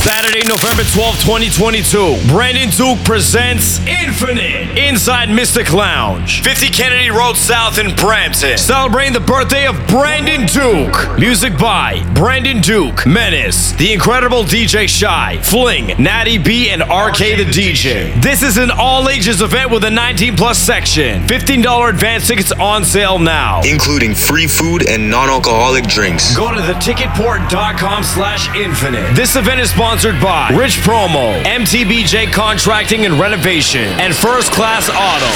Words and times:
Saturday, 0.00 0.40
November 0.48 0.82
12, 0.82 1.20
2022. 1.20 2.16
Brandon 2.32 2.70
Duke 2.70 3.04
presents 3.04 3.78
Infinite 3.86 4.78
inside 4.78 5.28
Mystic 5.28 5.74
Lounge, 5.74 6.42
50 6.42 6.68
Kennedy 6.70 7.10
Road 7.10 7.36
South 7.36 7.78
in 7.78 7.94
Brampton. 7.96 8.56
Celebrating 8.56 9.12
the 9.12 9.20
birthday 9.20 9.66
of 9.66 9.76
Brandon 9.88 10.46
Duke. 10.46 11.18
Music 11.18 11.56
by 11.58 12.02
Brandon 12.14 12.62
Duke, 12.62 13.06
Menace, 13.06 13.72
The 13.72 13.92
Incredible 13.92 14.42
DJ 14.42 14.88
Shy, 14.88 15.38
Fling, 15.42 15.88
Natty 16.02 16.38
B, 16.38 16.70
and 16.70 16.80
RK 16.80 17.18
the 17.36 17.44
DJ. 17.44 18.10
This 18.22 18.42
is 18.42 18.56
an 18.56 18.70
all 18.70 19.10
ages 19.10 19.42
event 19.42 19.70
with 19.70 19.84
a 19.84 19.90
19 19.90 20.34
plus 20.34 20.58
section. 20.58 21.26
$15 21.26 21.90
advance 21.90 22.26
tickets 22.26 22.52
on 22.52 22.86
sale 22.86 23.18
now. 23.18 23.60
including 23.66 24.14
free 24.14 24.46
food 24.46 24.88
and 24.88 25.10
non-alcoholic 25.10 25.84
drinks. 25.84 26.34
Go 26.34 26.50
to 26.54 26.60
theticketport.com 26.62 28.02
slash 28.02 28.48
infinite. 28.56 29.14
This 29.14 29.36
event 29.36 29.60
is 29.60 29.68
sponsored 29.70 29.89
by 29.90 30.50
Rich 30.56 30.76
Promo, 30.82 31.42
MTBJ 31.42 32.32
Contracting 32.32 33.06
and 33.06 33.18
Renovation, 33.18 33.82
and 33.98 34.14
First 34.14 34.52
Class 34.52 34.88
Auto. 34.88 35.26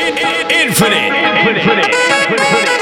In- 0.00 0.16
in- 0.16 0.68
Infinite. 0.68 1.10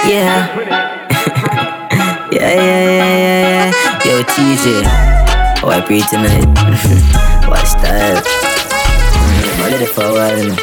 Yeah. 0.07 0.47
yeah, 2.33 2.53
yeah, 2.53 2.53
yeah, 2.53 2.85
yeah, 2.85 3.73
yeah. 3.73 4.05
Yo, 4.05 4.23
TJ. 4.25 4.85
Oh, 5.65 5.71
I 5.71 5.81
pray 5.81 6.01
tonight. 6.01 6.45
Watch 7.49 7.73
that. 7.81 8.23
I'm 9.17 9.73
ready 9.73 9.87
for 9.87 10.05
a 10.05 10.13
while, 10.13 10.39
you 10.39 10.49
know. 10.51 10.57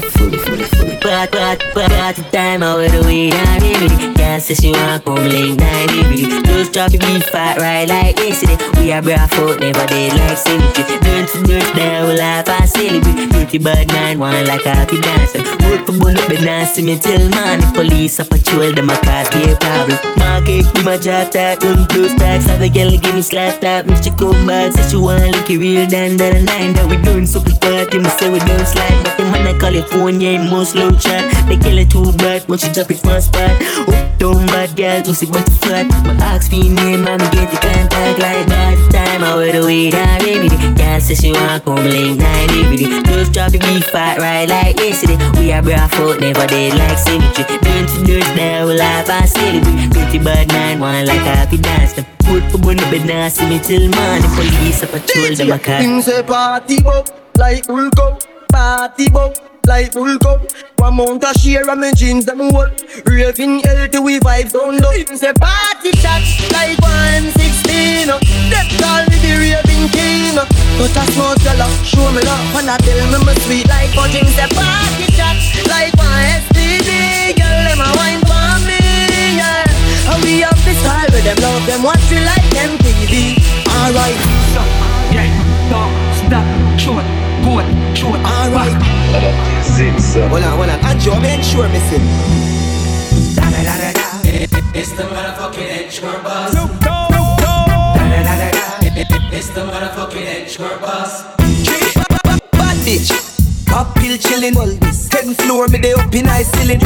Fully, 0.00 0.38
fully, 0.38 0.87
But, 1.08 1.30
but, 1.32 1.64
but, 1.72 1.88
but 1.88 2.16
the 2.16 2.22
time 2.36 2.60
with 2.60 2.92
the 2.92 3.00
weed 3.08 3.32
and 3.32 3.62
baby. 3.62 3.88
Can't 4.12 4.42
say 4.42 4.52
she 4.52 4.70
want 4.70 5.02
come 5.06 5.24
late 5.24 5.56
night, 5.56 5.88
baby. 5.88 6.28
Just 6.44 6.74
drop 6.74 6.92
the 6.92 6.98
beat 6.98 7.24
fat 7.24 7.56
right 7.56 7.88
like 7.88 8.18
yesterday. 8.18 8.60
We 8.76 8.92
are 8.92 9.00
barefoot, 9.00 9.58
never 9.58 9.86
dead 9.86 10.12
like 10.12 10.36
symmetry. 10.36 10.84
Learn 11.08 11.24
to 11.24 11.38
do 11.48 11.56
it 11.56 11.74
there, 11.74 12.04
we 12.04 12.12
laugh 12.12 12.46
and 12.48 12.68
celebrate. 12.68 13.30
Pretty 13.32 13.56
bad 13.56 13.88
man, 13.88 14.18
one 14.18 14.44
like 14.44 14.68
happy 14.68 15.00
dancer. 15.00 15.40
Work 15.64 15.88
for 15.88 15.96
up, 16.12 16.28
but 16.28 16.44
now 16.44 16.68
see 16.68 16.84
me 16.84 16.98
till 16.98 17.24
man. 17.30 17.60
The 17.60 17.72
police 17.72 18.18
a 18.18 18.24
patrol, 18.26 18.72
them 18.76 18.90
a 18.90 18.96
cause 19.00 19.32
a 19.32 19.56
problem. 19.56 19.96
Market, 20.20 20.68
give 20.74 20.84
my 20.84 20.98
job 20.98 21.32
tag, 21.32 21.64
run 21.64 21.88
close 21.88 22.12
tags. 22.20 22.44
Have 22.52 22.60
a 22.60 22.68
girl 22.68 22.90
give 22.90 23.14
me 23.14 23.22
slap 23.22 23.62
tap. 23.62 23.88
If 23.88 24.04
she 24.04 24.10
come 24.10 24.46
back, 24.46 24.76
say 24.76 24.84
she 24.90 24.96
want 25.00 25.24
look 25.32 25.48
it 25.48 25.56
real 25.56 25.88
down 25.88 26.18
the 26.18 26.44
line. 26.44 26.76
That 26.76 26.84
we 26.84 27.00
doing 27.00 27.24
super 27.24 27.56
party, 27.56 27.96
me 27.96 28.10
say 28.20 28.28
we 28.28 28.40
don't 28.44 28.68
slide. 28.68 29.00
But 29.04 29.16
them 29.16 29.32
man 29.32 29.46
I 29.48 29.58
California, 29.58 30.36
it 30.36 30.50
most 30.50 30.74
low 30.74 30.97
chat. 30.98 31.24
They 31.48 31.56
kill 31.56 31.78
it 31.78 31.90
too 31.90 32.12
bad, 32.18 32.48
when 32.48 32.58
she 32.58 32.70
drop 32.72 32.90
it 32.90 33.04
one 33.04 33.20
spot. 33.22 33.50
Up, 33.88 34.18
down, 34.18 34.46
bad 34.46 34.76
girl, 34.76 35.02
pussy 35.02 35.26
but 35.26 35.48
flat. 35.62 35.86
My 36.04 36.38
for 36.38 36.54
your 36.54 36.74
name, 36.74 37.04
man, 37.04 37.18
get 37.32 37.50
the 37.50 37.58
contact 37.58 38.18
like 38.18 38.46
that. 38.46 38.76
Time 38.92 39.24
I 39.24 39.36
with 39.36 39.52
the 39.54 39.64
weed, 39.64 39.94
I 39.94 40.18
baby. 40.18 40.48
Girl 40.76 41.00
say 41.00 41.14
she 41.14 41.32
want 41.32 41.64
come 41.64 41.84
late 41.84 42.18
night, 42.18 42.48
baby. 42.48 42.84
Just 43.06 43.32
drop 43.32 43.52
the 43.52 43.58
beat 43.58 43.84
fat 43.84 44.18
right 44.18 44.48
like 44.48 44.76
yesterday. 44.76 45.18
We 45.38 45.52
are 45.52 45.62
barefoot, 45.62 46.20
never 46.20 46.46
dead 46.46 46.76
like 46.76 46.98
symmetry. 46.98 47.44
Doing 47.44 47.86
to 47.86 47.98
dirt 48.04 48.36
now, 48.36 48.66
we 48.66 48.74
laugh 48.74 49.08
and 49.08 49.28
celebrate. 49.28 49.90
Pretty 49.92 50.18
bad 50.18 50.48
man, 50.48 50.80
one 50.80 51.06
like 51.06 51.20
a 51.20 51.34
happy 51.38 51.58
dance. 51.58 51.94
Put 52.28 52.44
for 52.50 52.58
bun 52.58 52.78
up, 52.80 52.90
but 52.90 53.04
now 53.04 53.28
see 53.28 53.48
me 53.48 53.58
till 53.58 53.88
morning. 53.88 54.30
Police 54.36 54.82
a 54.82 54.86
patrol, 54.86 55.34
them 55.34 55.52
a 55.52 55.58
car. 55.58 55.80
Him 55.80 56.02
say 56.02 56.22
party 56.22 56.82
bop 56.82 57.08
like 57.38 57.66
bull 57.66 57.88
cup, 57.90 58.22
party 58.50 59.08
bop 59.08 59.47
like 59.68 59.92
bull 59.92 60.18
cup. 60.18 60.40
One 60.80 60.96
mount 60.96 61.22
a 61.22 61.38
share 61.38 61.68
of 61.68 61.78
me 61.78 61.92
jeans 61.92 62.24
them 62.24 62.40
hold. 62.40 62.72
Raving 63.04 63.60
till 63.92 64.02
we 64.02 64.18
vibes 64.18 64.54
low. 64.56 64.72
Him 64.72 65.14
say 65.14 65.32
party 65.36 65.92
shots 66.00 66.40
like 66.50 66.80
one 66.80 67.28
M16. 67.28 68.08
uh. 68.08 68.16
Them 68.48 68.66
call 68.80 69.04
me 69.12 69.16
the 69.20 69.32
raving 69.36 69.86
king. 69.92 70.34
But 70.80 70.96
a 70.96 71.04
smart 71.12 71.38
fella 71.44 71.68
show 71.84 72.08
me 72.16 72.24
love 72.24 72.56
and 72.56 72.70
I 72.72 72.80
tell 72.80 73.04
me 73.12 73.18
me 73.28 73.34
sweet 73.44 73.68
like. 73.68 73.92
Him 73.92 74.26
say 74.32 74.48
party 74.56 75.06
shots 75.12 75.52
like 75.68 75.92
one 76.00 76.24
STD. 76.48 77.36
Girl 77.36 77.60
them 77.68 77.84
a 77.84 77.88
wine 78.00 78.24
for 78.24 78.56
me, 78.64 78.80
yeah. 79.36 79.68
And 80.08 80.24
we 80.24 80.40
have 80.40 80.56
this 80.64 80.80
style 80.80 81.12
with 81.12 81.24
them 81.28 81.36
love 81.44 81.66
them 81.68 81.82
watch 81.84 82.00
we 82.08 82.24
like 82.24 82.48
MTV. 82.56 83.36
Alright. 83.68 84.16
Yeah, 85.12 85.97
no, 86.30 86.40
stop, 86.40 86.78
short, 86.78 87.04
good, 87.44 87.66
short, 87.96 88.20
Alright. 88.20 88.72
Hold 90.28 90.42
on, 90.42 90.56
hold 90.56 90.68
on. 90.68 90.78
Andrew, 90.84 91.12
I'm 91.12 91.24
ensure 91.24 91.68
me 91.68 91.80
sing. 91.88 92.04
Da 93.34 93.48
da 93.50 93.62
da 93.62 93.74
da 93.78 93.92
da. 93.92 94.08
It's 94.74 94.92
the 94.92 95.04
motherfucking 95.04 95.68
Edgecore 95.68 96.22
bus. 96.22 96.54
Look, 96.54 96.70
go, 96.80 97.08
Da 97.08 98.04
da 98.12 98.22
da 98.22 98.34
da 98.36 98.50
da. 98.50 98.64
It's 99.32 99.48
the 99.50 99.60
motherfucking 99.60 100.26
Edgecore 100.26 100.80
bus. 100.80 101.24
Bad 102.52 102.76
bitch. 102.84 103.10
Up 103.72 103.96
hill 103.98 104.16
chillin', 104.16 104.54
second 104.92 105.36
floor, 105.36 105.68
me 105.68 105.78
dey 105.78 105.92
up 105.92 106.12
in 106.14 106.24
high 106.24 106.42
ceiling. 106.42 106.80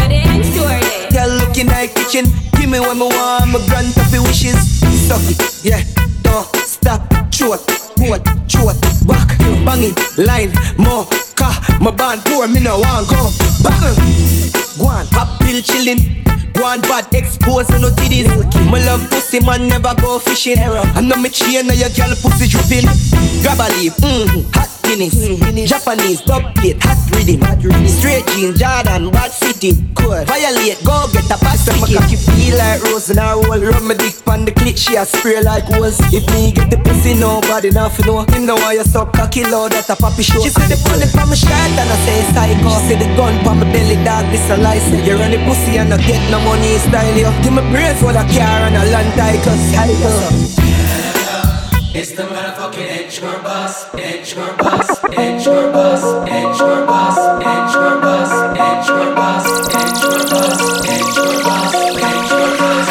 Girl 1.12 1.28
looking 1.38 1.68
like 1.68 1.94
kitchen, 1.94 2.26
give 2.58 2.68
me 2.68 2.80
what 2.80 2.96
me 2.96 3.06
want, 3.06 3.46
me 3.52 3.58
grant 3.68 3.96
up 3.96 4.10
wishes. 4.26 4.58
Suck 5.06 5.22
it, 5.30 5.64
yeah, 5.64 5.82
don't 6.22 6.44
stop, 6.66 7.00
short, 7.32 7.60
hold, 7.98 8.22
short, 8.50 8.76
back, 9.06 9.38
bang 9.64 9.84
it, 9.90 9.98
line, 10.18 10.52
more, 10.78 11.06
car, 11.36 11.54
my 11.80 11.90
band 11.90 12.22
poor, 12.24 12.46
me 12.48 12.60
no 12.60 12.78
want 12.78 13.08
go, 13.08 13.30
bang. 13.62 13.94
Go 14.78 14.86
on, 14.86 15.06
pop 15.08 15.38
pill 15.40 15.60
chillin'. 15.62 16.41
Go 16.54 16.64
on 16.64 16.80
bad, 16.82 17.12
expose 17.14 17.68
no 17.70 17.90
titties. 17.90 18.28
My 18.70 18.84
love 18.84 19.08
pussy 19.10 19.40
man 19.40 19.68
never 19.68 19.94
go 20.00 20.18
fishing. 20.18 20.58
I 20.58 21.00
know 21.00 21.16
me 21.16 21.28
chain, 21.28 21.66
now 21.66 21.74
your 21.74 21.90
girl 21.90 22.14
pussy 22.22 22.48
dripping. 22.48 22.86
Grab 23.42 23.60
a 23.60 23.68
leaf, 23.78 23.96
mm, 23.96 24.54
hot 24.54 24.72
Guinness, 24.92 25.16
Japanese, 25.70 26.20
top 26.20 26.54
plate, 26.56 26.76
hot 26.84 27.00
rhythm. 27.16 27.40
Straight 27.88 28.26
jeans, 28.34 28.60
Jordan, 28.60 29.08
bad 29.08 29.32
city. 29.32 29.72
Cool, 29.96 30.20
violate, 30.28 30.84
go 30.84 31.08
get 31.16 31.30
a 31.32 31.38
pass. 31.40 31.64
My 31.80 31.88
cocky 31.88 32.16
feel 32.20 32.58
like 32.58 32.82
rose 32.84 33.08
and 33.08 33.18
I 33.18 33.32
roll. 33.32 33.56
Rub 33.56 33.82
my 33.88 33.94
dick 33.94 34.20
on 34.28 34.44
the 34.44 34.52
clit, 34.52 34.76
she 34.76 34.96
a 34.96 35.06
spray 35.06 35.40
like 35.40 35.64
hose. 35.64 35.96
If 36.12 36.28
me 36.34 36.52
get 36.52 36.68
the 36.68 36.76
pussy, 36.76 37.14
nobody 37.14 37.70
nothing 37.70 38.04
know. 38.04 38.26
Him 38.36 38.44
know 38.44 38.56
why 38.56 38.74
you 38.74 38.84
stop 38.84 39.14
cocky 39.14 39.44
low, 39.48 39.68
that 39.68 39.88
a 39.88 39.96
poppy 39.96 40.24
show. 40.24 40.42
She 40.42 40.50
said 40.50 40.68
the 40.68 40.76
bullet 40.84 41.08
from 41.08 41.30
my 41.30 41.36
shirt 41.40 41.72
and 41.72 41.88
I 41.88 41.96
say 42.04 42.20
psycho. 42.36 42.68
She 42.68 42.92
said 42.92 43.00
the 43.00 43.08
gun 43.16 43.32
from 43.44 43.64
my 43.64 43.72
belly, 43.72 43.96
dog, 44.04 44.28
this 44.28 44.44
a 44.50 44.58
license. 44.58 45.06
You 45.08 45.16
run 45.16 45.30
the 45.30 45.40
pussy 45.48 45.78
and 45.78 45.94
I 45.94 45.96
get 46.04 46.20
no 46.28 46.41
money 46.44 46.78
style, 46.78 47.16
yo. 47.18 47.30
Give 47.42 47.52
me 47.52 47.62
brains 47.70 48.00
for 48.00 48.12
the 48.12 48.24
car 48.34 48.66
and 48.66 48.76
a 48.76 48.84
land 48.90 49.12
ticus. 49.18 49.62
It's 51.94 52.12
the 52.12 52.22
motherfucking 52.22 52.88
Edgecore 52.88 53.42
bus. 53.42 53.84
Edgecore 53.90 54.56
bus. 54.56 54.98
Edgecore 55.12 55.72
bus. 55.72 56.02
Edgecore 56.26 56.86
bus. 56.88 57.16
Edgecore 57.44 58.00
bus. 58.00 58.30
Edgecore 58.64 59.14
bus. 59.14 59.44
Edgecore 59.68 60.24
bus. 60.30 60.56
Edgecore 60.88 61.42
bus. 61.44 61.74
Edgecore 62.00 62.54
bus. 62.58 62.88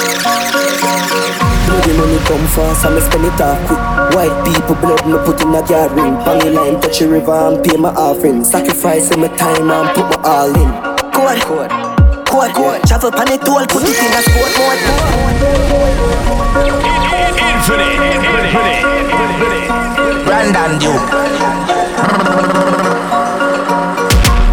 The 1.81 1.93
money 1.97 2.19
come 2.25 2.47
fast 2.53 2.85
and 2.85 2.93
me 2.95 3.01
spend 3.01 3.25
it 3.25 3.41
off 3.41 3.57
quick. 3.65 3.81
White 4.15 4.37
people 4.45 4.75
blood 4.75 5.01
me 5.07 5.17
put 5.25 5.41
in 5.41 5.49
a 5.49 5.67
yard 5.67 5.91
ring. 5.93 6.13
Bangy 6.21 6.53
line 6.53 6.79
touch 6.79 6.99
the 6.99 7.07
river 7.09 7.33
and 7.33 7.63
pay 7.63 7.77
my 7.77 7.89
offering. 7.89 8.43
Sacrificing 8.43 9.19
my 9.19 9.27
time 9.35 9.71
and 9.71 9.89
put 9.95 10.05
my 10.05 10.17
all 10.23 10.53
in. 10.53 10.69
Code, 11.11 11.41
code, 11.41 11.90
code. 12.31 12.81
Travel 12.87 13.11
pan 13.11 13.27
it 13.27 13.47
all, 13.47 13.65
put 13.67 13.83
it 13.83 13.99
in 13.99 14.13
a 14.15 14.21
sport 14.23 14.51
mode. 14.57 14.79
Infinite. 17.37 17.99
Infinite. 18.15 19.01
Brandon 20.25 20.79
Duke. 20.79 21.07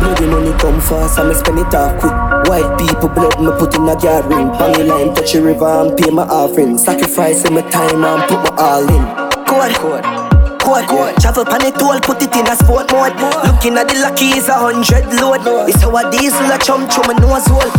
Bloody 0.00 0.26
money 0.26 0.52
come 0.58 0.80
fast 0.80 1.18
me 1.24 1.34
spend 1.34 1.58
it 1.60 1.74
off 1.74 2.00
quick. 2.00 2.12
White 2.48 2.78
people 2.78 3.08
blood 3.08 3.40
me 3.40 3.50
put 3.58 3.74
in 3.76 3.88
a 3.88 3.98
yard 4.02 4.26
ring. 4.26 4.50
Bangy 4.50 4.86
line 4.86 5.14
touch 5.14 5.32
the 5.32 5.42
river 5.42 5.66
and 5.66 5.96
pay 5.96 6.10
my 6.10 6.22
offering. 6.24 6.78
Sacrificing 6.78 7.54
my 7.54 7.62
time 7.70 8.04
and 8.04 8.22
put 8.28 8.42
my 8.42 8.56
all 8.58 8.82
in. 8.82 9.04
Code, 9.46 9.74
code. 9.76 10.27
Code. 10.68 11.16
Travel 11.16 11.44
pan 11.46 11.64
it 11.64 11.80
all, 11.80 11.98
put 12.00 12.20
it 12.20 12.34
in 12.36 12.46
a 12.46 12.54
sport 12.56 12.92
mode. 12.92 13.16
Looking 13.48 13.80
at 13.80 13.88
the 13.88 13.96
lucky 14.04 14.36
is 14.36 14.48
a 14.48 14.54
hundred 14.54 15.08
load. 15.16 15.40
It's 15.64 15.80
how 15.80 15.96
a 15.96 16.04
diesel 16.12 16.44
a 16.52 16.58
chum 16.60 16.84
chum 16.92 17.08
a 17.08 17.14
nose 17.16 17.48
hole. 17.48 17.72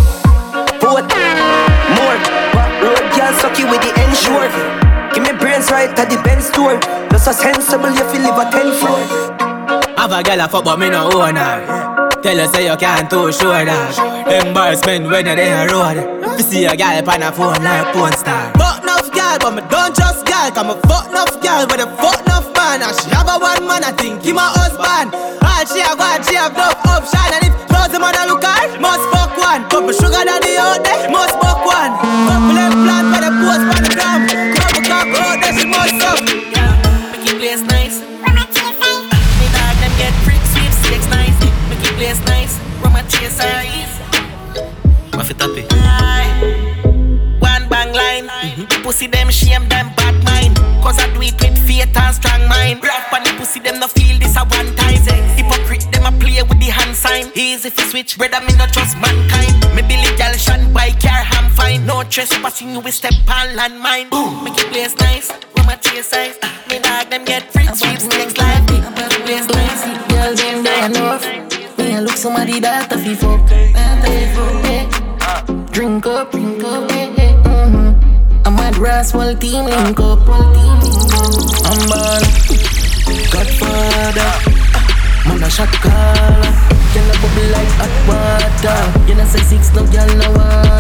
Boat, 0.82 1.06
more. 1.94 2.18
Road 2.82 3.06
girl 3.14 3.34
sucky 3.38 3.70
with 3.70 3.86
the 3.86 3.94
ensure. 4.02 4.50
Give 5.14 5.22
me 5.22 5.38
brains 5.38 5.70
right 5.70 5.94
at 5.94 6.10
the 6.10 6.18
Benz 6.26 6.50
store. 6.50 6.80
Just 7.14 7.26
so 7.26 7.32
sensible, 7.32 7.94
you 7.94 8.06
feel 8.10 8.26
live 8.26 8.42
a 8.42 8.50
ten 8.50 8.74
floor. 8.74 8.98
Have 9.98 10.12
a 10.12 10.24
girl 10.24 10.42
a 10.42 10.48
fuck 10.50 10.64
but 10.64 10.80
me 10.80 10.90
no 10.90 11.12
own 11.14 11.36
her 11.36 12.20
Tell 12.24 12.38
her 12.38 12.48
say 12.48 12.72
you 12.72 12.78
can't 12.78 13.10
too 13.10 13.34
sure 13.34 13.66
that 13.66 14.48
Embarrassment 14.48 15.08
when 15.12 15.26
you're 15.26 15.36
there 15.36 15.68
road 15.68 15.98
If 16.24 16.40
you 16.40 16.46
see 16.46 16.66
a 16.66 16.78
girl 16.78 17.04
on 17.10 17.22
a 17.22 17.32
phone 17.34 17.62
like 17.62 17.94
porn 17.94 18.14
star 18.14 18.69
girl, 19.30 19.38
but 19.40 19.54
me 19.54 19.62
don't 19.70 19.94
just 19.96 20.26
girl. 20.26 20.50
Cause 20.50 20.66
me 20.66 20.76
fuck 20.90 21.06
enough 21.10 21.34
girl 21.42 21.66
with 21.70 21.86
a 21.86 21.88
fuck 22.02 22.22
enough 22.26 22.50
man. 22.58 22.82
And 22.82 22.96
she 22.98 23.10
have 23.14 23.30
a 23.30 23.38
one 23.38 23.66
man, 23.68 23.84
I 23.84 23.92
think 23.94 24.24
he 24.24 24.34
my 24.34 24.50
husband. 24.58 25.14
All 25.46 25.64
she 25.70 25.82
have 25.86 25.98
got, 25.98 26.26
she 26.26 26.36
have 26.36 26.56
no 26.58 26.74
option. 26.90 27.30
And 27.38 27.46
if 27.46 27.54
those 27.70 27.94
man 27.94 28.16
I 28.18 28.26
look 28.26 28.44
at, 28.44 28.82
must 28.82 29.06
fuck 29.14 29.38
one. 29.38 29.70
Couple 29.70 29.88
me 29.90 29.94
sugar 29.94 30.24
daddy 30.26 30.58
out 30.58 30.82
there, 30.82 31.10
must 31.14 31.36
fuck 31.38 31.62
one. 31.66 31.94
Couple 32.26 32.56
them 32.58 32.74
plan 32.86 33.06
for 33.14 33.22
the 33.22 33.32
post 33.38 33.64
for 33.70 33.80
the 33.86 33.92
gram. 33.94 34.22
Club 34.58 34.82
cock 34.90 35.08
out 35.14 35.38
there, 35.42 35.54
she 35.54 35.66
must 35.70 35.94
suck. 36.02 36.20
Yeah, 36.26 36.74
make 37.14 37.28
it 37.30 37.38
place 37.38 37.64
nice. 37.70 38.02
Me 38.02 39.46
dog 39.54 39.76
them 39.78 39.94
get 40.02 40.14
freak 40.26 40.42
sweep, 40.54 40.74
six 40.90 41.06
nice. 41.14 41.38
Make 41.70 41.84
it 41.86 41.94
place 41.98 42.22
nice. 42.26 42.58
Where 42.82 42.92
my 42.92 43.04
chase 43.06 43.38
eyes. 43.40 43.94
My 45.14 45.24
fit 45.24 45.38
happy. 45.42 45.79
pussy 48.90 49.06
them 49.06 49.30
shame 49.30 49.70
them 49.70 49.94
bad 49.96 50.18
mind. 50.26 50.58
Cause 50.82 50.98
I 50.98 51.06
do 51.14 51.22
it 51.22 51.38
with 51.38 51.58
faith 51.68 51.96
and 51.96 52.16
strong 52.16 52.42
mind. 52.50 52.82
Rap 52.82 53.14
on 53.14 53.22
the 53.22 53.30
pussy 53.38 53.60
them 53.60 53.80
no 53.80 53.86
feel 53.86 54.18
this 54.18 54.36
a 54.36 54.42
one 54.42 54.74
time. 54.76 54.98
Hypocrite 55.38 55.86
them 55.94 56.10
a 56.10 56.12
play 56.18 56.42
with 56.42 56.60
the 56.60 56.74
hand 56.74 56.96
sign. 56.96 57.30
Easy 57.36 57.68
if 57.68 57.78
you 57.78 57.86
switch, 57.86 58.18
brother 58.18 58.42
me 58.42 58.52
not 58.58 58.74
trust 58.74 58.98
mankind. 58.98 59.54
Me 59.76 59.84
Billy 59.86 60.10
Gal 60.18 60.34
shan 60.34 60.74
by 60.74 60.90
car 60.98 61.22
ham 61.22 61.52
fine. 61.52 61.86
No 61.86 62.02
trespassing 62.02 62.72
you 62.74 62.80
we 62.80 62.90
step 62.90 63.14
on 63.30 63.54
landmine. 63.54 64.10
Boom, 64.10 64.44
make 64.44 64.58
it 64.58 64.70
place 64.74 64.98
nice. 64.98 65.30
my 65.68 65.76
chase 65.76 66.08
size. 66.08 66.38
Me 66.68 66.80
dog 66.80 67.12
them 67.12 67.26
get 67.26 67.46
free 67.54 67.70
trips 67.70 68.10
next 68.10 68.40
life. 68.40 68.66
Make 68.74 68.90
it 68.90 69.22
place 69.26 69.48
nice. 69.54 69.82
Girl 70.10 70.34
them. 70.34 70.64
Me 71.78 71.94
I 71.94 72.00
look 72.00 72.18
somebody 72.18 72.60
that 72.60 72.92
a 72.92 72.98
fi 72.98 73.14
fuck, 73.14 73.46
that 73.46 74.02
a 74.02 74.12
fi 74.18 74.26
fuck. 74.34 74.66
Eh. 74.74 75.72
Drink 75.74 76.08
up, 76.08 76.32
drink 76.32 76.64
up. 76.64 76.90
Yeah. 76.90 77.19
I'm 78.82 78.86
at 78.86 79.42
team 79.42 79.66
link 79.66 80.00
up. 80.00 80.20
I'm 80.24 81.80
ball. 81.92 82.24
Godfather. 83.28 84.32
Man 85.28 85.44
a 85.44 85.50
shot 85.50 85.68
caller. 85.84 86.54
Girl 86.94 87.12
a 87.12 87.16
bubble 87.20 87.50
like 87.52 87.68
hot 87.76 87.92
water. 88.08 88.80
You 89.06 89.16
know 89.16 89.26
say 89.26 89.44
six 89.44 89.74
no 89.76 89.84
girl 89.92 90.08
no 90.16 90.32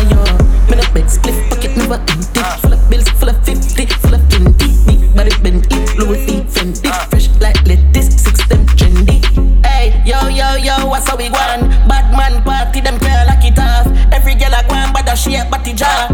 you. 0.07 0.23
Me 0.71 0.77
no 0.79 0.93
bed 0.93 1.11
split 1.11 1.35
pocket 1.49 1.75
never 1.75 1.99
empty. 1.99 2.41
Full 2.61 2.71
of 2.71 2.89
bills, 2.89 3.09
full 3.09 3.29
of 3.29 3.43
fifty, 3.43 3.85
full 3.85 4.13
of 4.13 4.29
twenty. 4.29 4.71
Big 4.87 5.13
body 5.13 5.35
bend 5.43 5.67
it, 5.69 5.97
Louis 5.99 6.25
V 6.25 6.43
Fendi. 6.47 6.87
Fresh 7.09 7.27
like 7.41 7.59
lettuce, 7.67 8.15
six 8.23 8.47
them 8.47 8.65
trendy. 8.79 9.19
Hey, 9.65 10.01
yo 10.05 10.29
yo 10.29 10.55
yo, 10.55 10.87
what's 10.87 11.09
how 11.09 11.17
we 11.17 11.29
want? 11.29 11.67
Bad 11.89 12.15
man 12.15 12.41
party, 12.43 12.79
them 12.79 12.97
girl 12.97 13.25
lock 13.27 13.43
it 13.43 13.59
off. 13.59 13.87
Every 14.13 14.35
girl 14.35 14.53
a 14.55 14.63
go 14.69 14.75
and 14.75 14.93
bad 14.93 15.09
a 15.09 15.17
shape, 15.17 15.51
body 15.51 15.73
jar. 15.73 15.89
I 15.89 16.08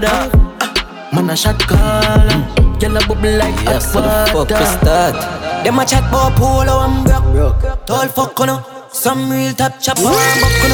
Godfather. 0.00 0.30
Ah, 0.60 1.10
man 1.14 1.30
a 1.30 1.36
shot 1.36 1.58
caller. 1.68 2.42
Girl 2.80 2.96
a 2.96 3.00
bubble 3.06 3.38
like 3.38 3.54
hot 3.62 3.78
Yes, 3.78 3.92
so 3.92 4.00
the 4.00 4.10
fuck 4.26 4.50
water. 4.50 4.58
is 4.58 4.76
that? 4.82 5.14
Them 5.62 5.78
a 5.78 5.84
chat 5.86 6.02
about 6.08 6.34
polo 6.34 6.82
and 6.82 7.04
broke. 7.06 7.62
Tall 7.86 8.08
fuck 8.08 8.40
on 8.40 8.64
Some 8.90 9.30
real 9.30 9.52
top 9.54 9.78
chopper 9.80 10.02
and 10.02 10.40
buck 10.42 10.64
on 10.66 10.70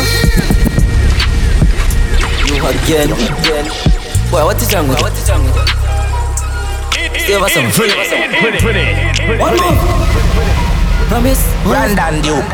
You 2.48 2.64
again, 2.64 3.12
again. 3.12 3.66
Boy, 4.30 4.44
what 4.44 4.56
is 4.62 4.72
wrong 4.72 4.88
with 4.88 4.98
you? 4.98 5.04
What 5.04 5.12
is 5.12 5.28
wrong 5.28 5.44
with 5.44 5.56
you? 5.56 5.64
Save 7.20 7.42
us 7.42 7.52
some. 7.52 7.68
One 9.36 9.56
more. 9.60 9.76
Promise. 11.08 11.42
Brandon 11.64 12.22
Duke. 12.22 12.52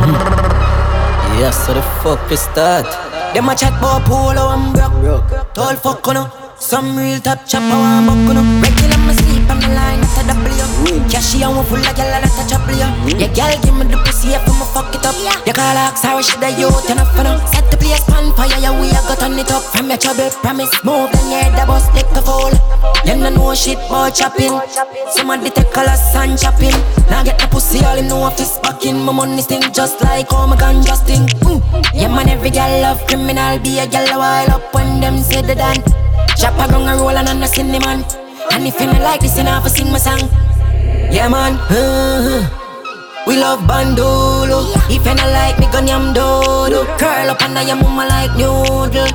Mm. 0.00 0.16
Yes, 1.38 1.66
so 1.66 1.74
the 1.74 1.82
fuck 2.00 2.32
is 2.32 2.46
that? 2.54 3.15
Them 3.34 3.48
a 3.48 3.54
chat 3.54 3.72
about 3.78 4.04
polo 4.06 4.50
and 4.54 4.72
broke. 4.74 5.54
Tall 5.54 5.76
fuck 5.76 6.08
on 6.08 6.30
Some 6.58 6.96
real 6.96 7.20
top 7.20 7.46
chopper 7.46 7.64
and 7.64 8.06
buck 8.06 8.36
on 8.36 8.62
Regular 8.62 8.98
me 9.06 9.35
sleep 9.46 9.50
on 9.50 9.60
the 9.60 9.68
line 9.74 10.02
at 10.02 10.18
a 10.18 10.34
W. 10.34 11.08
Cashy 11.08 11.42
and 11.42 11.56
one 11.56 11.66
full 11.66 11.78
of 11.78 11.94
gyal 11.94 12.10
that 12.10 12.26
a 12.26 12.42
trouble 12.48 12.74
you. 12.74 13.18
Yeah, 13.18 13.30
gyal 13.30 13.54
give 13.62 13.74
me 13.74 13.84
the 13.86 13.98
pussy 14.02 14.34
if 14.34 14.42
I'ma 14.42 14.66
fuck 14.74 14.94
it 14.94 15.04
up. 15.06 15.14
You 15.46 15.52
call 15.52 15.76
her 15.76 15.94
sorry 15.96 16.22
she 16.22 16.36
the 16.38 16.50
youth 16.58 16.90
and 16.90 17.00
up 17.00 17.08
for 17.14 17.22
now. 17.22 17.38
Set 17.46 17.70
the 17.70 17.76
place 17.76 18.02
on 18.10 18.34
fire, 18.34 18.50
yeah 18.60 18.74
we 18.74 18.90
a 18.90 19.00
got 19.06 19.18
turn 19.18 19.38
it 19.38 19.50
up. 19.50 19.62
From 19.62 19.88
your 19.88 19.98
trouble, 19.98 20.30
promise. 20.42 20.72
Move 20.84 21.10
then 21.12 21.30
yeah 21.30 21.50
the 21.54 21.64
bus 21.66 21.86
lick 21.94 22.08
the 22.10 22.22
fall. 22.22 22.52
You 23.06 23.16
no 23.16 23.30
know 23.30 23.54
shit 23.54 23.78
about 23.86 24.14
chopping. 24.14 24.54
Somebody 25.14 25.50
take 25.50 25.70
colors 25.70 26.02
and 26.14 26.38
chopping. 26.38 26.74
Now 27.10 27.22
get 27.22 27.38
the 27.38 27.46
pussy 27.46 27.84
all 27.84 27.98
in 27.98 28.08
no 28.08 28.22
office 28.22 28.58
back 28.58 28.84
in. 28.84 28.98
My 28.98 29.12
money 29.12 29.42
sting 29.42 29.62
just 29.72 30.02
like 30.02 30.26
oh 30.32 30.46
my 30.46 30.56
gun 30.56 30.82
just 30.82 31.06
sting. 31.06 31.26
Mm. 31.46 31.62
Yeah 31.94 32.08
man, 32.08 32.28
every 32.28 32.50
girl 32.50 32.72
love 32.82 33.00
criminal. 33.06 33.58
Be 33.60 33.78
a 33.78 33.86
girl 33.86 34.06
a 34.10 34.16
while 34.18 34.50
up 34.58 34.74
when 34.74 35.00
them 35.00 35.18
say 35.18 35.42
the 35.42 35.54
done. 35.54 35.80
Chop 36.36 36.58
a 36.58 36.66
gun 36.70 36.88
a 36.88 36.98
roll 36.98 37.16
and 37.16 37.28
on 37.28 37.40
the 37.40 37.46
cinnamon. 37.46 38.04
And 38.52 38.66
if 38.66 38.80
you 38.80 38.86
not 38.86 39.00
like 39.00 39.20
this, 39.20 39.36
you 39.36 39.44
have 39.44 39.64
to 39.64 39.70
sing 39.70 39.90
my 39.90 39.98
song. 39.98 40.20
Yeah 41.10 41.28
man, 41.28 41.54
uh-huh. 41.54 42.42
we 43.26 43.36
love 43.36 43.60
bandolo. 43.60 44.74
If 44.90 45.06
you 45.06 45.14
not 45.14 45.30
like 45.32 45.58
me, 45.58 45.66
gun 45.70 45.86
yam 45.86 46.12
dodo. 46.12 46.84
Curl 46.98 47.30
up 47.30 47.42
under 47.42 47.62
your 47.62 47.76
mama 47.76 48.06
like 48.08 48.32
noodle. 48.36 49.06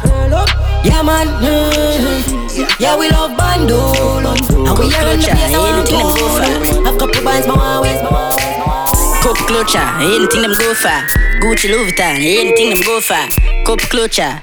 Yeah 0.83 1.01
man, 1.03 1.27
uh-huh. 1.27 2.77
yeah 2.79 2.97
we 2.97 3.09
love 3.09 3.31
bandolo. 3.37 4.31
And 4.33 4.77
we 4.79 4.93
are 4.95 5.09
in 5.13 5.19
the 5.19 5.27
place 5.27 5.53
I. 5.53 6.87
I've 6.87 6.97
couple 6.97 7.23
bands, 7.23 7.47
my 7.47 7.55
always. 7.55 7.99
Cup 9.21 9.37
clutcher, 9.45 9.85
anything 10.01 10.41
them 10.41 10.53
go 10.57 10.73
for. 10.73 10.89
Gucci 11.41 11.69
Louis 11.69 11.91
Vuitton, 11.91 12.15
anything 12.17 12.69
them 12.69 12.81
go 12.85 13.01
for. 13.01 13.21
Cup 13.65 13.79
clutcher. 13.91 14.41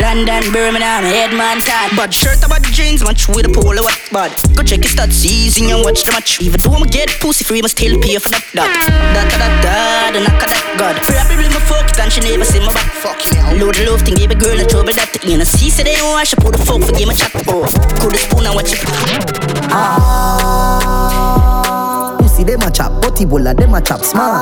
London, 0.00 0.40
Birmingham, 0.52 1.04
headman 1.04 1.60
sad. 1.60 1.94
Bad 1.94 2.14
shirt 2.14 2.42
about 2.42 2.62
jeans, 2.72 3.04
match 3.04 3.28
with 3.28 3.44
a 3.44 3.50
polo 3.52 3.82
what 3.82 4.00
bad. 4.10 4.32
Go 4.56 4.62
check 4.64 4.80
your 4.80 4.88
stats, 4.88 5.20
easy 5.26 5.68
and 5.70 5.84
watch 5.84 6.04
the 6.04 6.12
match. 6.12 6.40
Even 6.40 6.58
though 6.60 6.72
I'ma 6.72 6.86
get 6.86 7.10
pussy 7.20 7.44
free, 7.44 7.60
must 7.60 7.76
still 7.76 8.00
pay 8.00 8.16
for 8.16 8.30
that. 8.30 8.40
That, 8.56 8.72
that, 9.12 9.28
that, 9.36 9.60
that, 9.60 10.16
the 10.16 10.20
knock 10.24 10.40
of 10.40 10.48
that 10.48 10.64
God. 10.80 10.96
Probably 11.04 11.44
my 11.52 11.60
fuck 11.68 11.92
it 11.92 12.00
and 12.00 12.08
she 12.10 12.24
never 12.24 12.40
see 12.40 12.64
my 12.64 12.72
back. 12.72 12.88
Fuck 13.04 13.20
me. 13.28 13.36
Load 13.60 13.74
the 13.76 13.84
love 13.84 14.00
thing, 14.00 14.14
give 14.16 14.30
a 14.30 14.34
girl 14.34 14.56
a 14.56 14.64
trouble 14.64 14.96
that. 14.96 15.12
You 15.28 15.36
know, 15.36 15.44
see, 15.44 15.68
say 15.68 15.84
they 15.84 15.92
don't 15.96 16.08
wash, 16.16 16.32
I 16.32 16.40
put 16.40 16.56
the 16.56 16.64
fuck 16.64 16.80
for 16.80 16.96
game 16.96 17.10
a 17.10 17.14
chat. 17.14 17.28
Oh, 17.52 17.68
cool 18.00 18.08
the 18.08 18.16
spoon 18.16 18.48
and 18.48 18.56
watch 18.56 18.72
it. 18.72 18.80
Ah. 19.68 20.96
Pussy 22.16 22.48
dem 22.48 22.64
a 22.64 22.70
chop, 22.72 22.96
body 23.02 23.26
bola 23.28 23.52
dem 23.52 23.76
a 23.76 23.80
chop 23.84 24.00
smart. 24.00 24.40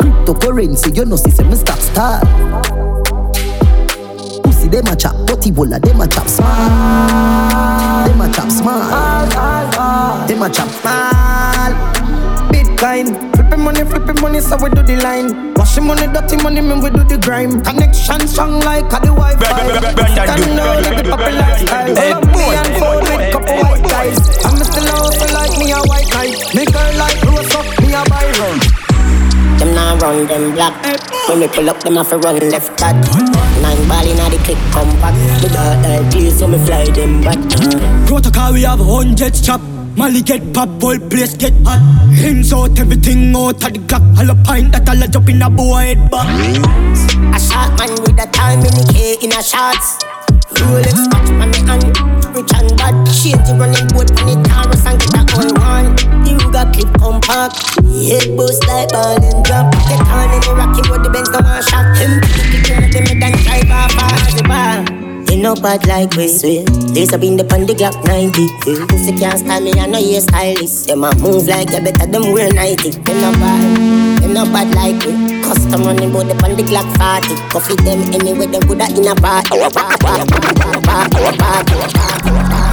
Cryptocurrency, 0.00 0.96
you 0.96 1.04
know 1.04 1.20
see 1.20 1.28
say 1.28 1.44
me 1.44 1.56
stop 1.60 1.76
start. 1.76 2.24
Pussy 4.68 4.82
dem 4.82 4.92
a 4.92 4.96
chop, 4.96 5.26
body 5.26 5.50
bola 5.50 5.78
dem 5.80 6.00
a 6.00 6.06
chop 6.06 6.28
smart. 6.28 8.06
Dem 8.06 8.20
a 8.20 8.28
chop 8.32 8.50
smart. 8.50 10.28
Dem 10.28 10.42
a 10.42 10.48
chop 10.50 10.68
smart. 10.68 11.74
Bitcoin. 12.50 13.16
Flipping 13.34 13.64
money, 13.64 13.84
flipping 13.84 14.20
money, 14.20 14.40
so 14.40 14.56
we 14.56 14.70
do 14.70 14.82
the 14.82 14.96
line. 14.96 15.54
Washing 15.54 15.86
money, 15.86 16.06
dirty 16.06 16.36
money, 16.42 16.60
man, 16.60 16.82
we 16.82 16.90
do 16.90 17.04
the 17.04 17.18
grime. 17.18 17.62
Connection 17.62 18.26
strong 18.28 18.60
like 18.60 18.84
a 18.92 19.00
the 19.00 19.12
Wi-Fi. 19.12 19.46
Stand 20.12 20.60
out 20.60 20.82
like 20.82 21.02
the 21.02 21.10
popular 21.10 21.32
lifestyle. 21.32 21.94
Hey, 21.96 22.12
Pull 22.12 22.18
up 22.18 22.24
me 22.26 22.32
boy, 22.32 22.54
and 22.54 22.68
boy, 22.68 22.80
phone 22.80 23.02
with 23.08 23.32
couple 23.32 23.56
white 23.56 23.84
guys. 23.88 24.18
I'm 24.44 24.58
still 24.64 24.88
also 24.94 25.26
like 25.32 25.54
me 25.58 25.72
a 25.72 25.80
white 25.88 26.10
guy. 26.10 26.28
Me 26.52 26.64
girl 26.66 26.92
like 26.98 27.16
rose 27.24 27.54
up, 27.54 27.66
me 27.80 27.94
a 27.94 28.04
buy 28.08 28.26
rum. 28.36 28.58
Them 29.58 29.74
now 29.74 29.96
run 29.96 30.26
them 30.26 30.52
black. 30.52 30.76
When 31.28 31.40
we 31.40 31.48
pull 31.48 31.70
up, 31.70 31.80
them 31.80 31.96
have 31.96 32.10
to 32.10 32.18
run 32.18 32.38
left 32.50 32.76
that. 32.78 33.37
Nine 33.78 33.88
ball 33.88 34.06
inna 34.06 34.30
the 34.30 34.38
click 34.42 34.58
come 34.72 34.90
back. 35.00 35.14
Me 35.42 35.48
got 35.48 35.82
that 35.82 36.10
clear, 36.10 36.30
so 36.30 36.48
me 36.48 36.58
fly 36.66 36.84
them 36.90 37.20
back. 37.22 37.38
Protocol 38.06 38.52
we 38.52 38.62
have 38.62 38.80
hundreds 38.80 39.40
chop. 39.40 39.60
Molly 39.96 40.22
get 40.22 40.52
pop, 40.52 40.68
whole 40.80 40.98
place 40.98 41.36
get 41.36 41.52
hot. 41.64 41.80
Hands 42.14 42.52
out, 42.52 42.78
everything 42.78 43.34
out 43.36 43.62
of 43.64 43.72
the 43.72 43.78
clock. 43.86 44.02
All 44.18 44.30
a 44.30 44.34
pint 44.42 44.72
that 44.72 44.88
all 44.88 45.02
a 45.02 45.06
jump 45.06 45.28
in 45.28 45.42
a 45.42 45.50
boy 45.50 45.94
head 45.94 46.10
back. 46.10 46.26
A 46.26 47.38
shot 47.38 47.78
man 47.78 47.90
with 48.02 48.18
a 48.18 48.26
time 48.32 48.60
in 48.60 48.74
the 48.74 48.92
K 48.92 49.16
in 49.22 49.32
a 49.32 49.42
shots. 49.42 49.98
Rolex 50.58 50.98
watch 51.12 51.30
on 51.38 51.50
the 51.50 51.60
hand, 51.66 51.84
rich 52.34 52.52
and 52.54 52.76
bad. 52.76 52.94
The 53.06 53.54
running 53.54 53.88
boat 53.94 54.10
on 54.18 54.26
the 54.26 54.48
Taurus 54.48 54.86
and 54.86 54.98
get 54.98 55.17
all 55.38 55.52
one. 55.54 55.94
You 56.26 56.36
got 56.52 56.74
clip 56.74 56.90
compact, 56.98 57.56
head 57.86 58.36
boost 58.36 58.66
like 58.66 58.90
ball 58.90 59.16
and 59.16 59.44
drop. 59.44 59.72
Get 59.86 60.02
on 60.10 60.30
in 60.34 60.40
the 60.42 60.52
rocky 60.58 60.82
road, 60.90 61.04
the 61.04 61.10
Benz 61.10 61.30
no 61.30 61.40
one 61.40 61.62
shot. 61.62 61.96
Him 61.96 62.20
pick 62.20 62.58
it 62.58 62.70
up, 62.74 62.90
them 62.90 63.06
and 63.22 63.36
drive 63.44 63.70
off 63.70 63.94
as 63.96 64.34
the 64.34 64.42
bar. 64.44 64.84
They 65.26 65.36
no 65.40 65.54
bad 65.54 65.86
like 65.86 66.14
we 66.16 66.26
swear. 66.26 66.64
There's 66.94 67.12
a 67.12 67.18
been 67.18 67.36
the 67.36 67.44
on 67.54 67.66
the 67.66 67.74
Glock 67.74 67.96
90. 68.06 68.48
Pussy 68.88 69.12
can't 69.12 69.38
style 69.38 69.60
me, 69.60 69.72
I 69.78 69.86
know 69.86 69.98
you 69.98 70.20
stylist. 70.20 70.86
Them 70.88 71.04
a 71.04 71.14
move 71.16 71.46
like 71.46 71.70
you 71.70 71.80
better 71.80 72.06
them 72.06 72.32
wear 72.32 72.52
90. 72.52 72.90
They 72.90 73.14
no 73.20 73.32
bad, 73.36 74.22
they 74.22 74.32
no 74.32 74.44
bad 74.44 74.74
like 74.74 75.04
we. 75.04 75.12
Custom 75.44 75.84
running 75.84 76.12
bout 76.12 76.26
the 76.28 76.34
on 76.44 76.56
the 76.56 76.64
Glock 76.64 76.88
40. 76.96 77.36
Coffee 77.52 77.76
them 77.84 78.00
anyway, 78.16 78.46
them 78.46 78.62
coulda 78.64 78.88
in 78.88 79.06
a 79.06 79.14
party. 79.14 79.60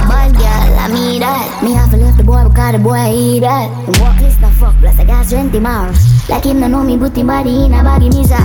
Bad 0.08 0.32
girl, 0.32 0.72
I 0.80 0.88
mean 0.88 1.20
that. 1.20 1.60
Me 1.62 1.72
have 1.72 1.90
the 1.90 1.95
boy 2.26 2.42
because 2.48 2.72
the 2.74 2.78
boy 2.82 3.06
eat 3.14 3.40
that. 3.40 3.70
The 3.86 3.92
walk 4.02 4.20
is 4.20 4.36
the 4.42 4.50
fuck, 4.58 4.74
plus 4.82 4.98
I 4.98 5.04
got 5.04 5.30
20 5.30 5.60
miles. 5.60 5.96
Like 6.28 6.44
him, 6.44 6.60
no 6.60 6.66
know 6.66 6.82
me, 6.82 6.98
put 6.98 7.16
him 7.16 7.28
body 7.28 7.64
in 7.64 7.72
a 7.72 7.82
baggy 7.86 8.10
misa. 8.10 8.36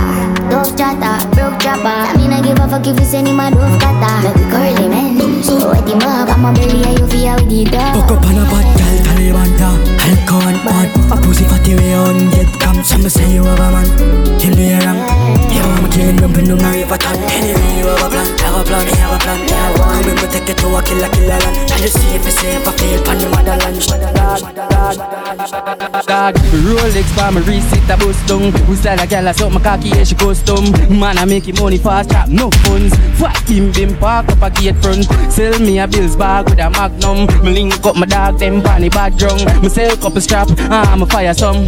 Dove 0.48 0.72
chatter, 0.78 1.18
broke 1.34 1.58
chopper. 1.60 1.90
I 1.90 2.16
mean, 2.16 2.32
I 2.32 2.40
give 2.40 2.58
a 2.58 2.68
fuck 2.68 2.86
if 2.86 2.98
you 2.98 3.04
send 3.04 3.26
him 3.26 3.40
a 3.40 3.50
dove 3.50 3.74
cutter. 3.82 4.14
Make 4.22 4.50
curly 4.54 4.88
man. 4.88 5.42
So 5.42 5.68
wet 5.68 5.88
him 5.88 5.98
up, 5.98 6.30
I'm 6.30 6.46
a 6.46 6.54
belly, 6.54 6.84
and 6.86 6.98
you 6.98 7.06
feel 7.10 7.34
with 7.34 7.50
the 7.50 7.64
dog. 7.64 8.08
Fuck 8.08 8.18
up 8.18 8.24
on 8.24 8.38
a 8.38 8.44
bad 8.46 8.91
girl, 9.22 9.36
Taliban 9.36 9.50
da. 9.58 9.70
Alcohol 10.02 10.56
bad. 10.64 10.88
A 11.12 11.16
pussy 11.20 11.44
fatty 11.44 11.74
way 11.76 11.94
on 11.94 12.30
get 12.30 12.60
come. 12.60 12.82
Some 12.82 13.08
say 13.08 13.34
you 13.34 13.44
have 13.44 13.60
a 13.60 13.70
man. 13.70 13.86
Kill 14.40 14.54
the 14.54 14.72
aram. 14.72 14.96
Yeah, 15.52 15.66
I'm 15.66 15.90
killing 15.90 16.16
them 16.16 16.34
in 16.34 16.44
the 16.46 16.56
river 16.56 16.98
town. 16.98 17.16
Anyway, 17.30 17.78
you 17.78 17.86
have 17.86 18.02
a 18.02 18.08
plan, 18.08 18.26
have 18.38 18.60
a 18.60 18.64
plan, 18.64 18.86
have 18.86 19.14
a 19.14 19.18
plan. 19.22 19.40
Yeah, 19.48 19.74
come 19.76 20.08
in, 20.08 20.16
we 20.16 20.26
take 20.28 20.48
it 20.48 20.58
to 20.58 20.66
a 20.74 20.82
killer, 20.82 21.08
killer 21.08 21.38
land. 21.38 21.68
Try 21.68 21.78
to 21.78 21.88
see 21.88 22.16
if 22.16 22.26
it's 22.26 22.40
safe, 22.40 22.66
I 22.66 22.72
feel 22.72 23.02
pan 23.04 23.18
the 23.18 23.28
motherland. 23.30 23.78
Dog, 26.06 26.34
Rolex 26.64 27.06
for 27.14 27.30
my 27.32 27.40
wrist, 27.46 27.72
it 27.76 27.90
a 27.90 27.96
bust 27.96 28.26
down. 28.26 28.52
We 28.68 28.76
style 28.76 29.00
a 29.00 29.06
gal, 29.06 29.28
I 29.28 29.32
suck 29.32 29.52
my 29.52 29.60
cocky, 29.60 29.90
yeah, 29.90 30.04
she 30.04 30.14
custom. 30.14 30.72
Man, 30.98 31.18
I 31.18 31.24
make 31.24 31.52
money 31.60 31.78
fast, 31.78 32.10
trap 32.10 32.28
no 32.28 32.50
funds. 32.50 32.96
Fat 33.20 33.48
him, 33.48 33.70
bim, 33.72 33.96
park 33.98 34.28
up 34.30 34.42
a 34.42 34.50
gate 34.50 34.76
front. 34.82 35.04
Sell 35.30 35.58
me 35.60 35.78
a 35.78 35.86
bills 35.86 36.16
bag 36.16 36.48
with 36.48 36.58
a 36.58 36.70
magnum. 36.70 37.26
Me 37.44 37.52
link 37.52 37.84
up 37.84 37.96
my 37.96 38.06
dog, 38.06 38.38
them 38.38 38.62
panny 38.62 38.88
bad 39.12 39.18
drunk. 39.18 39.62
Me 39.62 39.68
sell 39.68 39.96
couple 39.96 40.20
strap, 40.20 40.48
I'm 40.70 41.02
a 41.02 41.06
fire 41.06 41.34
some. 41.34 41.66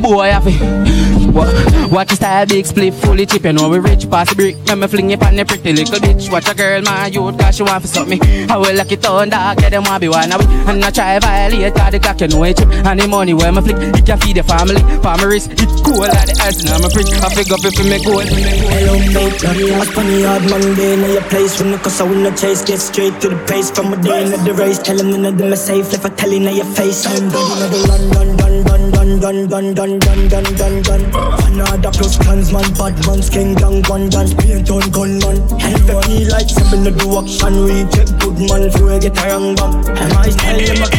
Boy, 0.00 0.32
I 0.32 0.40
feel. 0.40 1.32
What, 1.32 1.92
watch 1.92 2.08
the 2.08 2.16
style, 2.16 2.46
big 2.46 2.66
split, 2.66 2.94
fully 2.94 3.26
chip, 3.26 3.44
you 3.44 3.52
know 3.52 3.68
we 3.68 3.78
rich, 3.78 4.08
pass 4.08 4.30
the 4.30 4.36
brick. 4.36 4.56
Let 4.66 4.78
me 4.78 4.86
fling 4.86 5.10
it 5.10 5.22
on 5.22 5.36
the 5.36 5.44
pretty 5.44 5.72
little 5.72 5.98
bitch. 5.98 6.30
Watch 6.30 6.48
a 6.48 6.54
girl, 6.54 6.80
my 6.82 7.06
youth, 7.06 7.38
cause 7.38 7.56
she 7.56 7.62
want 7.62 7.84
suck 7.84 8.08
me. 8.08 8.20
I 8.48 8.56
will 8.56 8.74
lock 8.74 8.92
it 8.92 9.04
on, 9.04 9.28
get 9.30 9.70
them 9.70 9.84
want 9.84 10.00
be 10.00 10.08
one 10.08 10.32
of 10.32 10.40
it. 10.40 10.48
And 10.68 10.84
I 10.84 10.90
try 10.90 11.18
violate, 11.18 11.74
cause 11.74 11.92
the 11.92 11.98
clock, 12.00 12.20
you 12.20 12.28
know 12.28 12.44
it 12.44 12.56
chip. 12.56 12.68
And 12.68 13.00
the 13.00 13.08
money 13.08 13.34
where 13.34 13.52
me 13.52 13.60
flick, 13.60 13.76
it 13.76 14.06
can 14.06 14.18
feed 14.18 14.36
the 14.36 14.44
family. 14.44 14.80
Farmers, 15.02 15.46
it 15.48 15.58
cool 15.84 16.00
like 16.00 16.24
the 16.24 16.36
ice, 16.40 16.64
and 16.64 16.72
I'm 16.72 16.84
a 16.84 16.88
freak. 16.88 17.12
I 17.20 17.28
pick 17.34 17.52
up 17.52 17.60
if 17.64 17.76
you 17.76 17.86
make 17.90 18.04
gold. 18.04 18.24
Hello, 18.24 18.96
mate, 18.96 19.36
Johnny, 19.36 19.72
I 19.72 19.78
was 19.78 19.90
funny 19.92 20.22
hard 20.24 20.48
Monday. 20.48 20.96
Know 20.96 21.12
your 21.12 21.26
place 21.28 21.56
from 21.56 21.72
the 21.72 21.78
cause 21.78 22.00
I 22.00 22.04
win 22.04 22.22
the 22.22 22.32
chase. 22.32 22.64
Get 22.64 22.80
straight 22.80 23.20
to 23.20 23.28
the 23.28 23.40
pace 23.44 23.70
from 23.70 23.92
a 23.92 24.00
day 24.00 24.24
into 24.24 24.40
the 24.40 24.54
race. 24.54 24.78
Tell 24.78 24.96
them 24.96 25.10
none 25.10 25.26
of 25.26 25.36
them 25.36 25.52
are 25.52 25.56
safe. 25.56 25.92
If 25.92 26.06
I 26.06 26.10
tell 26.10 26.32
you, 26.32 26.40
now 26.40 26.52
your 26.52 26.64
face. 26.64 26.85
Now 26.86 26.92
the 26.92 27.82
run, 27.90 28.06
run, 28.14 28.30
run, 28.38 28.62
run, 28.62 28.94
run, 28.94 29.10
run, 29.18 29.74
run, 29.74 29.74
run, 29.74 29.98
run, 30.06 30.22
run, 30.30 30.46
run, 30.54 30.74
run. 30.86 31.02
Another 31.50 31.90
plus 31.90 32.14
clans, 32.16 32.52
man, 32.52 32.62
bad 32.78 32.94
man, 33.04 33.20
skin 33.26 33.54
gang, 33.58 33.82
one 33.90 34.08
dance, 34.08 34.34
paint 34.34 34.70
on 34.70 34.86
gunman. 34.94 35.42
And 35.66 35.74
if 35.74 35.82
you 35.82 35.98
feel 35.98 36.30
like 36.30 36.46
something 36.46 36.84
to 36.86 36.92
do 36.94 37.18
action, 37.18 37.66
we 37.66 37.82
check 37.90 38.06
good 38.22 38.38
man, 38.38 38.70
if 38.70 38.78
you 38.78 38.86
get 39.02 39.18
a 39.18 39.26
wrong 39.34 39.58
bum. 39.58 39.82
And 39.98 40.12
I 40.14 40.30
style 40.30 40.62
them 40.62 40.78
a 40.78 40.94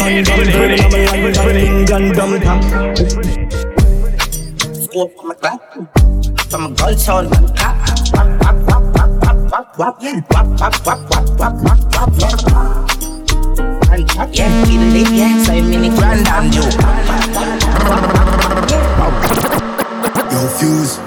on 0.00 0.24
drum, 0.24 0.40
burn 0.56 0.72
them 0.72 0.96
a 0.96 1.32
gun, 1.36 1.56
England, 1.60 2.16
drum, 2.16 2.32
drum. 2.40 2.60
Scope 4.72 5.12
from 5.20 5.30
a 5.30 5.34
clap, 5.36 5.60
from 6.48 6.64
a 6.64 6.70
gold 6.72 6.98
soul, 6.98 7.28
man, 7.28 7.44
clap. 7.52 7.76
Wap, 8.16 8.40
wap, 8.40 8.56
wap, 8.72 8.84
wap, 8.96 9.12
wap, 9.20 9.36
wap, 9.52 9.92
wap, 9.92 10.48
wap, 10.56 10.80
wap, 10.86 11.00
wap, 11.04 11.36
wap, 11.36 11.60
wap, 11.60 12.08
wap, 12.08 12.40
wap. 12.48 12.76
And 12.76 12.85
yeah, 14.32 14.64
kill 14.64 14.96
it, 14.96 15.10
yeah, 15.12 15.42
so 15.42 15.52
many 15.52 15.88
grand 15.90 16.26
and 16.28 16.54
you. 16.54 16.62
Yo, 20.32 20.48
fuse. 20.58 20.98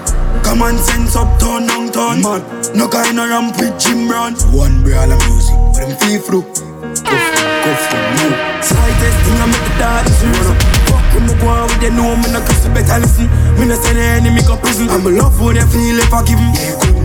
Common 0.42 0.78
sense 0.78 1.16
uptown, 1.16 1.66
downtown, 1.66 2.22
man. 2.22 2.42
No 2.74 2.88
kind 2.88 3.18
of 3.18 3.28
ramp 3.28 3.56
with 3.58 3.78
Jim. 3.78 4.08
One 4.08 4.82
brand 4.82 5.12
of 5.12 5.18
music, 5.28 5.54
but 5.74 5.98
them 5.98 6.20
through. 6.20 6.42
Go 6.42 6.54
for, 6.54 7.44
go 7.64 7.72
for, 7.74 8.00
no. 8.18 8.26
Slightest 8.62 9.18
thing 9.24 9.38
I 9.40 9.46
make 9.46 9.64
the 9.64 9.78
darkness 9.78 10.22
run 10.22 10.56
up. 10.56 10.79
With 11.14 11.26
me, 11.26 11.34
go 11.40 11.48
on 11.48 11.66
with 11.68 11.80
they 11.80 11.90
know 11.90 12.14
me, 12.16 12.30
no 12.30 12.40
cause 12.40 12.62
you 12.64 12.72
better 12.72 12.98
listen. 13.00 13.26
Me 13.58 13.66
no 13.66 13.74
send 13.74 13.98
the 13.98 14.04
enemy 14.04 14.42
go 14.46 14.56
prison. 14.56 14.88
I'm 14.90 15.06
a 15.06 15.10
love 15.10 15.36
for 15.36 15.52
them 15.52 15.66
feel 15.68 15.98
if 15.98 16.12
I 16.12 16.22
give 16.22 16.38
'em. 16.38 16.54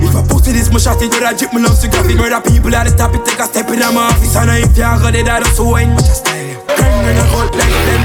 If 0.05 0.15
I 0.15 0.21
pussy 0.27 0.51
this, 0.51 0.69
my 0.71 0.79
shot 0.79 1.01
into 1.01 1.19
that 1.19 1.37
drip, 1.37 1.53
me 1.53 1.61
love 1.61 1.79
to 1.81 1.87
graphic. 1.87 2.17
Murder 2.17 2.41
people 2.41 2.75
at 2.75 2.85
the 2.85 2.93
top, 2.95 3.15
it 3.15 3.25
take 3.25 3.39
a 3.39 3.45
step 3.45 3.69
in 3.69 3.79
my 3.79 4.13
office. 4.13 4.35
And 4.35 4.51
if 4.61 4.77
you 4.77 4.83
got 4.83 5.15
it, 5.15 5.27
I 5.27 5.39
don't 5.39 5.55
so 5.55 5.65
wine. 5.71 5.97
Just 5.97 6.25
style. 6.25 6.61
Bang 6.67 7.05
in 7.09 7.17
a 7.17 7.25
cut 7.33 7.51
like 7.55 7.73
them. 7.89 8.01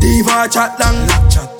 Diva 0.00 0.48
chat 0.48 0.78
long, 0.80 1.08
chat. 1.28 1.50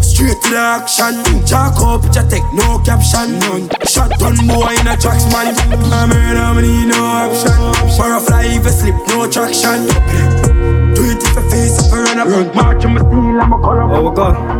Straight 0.00 0.40
to 0.42 0.50
the 0.50 0.56
action. 0.56 1.20
Jack 1.44 1.76
up, 1.82 2.04
ya 2.14 2.22
take 2.28 2.46
no 2.54 2.78
caption. 2.80 3.38
None. 3.38 3.68
Shot 3.84 4.16
on 4.22 4.36
boy 4.46 4.72
in 4.80 4.88
a 4.88 4.96
tracks 4.96 5.26
man. 5.32 5.52
I'm 5.92 6.08
murder, 6.08 6.54
me 6.54 6.62
need 6.62 6.88
no 6.88 7.04
option. 7.04 7.58
Firefly, 7.96 8.56
if 8.56 8.64
you 8.64 8.70
slip, 8.70 8.96
no 9.08 9.28
traction. 9.28 10.75
Do 10.96 11.04
it 11.04 11.22
if 11.22 11.36
you 11.36 11.50
face 11.50 11.78
up, 11.78 11.92
run 11.92 12.18
up. 12.18 12.54
March 12.54 12.84
on 12.84 12.94
my 12.94 13.00
steel, 13.00 13.40
I'm 13.40 13.52
a 13.52 13.58
color. 13.60 13.88
There 13.92 14.02
we 14.02 14.16
go. 14.16 14.56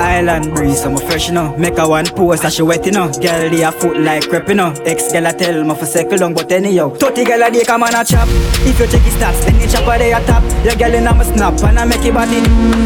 Island 0.00 0.54
breeze, 0.54 0.82
I'm 0.84 0.94
a 0.94 0.98
fresh, 0.98 1.28
you 1.28 1.34
know. 1.34 1.56
Make 1.56 1.76
a 1.78 1.88
one 1.88 2.06
pose, 2.06 2.40
that 2.40 2.52
she 2.52 2.62
wet, 2.62 2.86
you 2.86 2.92
know. 2.92 3.10
Girl, 3.12 3.50
they 3.50 3.62
a 3.62 3.72
foot 3.72 3.98
like 3.98 4.28
crep, 4.28 4.48
you 4.48 4.54
know. 4.54 4.72
Ex 4.86 5.12
girl, 5.12 5.26
I 5.26 5.32
tell 5.32 5.64
me 5.64 5.74
for 5.74 5.86
second 5.86 6.20
long, 6.20 6.34
but 6.34 6.50
anyhow. 6.52 6.90
30 6.90 7.24
girl, 7.24 7.42
a 7.42 7.50
day 7.50 7.64
come 7.64 7.82
on 7.82 7.94
a 7.94 8.04
chop. 8.04 8.28
If 8.64 8.78
you 8.78 8.86
check 8.86 9.04
it 9.04 9.12
stats, 9.18 9.44
then 9.44 9.60
you 9.60 9.66
chop 9.66 9.86
a 9.88 9.98
day 9.98 10.12
a 10.12 10.24
top. 10.24 10.42
Your 10.64 10.76
girl 10.76 10.94
in 10.94 11.06
a 11.06 11.24
snap, 11.24 11.60
and 11.64 11.78
I 11.78 11.84
make 11.84 12.04
it 12.04 12.14
body. 12.14 12.40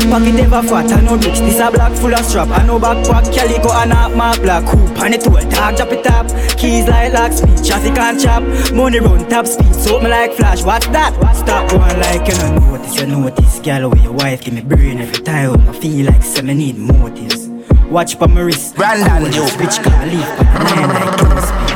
Pocket 0.09 0.41
ever 0.41 0.63
fat, 0.67 0.93
I 0.93 1.01
know 1.03 1.19
bricks. 1.19 1.41
This 1.41 1.61
a 1.61 1.71
black 1.71 1.93
full 1.93 2.15
of 2.15 2.25
strap. 2.25 2.49
I 2.49 2.67
know 2.67 2.81
backpack, 2.81 3.33
calico, 3.33 3.71
and 3.73 3.93
a 3.93 4.09
mark 4.17 4.41
black. 4.41 4.65
Hoop, 4.65 4.99
and 4.99 5.15
it 5.15 5.27
all 5.27 5.37
tag, 5.53 5.77
drop 5.77 5.93
it 5.93 6.07
up. 6.07 6.27
Keys 6.57 6.89
like 6.89 7.13
lock 7.13 7.33
speed, 7.33 7.63
traffic 7.63 7.99
and 7.99 8.19
chop. 8.19 8.43
Money 8.73 9.01
run 9.01 9.29
top 9.29 9.47
speed, 9.47 9.75
soap 9.75 10.03
me 10.03 10.09
like 10.09 10.33
flash. 10.33 10.63
What's 10.65 10.87
that? 10.89 11.13
Stop 11.37 11.71
going 11.71 12.01
like 12.01 12.27
you 12.27 12.35
don't 12.35 12.72
notice, 12.73 13.01
you 13.01 13.07
notice. 13.07 13.61
Girl, 13.61 13.91
with 13.91 14.03
your 14.03 14.13
wife, 14.13 14.43
give 14.43 14.55
me 14.55 14.63
brain 14.63 15.01
every 15.01 15.23
time. 15.25 15.69
I 15.69 15.73
feel 15.73 16.07
like 16.07 16.23
some 16.23 16.47
me 16.47 16.55
need 16.55 16.79
motives. 16.79 17.49
Watch 17.91 18.19
pa 18.19 18.27
my 18.27 18.41
wrist. 18.41 18.77
Brandon, 18.77 19.33
you 19.33 19.43
bitch 19.61 19.83
can't 19.83 20.11
leave 20.11 20.25
pa 20.37 20.43
my 20.45 20.75
man 20.77 20.89
like 20.89 21.17
Kingspin. 21.19 21.69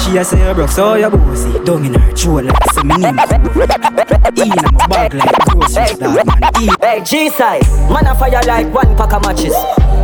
She 0.00 0.16
a 0.16 0.24
say 0.24 0.38
her 0.38 0.54
broke, 0.54 0.70
so 0.70 0.94
your 0.94 1.10
bossy. 1.10 1.52
Down 1.64 1.84
in 1.84 1.94
her 1.94 2.12
throat 2.12 2.44
like 2.44 2.72
some 2.72 2.88
me 2.88 2.96
need. 2.96 3.08
In 3.08 3.14
my 3.14 4.86
bag 4.88 5.14
like 5.14 5.44
groceries, 5.46 5.98
dog 5.98 6.26
man. 6.26 6.42
E. 6.60 6.68
Hey, 6.80 7.02
G-side, 7.04 7.62
man 7.90 8.06
a 8.06 8.14
fire 8.14 8.40
like 8.46 8.72
one 8.72 8.96
pack 8.96 9.12
of 9.12 9.22
matches. 9.22 9.54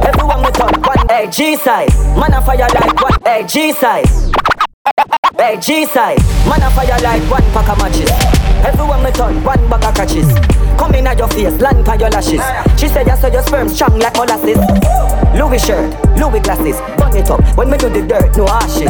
Everyone 0.04 0.44
we 0.44 0.50
turn 0.50 0.74
one. 0.82 1.08
Hey, 1.08 1.28
G-side, 1.30 1.88
man 2.18 2.34
a 2.34 2.42
fire 2.42 2.68
like 2.74 3.00
one. 3.00 3.18
Hey, 3.24 3.46
G-side. 3.46 4.06
Hey, 5.38 5.56
G-side, 5.58 6.18
man 6.46 6.62
a 6.62 6.70
fire 6.70 7.00
like 7.02 7.22
one 7.30 7.42
pack 7.52 7.68
of 7.70 7.78
matches. 7.78 8.43
Everyone 8.64 9.02
me 9.02 9.10
turn 9.12 9.42
one 9.44 9.68
bag 9.68 9.84
of 9.84 9.94
catches. 9.94 10.26
Come 10.78 10.94
in 10.94 11.06
at 11.06 11.18
your 11.18 11.28
face, 11.28 11.60
land 11.60 11.84
by 11.84 11.96
your 11.96 12.10
lashes. 12.10 12.40
She 12.80 12.88
said 12.88 13.06
you 13.06 13.16
saw 13.16 13.28
your 13.28 13.42
sperm 13.42 13.68
strong 13.68 13.98
like 13.98 14.14
molasses. 14.14 14.58
Louis 15.38 15.58
shirt, 15.58 15.92
Louis 16.16 16.40
glasses, 16.40 16.80
burn 16.96 17.16
it 17.16 17.30
up. 17.30 17.40
When 17.56 17.70
me 17.70 17.76
do 17.76 17.88
the 17.88 18.02
dirt, 18.06 18.36
no 18.36 18.48
ashes. 18.48 18.88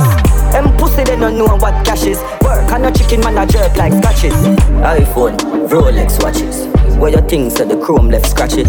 Them 0.53 0.77
pussy 0.77 1.03
they 1.05 1.17
don't 1.17 1.37
know 1.37 1.57
what 1.57 1.85
cash 1.85 2.05
is. 2.05 2.19
Work 2.43 2.71
and 2.71 2.85
no 2.85 2.91
chicken 2.93 3.21
man 3.21 3.37
a 3.37 3.47
jerk 3.47 3.77
like 3.77 3.93
scratches. 3.93 4.35
iPhone, 4.81 5.37
Rolex 5.69 6.23
watches. 6.23 6.67
Where 6.99 7.11
your 7.11 7.23
things 7.23 7.55
said 7.55 7.69
the 7.69 7.77
chrome 7.77 8.09
left 8.09 8.27
scratches. 8.27 8.69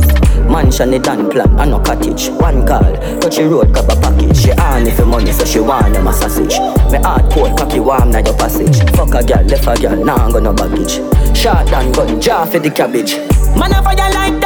Mansion 0.50 0.91
the 0.91 1.00
done 1.00 1.29
plan, 1.29 1.60
and 1.60 1.72
no 1.72 1.79
cottage. 1.79 2.29
One 2.29 2.65
call, 2.65 2.94
touch 3.20 3.38
the 3.38 3.48
road, 3.48 3.74
grab 3.74 3.89
a 3.89 3.96
package. 4.00 4.38
She 4.38 4.51
on 4.51 4.88
if 4.88 5.05
money, 5.05 5.32
so 5.32 5.46
she 5.46 5.60
want 5.60 5.94
them 5.94 6.08
a 6.08 6.13
sausage. 6.13 6.60
Me 6.91 7.00
hard 7.00 7.32
cold, 7.32 7.58
cocky 7.58 7.79
warm 7.79 8.12
na 8.12 8.20
your 8.20 8.36
passage. 8.38 8.77
Fuck 8.96 9.15
a 9.15 9.24
girl, 9.24 9.44
left 9.46 9.67
a 9.67 9.82
girl, 9.82 9.96
now 10.03 10.17
nah, 10.17 10.32
go 10.32 10.39
no 10.39 10.53
baggage. 10.53 11.00
Shot 11.36 11.72
and 11.74 11.94
gun, 11.94 12.20
jar 12.22 12.46
for 12.46 12.60
the 12.60 12.70
cabbage. 12.70 13.17
Man 13.58 13.72
a 13.72 13.82
fire 13.82 14.12
like 14.13 14.45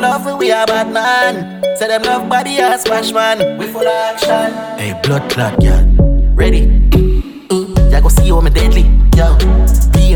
them 0.00 0.10
love 0.10 0.26
we, 0.26 0.46
we 0.46 0.50
a 0.50 0.64
bad 0.66 0.92
man. 0.92 1.76
Say 1.76 1.88
them 1.88 2.02
love 2.02 2.28
body 2.28 2.58
as 2.58 2.82
smash 2.82 3.12
man. 3.12 3.58
We 3.58 3.66
full 3.66 3.82
of 3.82 3.86
action. 3.88 4.52
Hey, 4.78 4.98
blood 5.02 5.30
clot 5.30 5.60
girl, 5.60 5.84
ready? 6.34 6.66
Mm, 6.66 7.90
ya 7.90 8.00
go 8.00 8.08
see 8.08 8.28
how 8.28 8.40
me 8.40 8.50
deadly, 8.50 8.82
yo. 9.16 9.36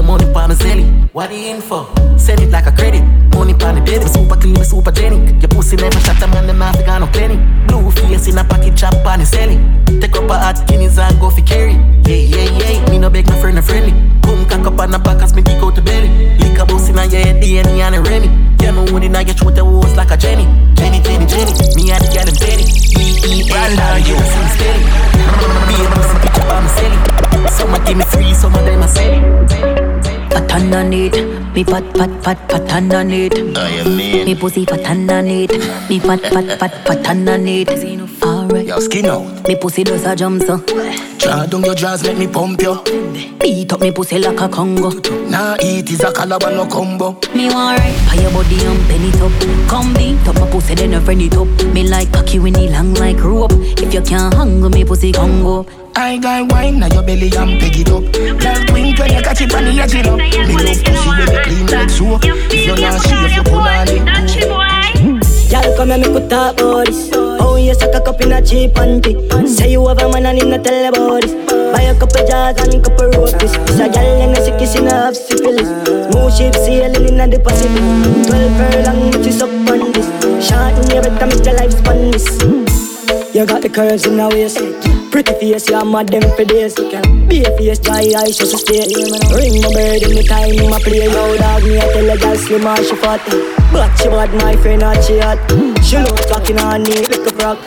Pay 0.03 0.09
money 0.09 0.33
pa 0.33 0.47
me 0.49 0.55
zelly. 0.55 0.85
What 1.13 1.31
the 1.31 1.37
info? 1.37 1.87
Send 2.19 2.41
it 2.41 2.51
like 2.51 2.67
a 2.67 2.73
credit. 2.73 3.03
Money 3.35 3.55
pa 3.55 3.73
the 3.73 3.81
baby, 3.81 4.07
super 4.07 4.37
clean, 4.37 4.55
me 4.55 4.65
super 4.65 4.91
genic. 4.91 5.41
Your 5.41 5.49
pussy 5.49 5.77
never 5.77 5.99
shut 6.01 6.21
a 6.23 6.27
man, 6.27 6.47
them 6.47 6.61
have 6.61 6.77
to 6.77 6.83
go 6.83 6.99
no 6.99 7.07
plenty. 7.07 7.39
Blue 7.67 7.91
face 7.91 8.27
in 8.27 8.39
a 8.39 8.45
pocket, 8.45 8.77
chop 8.77 8.95
on 9.07 9.21
the 9.21 9.27
selling. 9.27 9.63
Take 10.01 10.17
up 10.17 10.31
a 10.31 10.39
hot 10.39 10.67
guineas 10.67 10.99
and 10.99 11.19
go 11.21 11.31
fi 11.31 11.43
carry. 11.43 11.75
Yeah, 12.03 12.19
yeah, 12.35 12.59
yeah. 12.59 12.91
Me 12.91 12.99
no 12.99 13.11
beg 13.11 13.29
my 13.29 13.39
friend, 13.41 13.59
a 13.59 13.63
friendly. 13.63 13.93
Boom, 14.23 14.45
cock 14.47 14.67
up 14.67 14.81
on 14.81 14.91
the 14.91 14.99
back 14.99 15.23
as 15.23 15.35
me 15.35 15.43
dig 15.43 15.63
out 15.63 15.75
the 15.75 15.83
belly. 15.83 16.11
Lick 16.39 16.59
a 16.59 16.67
boss 16.67 16.89
in 16.89 16.99
a 16.99 17.07
your 17.07 17.23
head, 17.23 17.43
DNA 17.43 17.79
and 17.87 17.95
a 17.95 18.01
Remy. 18.03 18.29
You 18.63 18.73
know 18.73 18.85
when 18.93 19.15
I 19.15 19.25
get 19.25 19.39
throat 19.39 19.55
the 19.55 19.65
walls 19.65 19.95
like 19.95 20.11
a 20.11 20.17
Jenny. 20.17 20.45
Jenny, 20.75 20.99
Jenny, 21.03 21.27
Jenny. 21.27 21.53
Me 21.79 21.95
and 21.95 22.03
the 22.03 22.11
girl 22.11 22.27
in 22.27 22.37
Betty. 22.43 22.67
Me, 22.99 23.07
me, 23.31 23.39
Brandon, 23.47 24.03
you 24.03 24.19
steady. 24.51 24.83
Be 25.71 25.75
a 25.79 25.87
pussy 25.95 26.17
picture 26.27 26.47
by 26.51 26.59
me 26.59 26.69
selling. 26.75 27.23
Some 27.51 27.75
give 27.85 27.97
me 27.97 28.05
free, 28.05 28.35
some 28.35 28.55
of 28.55 28.65
them 28.65 28.83
are 28.83 29.72
pattern 30.35 30.75
on 30.75 30.93
it. 30.93 31.17
Me 31.55 31.65
fat 31.65 31.85
fat 31.97 32.13
fat 32.25 32.49
pattern 32.49 32.93
on 32.93 33.11
it. 33.11 33.35
I 33.57 33.69
am 33.83 33.97
mean. 33.97 34.25
Me 34.27 34.35
pussy 34.35 34.65
pattern 34.67 35.11
on 35.11 35.27
it. 35.27 35.53
Me 35.89 35.99
fat 35.99 36.21
fat 36.21 36.59
fat 36.61 36.75
pattern 36.87 37.29
on 37.29 37.47
it 37.49 37.69
way. 38.53 38.67
Yo, 38.67 38.79
skin 38.79 39.07
out. 39.07 39.49
Me 39.49 39.57
pussy 39.57 39.83
does 39.85 40.05
a 40.05 40.15
jump 40.15 40.43
so. 40.43 40.59
Draw 41.19 41.47
down 41.47 41.63
your 41.63 41.75
jaws, 41.75 42.03
make 42.05 42.19
me 42.19 42.27
pump 42.27 42.61
you. 42.61 42.83
Beat 43.41 43.73
up 43.73 43.81
me 43.81 43.91
pussy 43.91 44.19
like 44.19 44.41
a 44.41 44.49
Congo. 44.49 44.91
Nah, 45.29 45.57
eat 45.63 45.91
is 45.91 46.03
a 46.03 46.13
calabar 46.13 46.53
no 46.53 46.67
combo. 46.67 47.19
Me 47.35 47.49
want 47.49 47.79
right 47.79 47.97
by 48.07 48.21
your 48.21 48.31
body 48.33 48.65
and 48.65 48.89
bend 48.89 49.15
it 49.15 49.21
up. 49.21 49.69
Come 49.69 49.95
beat 49.95 50.29
up 50.29 50.35
my 50.37 50.51
pussy, 50.51 50.75
then 50.75 50.93
you 50.93 51.01
friend 51.01 51.23
it 51.23 51.35
up. 51.37 51.49
Me 51.73 51.89
like 51.89 52.13
cocky 52.13 52.39
when 52.39 52.57
it 52.57 52.71
long 52.71 52.95
like 52.95 53.23
rope. 53.23 53.53
If 53.53 53.95
you 53.95 54.03
can't 54.03 54.35
hang 54.35 54.71
me 54.71 54.85
pussy 54.85 55.13
Congo. 55.13 55.67
I 55.95 56.17
got 56.19 56.51
wine 56.51 56.79
now 56.79 56.87
your 56.87 57.03
belly 57.03 57.31
and 57.37 57.61
peg 57.61 57.77
it 57.77 57.89
up. 57.91 58.03
Girl, 58.13 58.67
twink 58.67 58.99
when 58.99 59.13
you 59.13 59.23
catch 59.23 59.41
it 59.41 59.55
on 59.55 59.65
the 59.65 59.81
edge, 59.81 59.95
you 59.95 60.03
know. 60.03 60.17
Me 60.17 60.31
love 60.33 60.85
pussy 60.85 61.09
when 61.09 61.31
you 61.31 61.43
clean 61.45 61.67
like 61.67 61.91
soap. 61.91 62.23
If 62.25 62.67
you're 62.67 62.81
not 62.81 63.01
shave, 63.03 63.33
you 63.33 63.43
pull 63.43 63.61
on 63.61 63.89
it. 63.89 64.72
Y'all 65.53 65.77
come 65.77 65.89
here, 65.89 65.99
make 65.99 66.09
we 66.09 66.27
talk 66.29 66.59
about 66.59 66.87
this. 66.87 67.11
Oh, 67.13 67.57
you 67.57 67.75
suck 67.75 67.95
a 67.95 68.01
cup 68.01 68.19
in 68.23 68.33
a 68.33 68.41
cheap 68.41 68.73
panty. 68.73 69.13
Say 69.47 69.73
you 69.73 69.87
have 69.87 69.99
a 69.99 70.09
man 70.09 70.25
and 70.25 70.41
him 70.41 70.49
not 70.49 70.65
tell 70.65 70.89
about 70.89 71.21
this. 71.21 71.35
Buy 71.75 71.83
a 71.83 71.95
couple 71.95 72.27
jars 72.27 72.57
and 72.57 72.73
a 72.73 72.81
couple 72.81 73.11
roasties. 73.11 73.53
This 73.67 73.79
a 73.79 73.91
gal 73.91 74.23
and 74.23 74.35
a 74.35 74.43
sick 74.43 74.59
kissing 74.59 74.87
have 74.87 75.15
syphilis. 75.15 75.69
Smooth 76.09 76.33
ship 76.35 76.55
sailing 76.55 77.21
in 77.21 77.31
the 77.31 77.39
Pacific. 77.39 77.85
Twelve 78.29 78.57
furlong, 78.57 79.11
which 79.11 79.27
is 79.27 79.43
up 79.43 79.51
on 79.51 79.93
this. 79.93 80.09
Short 80.41 80.73
in 80.73 80.91
your 80.91 81.03
better 81.03 81.27
make 81.27 81.45
your 81.45 81.55
life 81.55 81.73
span 81.73 82.11
this. 82.11 83.35
You 83.35 83.45
got 83.45 83.61
the 83.61 83.69
curves 83.69 84.07
in 84.07 84.17
the 84.17 84.29
waist. 84.31 85.02
Pretty 85.13 85.35
face, 85.35 85.69
you're 85.69 85.85
mad 85.85 86.09
them 86.09 86.23
for 86.35 86.45
days. 86.45 86.75
Be 86.75 87.45
a 87.45 87.51
face, 87.59 87.79
dry 87.79 88.01
eyes, 88.17 88.39
just 88.39 88.55
a 88.55 88.59
stay. 88.59 88.81
Ring 89.37 89.61
my 89.61 89.69
bird 89.77 90.01
in 90.09 90.17
the 90.17 90.25
time, 90.25 90.57
my 90.73 90.81
play. 90.81 91.05
Yo, 91.05 91.37
dog, 91.37 91.63
me, 91.65 91.77
I 91.77 91.85
tell 91.93 92.09
a 92.09 92.17
girl 92.17 92.35
slim 92.35 92.67
and 92.67 92.81
she 92.81 92.97
fat. 92.97 93.21
But 93.71 93.93
she 94.01 94.09
bad, 94.09 94.33
my 94.41 94.57
friend, 94.57 94.81
not 94.81 95.05
she 95.05 95.21
hot. 95.21 95.37
She 95.85 95.99
look 96.01 96.17
talking 96.33 96.59
on 96.59 96.83
knee, 96.85 97.05
like 97.05 97.29
a 97.29 97.33
frog. 97.37 97.59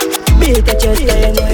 Beat 0.42 0.66
your 0.66 0.74
chest, 0.82 1.06
I 1.06 1.32
know 1.38 1.46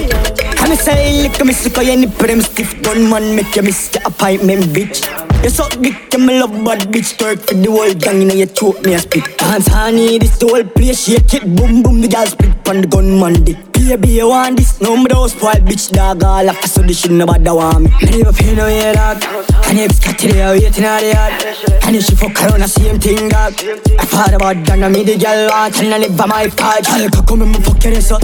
And 0.64 0.72
I 0.72 0.76
say, 0.80 1.28
lick 1.28 1.44
me 1.44 1.52
sick, 1.52 1.76
I 1.76 1.94
nip 1.94 2.16
them 2.16 2.40
stiff. 2.40 2.82
Gunman, 2.82 3.36
make 3.36 3.54
you 3.54 3.62
miss 3.62 3.92
your 3.92 4.02
appointment, 4.06 4.72
bitch. 4.72 5.04
You 5.04 5.21
suck 5.50 5.72
dick, 5.80 6.12
you 6.12 6.18
me 6.18 6.40
love 6.40 6.52
bad 6.64 6.80
bitch. 6.92 7.16
Twerk 7.18 7.40
for 7.40 7.54
the 7.54 7.70
whole 7.70 7.94
gang, 7.94 8.22
you 8.22 8.26
know 8.28 8.34
you 8.34 8.46
choke 8.46 8.82
me 8.82 8.94
a 8.94 8.98
spit. 8.98 9.32
Dance 9.38 9.66
honey, 9.66 10.18
this 10.18 10.38
the 10.38 10.46
whole 10.46 10.64
place 10.64 11.04
Shake 11.04 11.34
it, 11.34 11.42
boom 11.56 11.82
boom, 11.82 12.00
the 12.00 12.08
girl 12.08 12.26
split 12.26 12.64
Pon 12.64 12.80
the 12.80 12.86
gunman 12.86 13.44
dick 13.44 13.58
Baby, 13.72 14.22
you 14.22 14.28
want 14.28 14.56
this? 14.56 14.80
No, 14.80 14.96
me 14.96 15.04
don't 15.04 15.28
spoil 15.28 15.60
bitch 15.66 15.90
dog 15.90 16.22
All 16.22 16.48
after 16.48 16.68
so 16.68 16.80
this 16.82 17.00
shit 17.00 17.10
nobody 17.10 17.50
want 17.50 17.82
me. 17.82 17.90
Me 18.02 18.18
never 18.22 18.32
feel 18.32 18.54
no 18.54 18.64
way 18.64 18.92
dog 18.94 19.22
And 19.66 19.78
if 19.80 20.00
cat 20.00 20.18
today, 20.18 20.42
I 20.42 20.52
waiting 20.52 20.84
on 20.84 21.00
the 21.00 21.10
yard 21.12 21.82
And 21.84 21.96
if 21.96 22.04
she 22.06 22.14
fuck 22.14 22.40
around, 22.40 22.60
the 22.60 22.68
same 22.68 23.00
thing 23.00 23.28
dog. 23.28 23.52
I 23.98 24.04
thought 24.06 24.32
about 24.32 24.64
that, 24.64 24.78
now 24.78 24.88
me 24.88 25.02
the 25.02 25.18
girl 25.18 25.50
want 25.50 25.76
And 25.82 25.92
I 25.92 25.98
live 25.98 26.16
by 26.16 26.26
my 26.26 26.48
part. 26.48 26.86
Girl, 26.86 27.10
come 27.26 27.42
and 27.42 27.52
me 27.52 27.60
fuck 27.60 27.82
your 27.82 27.94
ass 27.94 28.12
up. 28.12 28.22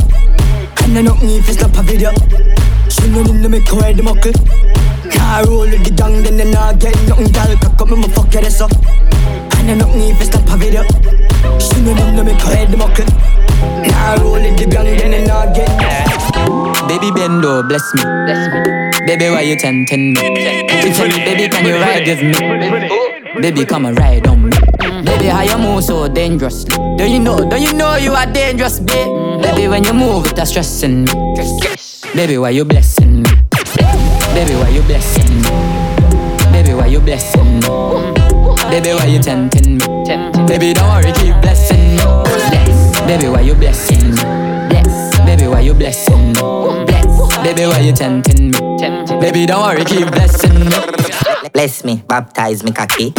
And 0.87 0.97
I 0.97 1.03
know 1.03 1.17
me 1.17 1.39
if 1.39 1.49
it's 1.49 1.61
not 1.61 1.77
a 1.77 1.83
video. 1.83 2.15
She 2.89 3.11
know 3.11 3.21
in 3.21 3.43
the 3.43 3.49
make 3.49 3.69
her 3.69 3.93
the 3.93 4.03
muckle 4.03 4.33
Car 5.13 5.47
roll 5.47 5.69
with 5.71 5.85
the 5.85 5.91
gang, 5.91 6.23
then 6.23 6.37
they 6.37 6.51
not 6.51 6.79
get 6.79 6.97
nothing 7.09 7.33
Girl, 7.33 7.57
come 7.79 7.93
and 7.93 8.01
me 8.03 8.09
fuck 8.09 8.33
your 8.33 8.45
ass 8.45 8.61
up 8.61 8.73
And 9.59 9.71
I 9.71 9.75
know 9.75 9.89
me 9.95 10.11
if 10.11 10.21
it's 10.21 10.33
not 10.33 10.49
a 10.49 10.57
video 10.57 10.83
She 11.59 11.81
know 11.83 11.95
in 11.95 12.17
the 12.17 12.25
make 12.25 12.41
her 12.43 12.55
wear 12.55 12.67
the 12.67 12.77
muckle 12.77 13.07
Car 13.91 14.19
roll 14.21 14.33
with 14.41 14.59
the 14.59 14.67
gang, 14.67 14.85
then 14.85 15.11
they 15.11 15.27
not 15.27 15.55
get 15.55 15.69
Baby 16.89 17.11
Bendo, 17.11 17.69
bless 17.69 17.95
me. 17.95 18.03
Bless 18.03 18.49
me. 18.49 19.07
Baby, 19.07 19.31
why 19.31 19.43
you 19.43 19.57
tempting 19.57 20.15
me? 20.15 20.21
If 20.23 20.99
you, 20.99 21.25
baby, 21.25 21.49
can 21.49 21.67
you 21.67 21.75
ride 21.75 22.07
with 22.07 22.23
me? 22.23 23.41
Baby, 23.43 23.67
come 23.67 23.85
and 23.87 23.99
ride 23.99 24.27
on 24.27 24.45
me. 24.45 24.51
Baby, 25.05 25.27
how 25.27 25.43
you 25.43 25.59
move 25.59 25.85
so 25.85 26.09
dangerously? 26.09 26.75
Don't 26.97 27.11
you 27.11 27.21
know? 27.21 27.39
Don't 27.49 27.63
you 27.63 27.75
know 27.75 27.97
you 27.97 28.13
are 28.13 28.27
dangerous, 28.27 28.81
babe? 28.81 29.43
Baby, 29.43 29.69
when 29.69 29.85
you 29.85 29.93
move, 29.93 30.33
it's 30.35 30.51
stressing 30.51 31.05
me. 31.05 31.13
Baby, 32.15 32.39
why 32.39 32.51
you 32.51 32.65
blessing 32.65 33.23
me? 33.23 33.48
Baby, 34.39 34.55
why 34.55 34.69
you 34.69 34.83
blessing 34.83 35.43
me? 35.43 35.51
Baby, 36.53 36.73
why 36.73 36.87
you 36.87 37.01
blessing 37.01 37.59
me? 37.59 37.61
Baby, 38.71 38.93
why 38.95 39.07
you 39.07 39.19
tempting 39.19 39.79
me? 39.79 39.85
Baby, 40.47 40.75
don't 40.75 40.89
worry, 40.89 41.11
keep 41.15 41.35
blessing 41.43 41.97
me. 41.97 42.03
Bless. 42.23 43.01
Baby, 43.01 43.27
why 43.31 43.41
you 43.41 43.57
blessing 43.57 44.11
me? 44.11 44.23
Bless. 44.71 45.19
Baby, 45.27 45.49
why 45.49 45.59
you 45.59 45.75
blessing 45.75 46.29
me? 46.29 46.85
Bless. 46.87 47.37
Baby, 47.43 47.67
why 47.67 47.81
you 47.81 47.93
tempting 47.93 48.53
me? 48.53 49.19
Baby, 49.19 49.47
don't 49.47 49.61
worry, 49.61 49.85
keep 49.85 50.09
blessing 50.09 50.67
me. 50.67 51.08
Bless 51.59 51.83
me, 51.83 51.97
baptize 52.07 52.63
me 52.63 52.71
cocky. 52.71 53.13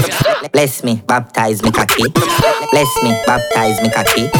Bless 0.54 0.82
me, 0.82 0.96
baptize 1.06 1.62
me 1.62 1.72
cocky. 1.72 2.08
Bless 2.72 2.88
me, 3.04 3.12
baptize 3.28 3.82
me 3.82 3.90
cocky. 3.90 4.32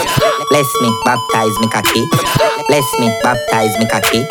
Bless 0.50 0.72
me, 0.80 0.90
baptize 1.04 1.60
me 1.60 1.68
cocky. 1.68 2.08
Bless 2.70 2.88
me, 2.98 3.12
baptize 3.22 3.78
me 3.78 3.86
cocky. 3.92 4.24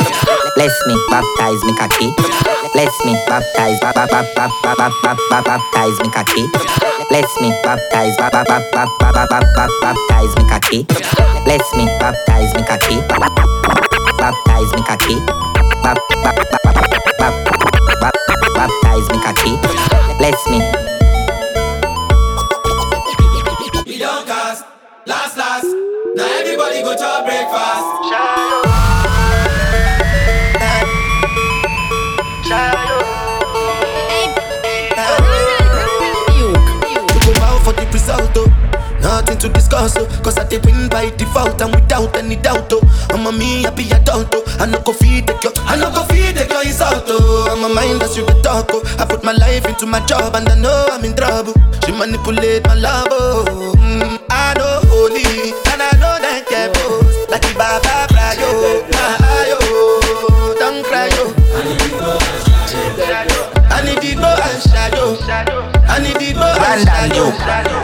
Bless 0.57 0.73
me, 0.87 0.97
baptize 1.11 1.63
me 1.65 1.75
cocky. 1.77 2.09
Bless 2.73 3.05
me, 3.05 3.13
baptize, 3.29 3.79
ba 3.81 3.93
ba 3.93 4.07
ba 4.09 4.25
ba 4.35 4.49
ba 4.65 4.75
ba 4.75 4.89
ba 5.05 5.15
ba 5.29 5.43
baptize 5.43 6.01
me 6.01 6.09
cocky. 6.17 6.49
Bless 7.11 7.29
me, 7.43 7.53
baptize, 7.63 8.17
ba 8.17 8.31
ba 8.33 8.45
ba 8.49 8.65
ba 8.73 8.87
ba 8.99 9.13
ba 9.13 9.27
ba 9.29 9.41
ba 9.55 9.69
baptize 9.83 10.35
me 10.39 10.49
cocky. 10.49 10.87
Bless 11.45 11.75
me, 11.77 11.85
baptize 12.01 12.55
me 12.57 12.65
cocky. 12.65 12.97
Baptize 14.17 14.73
me 14.73 14.81
bap 14.81 14.97
bap 15.85 15.99
bap 16.25 16.37
bap 16.51 16.58
baptize 18.69 19.09
me 19.11 19.19
cocky. 19.23 19.57
Bless 20.19 20.49
me. 20.49 20.59
We 23.87 23.99
don't 23.99 24.27
cast, 24.27 24.65
last, 25.07 25.37
last. 25.37 25.67
Now 26.15 26.27
everybody 26.41 26.83
go 26.83 26.95
to 26.97 27.23
breakfast. 27.25 28.65
You 28.65 28.68
Nothing 39.39 39.53
to 39.53 39.59
discuss, 39.61 39.95
oh. 39.97 40.07
Cause 40.25 40.37
I 40.37 40.49
did 40.49 40.65
win 40.67 40.89
by 40.89 41.11
default 41.11 41.61
and 41.63 41.73
without 41.73 42.17
any 42.17 42.35
doubt, 42.35 42.73
oh. 42.73 42.83
I'm 43.11 43.25
a 43.27 43.31
me 43.33 43.63
happy 43.63 43.89
adult, 43.93 44.35
oh. 44.35 44.43
I 44.59 44.67
no 44.67 44.81
go 44.83 44.93
feed 44.93 45.29
the 45.29 45.35
girl, 45.39 45.53
I 45.59 45.77
no 45.77 45.91
go 45.95 46.03
feed 46.11 46.35
the 46.35 46.45
girl 46.51 46.63
insult, 46.63 47.05
oh. 47.07 47.47
I'm 47.49 47.63
a 47.71 47.73
mind 47.73 48.01
that's 48.01 48.17
you 48.17 48.27
the 48.27 48.35
talk, 48.43 48.67
oh. 48.71 48.83
I 48.99 49.05
put 49.07 49.23
my 49.23 49.31
life 49.31 49.65
into 49.67 49.87
my 49.87 50.05
job 50.07 50.35
and 50.35 50.49
I 50.49 50.59
know 50.59 50.89
I'm 50.91 51.05
in 51.05 51.15
trouble. 51.15 51.55
She 51.87 51.93
manipulate 51.93 52.65
my 52.67 52.75
love, 52.75 53.07
oh. 53.13 53.75
Mm, 53.79 54.19
I 54.29 54.55
know 54.59 54.81
holy 54.91 55.55
and 55.71 55.83
I 55.87 55.93
know 56.03 56.19
that 56.19 56.45
get 56.51 56.75
boss. 56.75 57.31
Like 57.31 57.43
the 57.43 57.55
Baba 57.55 58.11
Brayo, 58.11 58.83
ayo. 58.91 60.59
Don't 60.59 60.83
cry, 60.85 61.07
yo. 61.15 61.31
I 61.55 61.63
need 61.63 61.79
to 61.79 61.91
go 61.95 62.11
and 62.19 63.07
shadow. 63.07 63.55
I 63.71 63.83
need 63.87 64.03
to 64.03 64.15
go 64.19 64.35
and 64.35 64.63
shadow. 64.67 65.78
I 65.89 65.99
need 66.01 66.15
to 66.15 66.33
go 66.35 66.45
and 66.45 66.81
shadow. 66.85 67.31
Shadow, 67.33 67.81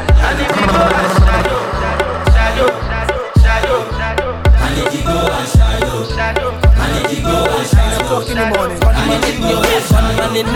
shadow, 2.34 3.20
shadow. 3.42 4.28
I 4.54 4.70
need 4.74 4.90
to 4.92 5.00
go 5.04 5.16
and 5.32 5.48
shadow. 5.48 6.04
Shadow, 6.14 6.50
I 6.52 6.86
need 6.92 7.08
to 7.16 7.22
go 7.22 7.36
and 7.48 7.66
shadow. 7.66 8.20
In 8.28 8.36
the 8.36 8.46
morning, 8.54 8.78
gunman 8.80 9.24
in 9.24 9.42
your 9.42 9.58
hole, 9.58 9.84
gunman 9.90 10.36
in 10.36 10.46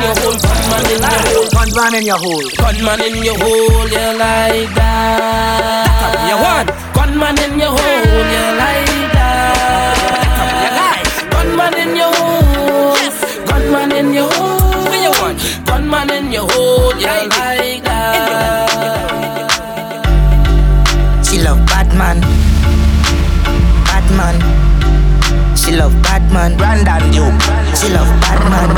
your 1.07 1.19
hole, 1.25 1.49
gunman 1.51 1.95
in 1.95 2.05
your 2.07 2.19
hole, 2.19 2.49
gunman 2.59 3.01
in 3.03 3.23
your 3.25 3.37
hole, 3.39 3.89
you 3.89 4.19
like 4.19 4.71
that. 4.75 4.88
Batman. 26.39 26.85
Brandon 26.85 27.11
Duke. 27.11 27.43
She 27.75 27.89
love 27.91 28.09
Batman. 28.23 28.71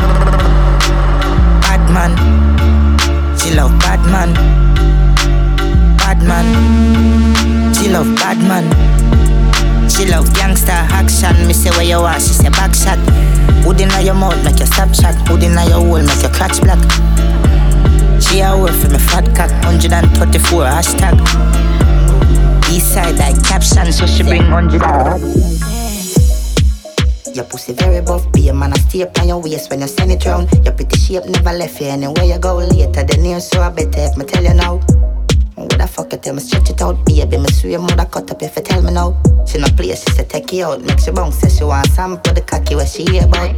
Batman. 1.60 2.16
She 3.36 3.54
love 3.54 3.78
Batman. 3.80 4.32
Batman. 5.98 7.74
She 7.74 7.90
love 7.90 8.16
Batman. 8.16 8.64
She 9.90 10.06
love 10.06 10.32
gangster 10.34 10.72
action. 10.72 11.46
Me 11.46 11.52
say 11.52 11.70
where 11.72 11.82
you 11.82 11.98
are, 11.98 12.18
she 12.18 12.32
say 12.32 12.48
back 12.48 12.74
shot. 12.74 12.98
Hood 13.64 13.80
inna 13.80 14.00
your 14.00 14.14
mouth 14.14 14.42
make 14.42 14.58
you 14.58 14.66
stop 14.66 14.94
shot. 14.94 15.14
Hood 15.28 15.42
inna 15.42 15.66
your 15.66 15.84
hole 15.84 16.02
make 16.02 16.22
your 16.22 16.32
crotch 16.32 16.62
black. 16.62 16.80
She 18.22 18.40
a 18.40 18.56
work 18.56 18.72
for 18.72 18.88
me 18.88 18.98
fat 18.98 19.26
cock. 19.36 19.50
134 19.68 20.64
hashtag. 20.64 21.20
East 22.72 22.94
side 22.94 23.18
like 23.18 23.42
caption, 23.44 23.92
so 23.92 24.06
she 24.06 24.22
bring 24.22 24.50
100 24.50 25.59
Your 27.40 27.48
pussy 27.48 27.72
very 27.72 28.02
buff, 28.02 28.30
be 28.32 28.50
a 28.50 28.52
man, 28.52 28.74
I 28.74 28.76
stay 28.76 29.02
up 29.02 29.18
on 29.18 29.26
your 29.26 29.40
waist 29.40 29.70
when 29.70 29.80
you 29.80 29.86
send 29.86 30.12
it 30.12 30.26
round. 30.26 30.52
Your 30.62 30.74
pretty 30.74 30.98
shape 30.98 31.24
never 31.24 31.52
left 31.54 31.80
you 31.80 31.86
anywhere 31.86 32.24
you 32.24 32.38
go 32.38 32.56
later. 32.56 33.02
The 33.02 33.16
news 33.16 33.48
so 33.48 33.62
I 33.62 33.70
better 33.70 33.88
if 33.96 34.14
me 34.18 34.26
tell 34.26 34.44
you 34.44 34.52
now. 34.52 34.76
What 35.54 35.70
the 35.70 35.88
fuck 35.88 36.12
you 36.12 36.18
tell 36.18 36.34
me 36.34 36.40
stretch 36.40 36.68
it 36.68 36.82
out, 36.82 37.02
baby? 37.06 37.38
Me 37.38 37.48
swear 37.48 37.78
mother 37.78 38.04
cut 38.04 38.30
up 38.30 38.42
if 38.42 38.56
you 38.56 38.62
tell 38.62 38.82
me 38.82 38.92
now. 38.92 39.16
She 39.46 39.56
no 39.56 39.68
play, 39.68 39.88
she 39.96 40.10
say 40.12 40.24
take 40.24 40.52
you 40.52 40.66
out, 40.66 40.82
make 40.82 40.98
she 41.00 41.12
bounce, 41.12 41.36
say 41.36 41.48
she 41.48 41.64
want 41.64 41.86
sample 41.86 42.34
the 42.34 42.42
cocky 42.42 42.74
what 42.74 42.88
she 42.88 43.04
hear 43.06 43.24
about. 43.24 43.56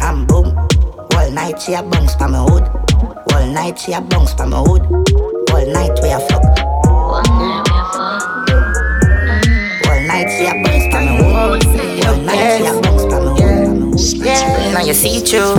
I'm 0.00 0.22
uh. 0.22 0.26
boom, 0.26 0.56
all 1.16 1.30
night 1.32 1.60
she 1.60 1.74
a 1.74 1.82
bounce 1.82 2.14
pa 2.14 2.28
me 2.28 2.38
hood, 2.38 2.70
all 3.34 3.46
night 3.50 3.80
she 3.80 3.94
a 3.94 4.00
bounce 4.00 4.32
pa 4.34 4.46
me 4.46 4.54
hood, 4.54 4.86
all 5.50 5.66
night 5.66 5.98
we 6.00 6.10
a 6.12 6.20
fuck. 6.20 6.44
All 6.86 7.20
night 7.26 7.58
she 7.58 7.74
a 7.74 7.82
bounce 7.82 7.96
pa 8.06 8.20
me 8.46 8.54
hood, 8.54 9.90
all 9.90 10.00
night 10.06 10.30
she 10.30 10.46
a 10.46 10.54
bounce 10.62 10.86
pa 10.94 11.00
me 11.00 11.16
hood. 11.18 11.79
Yeah, 12.40 12.72
now 14.72 14.80
you 14.80 14.94
see 14.94 15.20
through, 15.20 15.54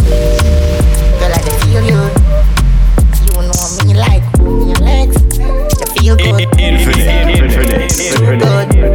girl 1.19 1.31
I 1.31 1.39
can 1.45 1.53
feel 1.61 1.83
you. 1.85 2.01
You 3.21 3.37
know 3.45 3.67
me 3.85 3.93
like 3.93 4.25
your 4.41 4.81
legs, 4.81 5.15
you 5.37 5.85
feel 5.93 6.15
good. 6.15 6.41
Infinite, 6.57 7.37
infinite, 7.37 7.99
infinite. 7.99 8.75
Yeah, 8.75 8.90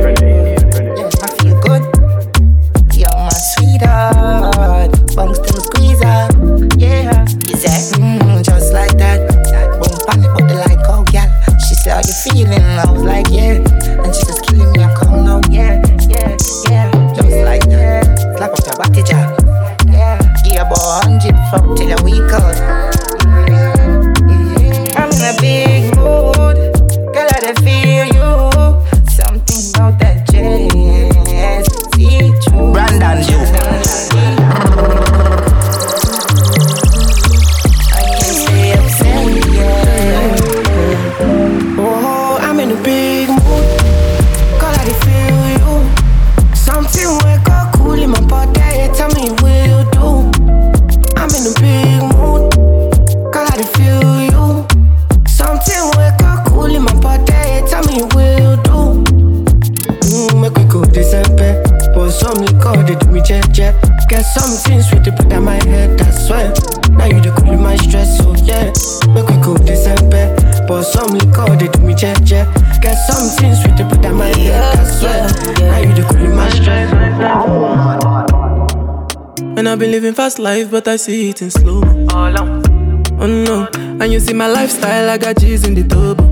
see 81.07 81.31
it 81.31 81.41
in 81.41 81.51
slow. 81.51 81.83
Oh 82.11 83.27
no, 83.29 83.69
and 83.73 84.13
you 84.13 84.19
see 84.19 84.33
my 84.33 84.49
lifestyle, 84.49 85.09
I 85.09 85.19
got 85.19 85.37
G's 85.39 85.65
in 85.65 85.75
the 85.75 85.85
turbo. 85.85 86.27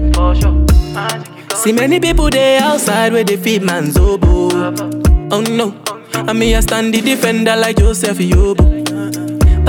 See 1.54 1.72
many 1.72 2.00
people 2.00 2.28
there 2.28 2.60
outside 2.60 3.12
where 3.12 3.22
they 3.22 3.36
feed 3.36 3.62
man's 3.62 3.96
oboe. 3.96 4.74
Oh 5.30 5.42
no, 5.42 5.76
and 6.14 6.36
me 6.36 6.56
I 6.56 6.60
stand 6.60 6.92
the 6.92 7.00
defender 7.00 7.54
like 7.54 7.76
Joseph 7.76 8.18
Yobo. 8.18 8.73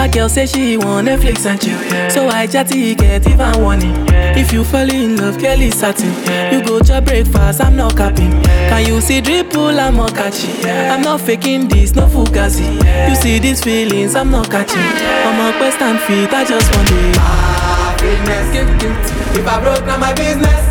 But 0.06 0.13
girl 0.13 0.30
say 0.30 0.46
she 0.46 0.78
want 0.78 1.08
Netflix 1.08 1.48
and 1.48 1.60
chill, 1.60 1.80
so 2.12 2.28
I 2.30 2.46
chatty 2.46 2.94
get 2.94 3.28
even 3.28 3.60
warning. 3.60 4.06
If 4.38 4.54
you 4.54 4.63
fall 4.63 4.88
in 4.88 5.18
love, 5.18 5.39
Kelly 5.39 5.72
satin. 5.72 6.13
You 6.54 6.63
go 6.63 6.80
to 6.80 7.02
breakfast, 7.02 7.60
I'm 7.60 7.76
not 7.76 7.98
capping. 7.98 8.30
Can 8.70 8.86
you 8.86 9.02
see 9.02 9.20
dripple? 9.20 9.80
I'm 9.80 9.96
not 9.96 10.13
catchy. 10.13 10.70
I'm 10.70 11.02
not 11.02 11.22
faking 11.22 11.70
this, 11.70 11.96
no 11.96 12.06
fugazi. 12.06 12.70
You 13.10 13.15
see 13.15 13.39
these 13.39 13.63
feelings, 13.63 14.13
I'm 14.13 14.30
not 14.30 14.52
catching. 14.52 14.78
I'm 14.78 15.41
a 15.41 15.58
quest 15.58 15.82
and 15.82 16.00
feet, 16.02 16.32
I 16.32 16.46
just 16.46 16.72
want 16.76 16.91
it. 16.91 17.15
Ah, 17.18 17.98
it. 18.00 19.39
If 19.39 19.48
I 19.48 19.60
broke, 19.60 19.88
now 19.88 19.98
my 19.98 20.13
business. 20.13 20.70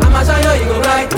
I'ma 0.00 0.22
show 0.22 0.38
you, 0.38 0.62
you 0.62 0.68
go 0.70 0.80
right. 0.82 1.12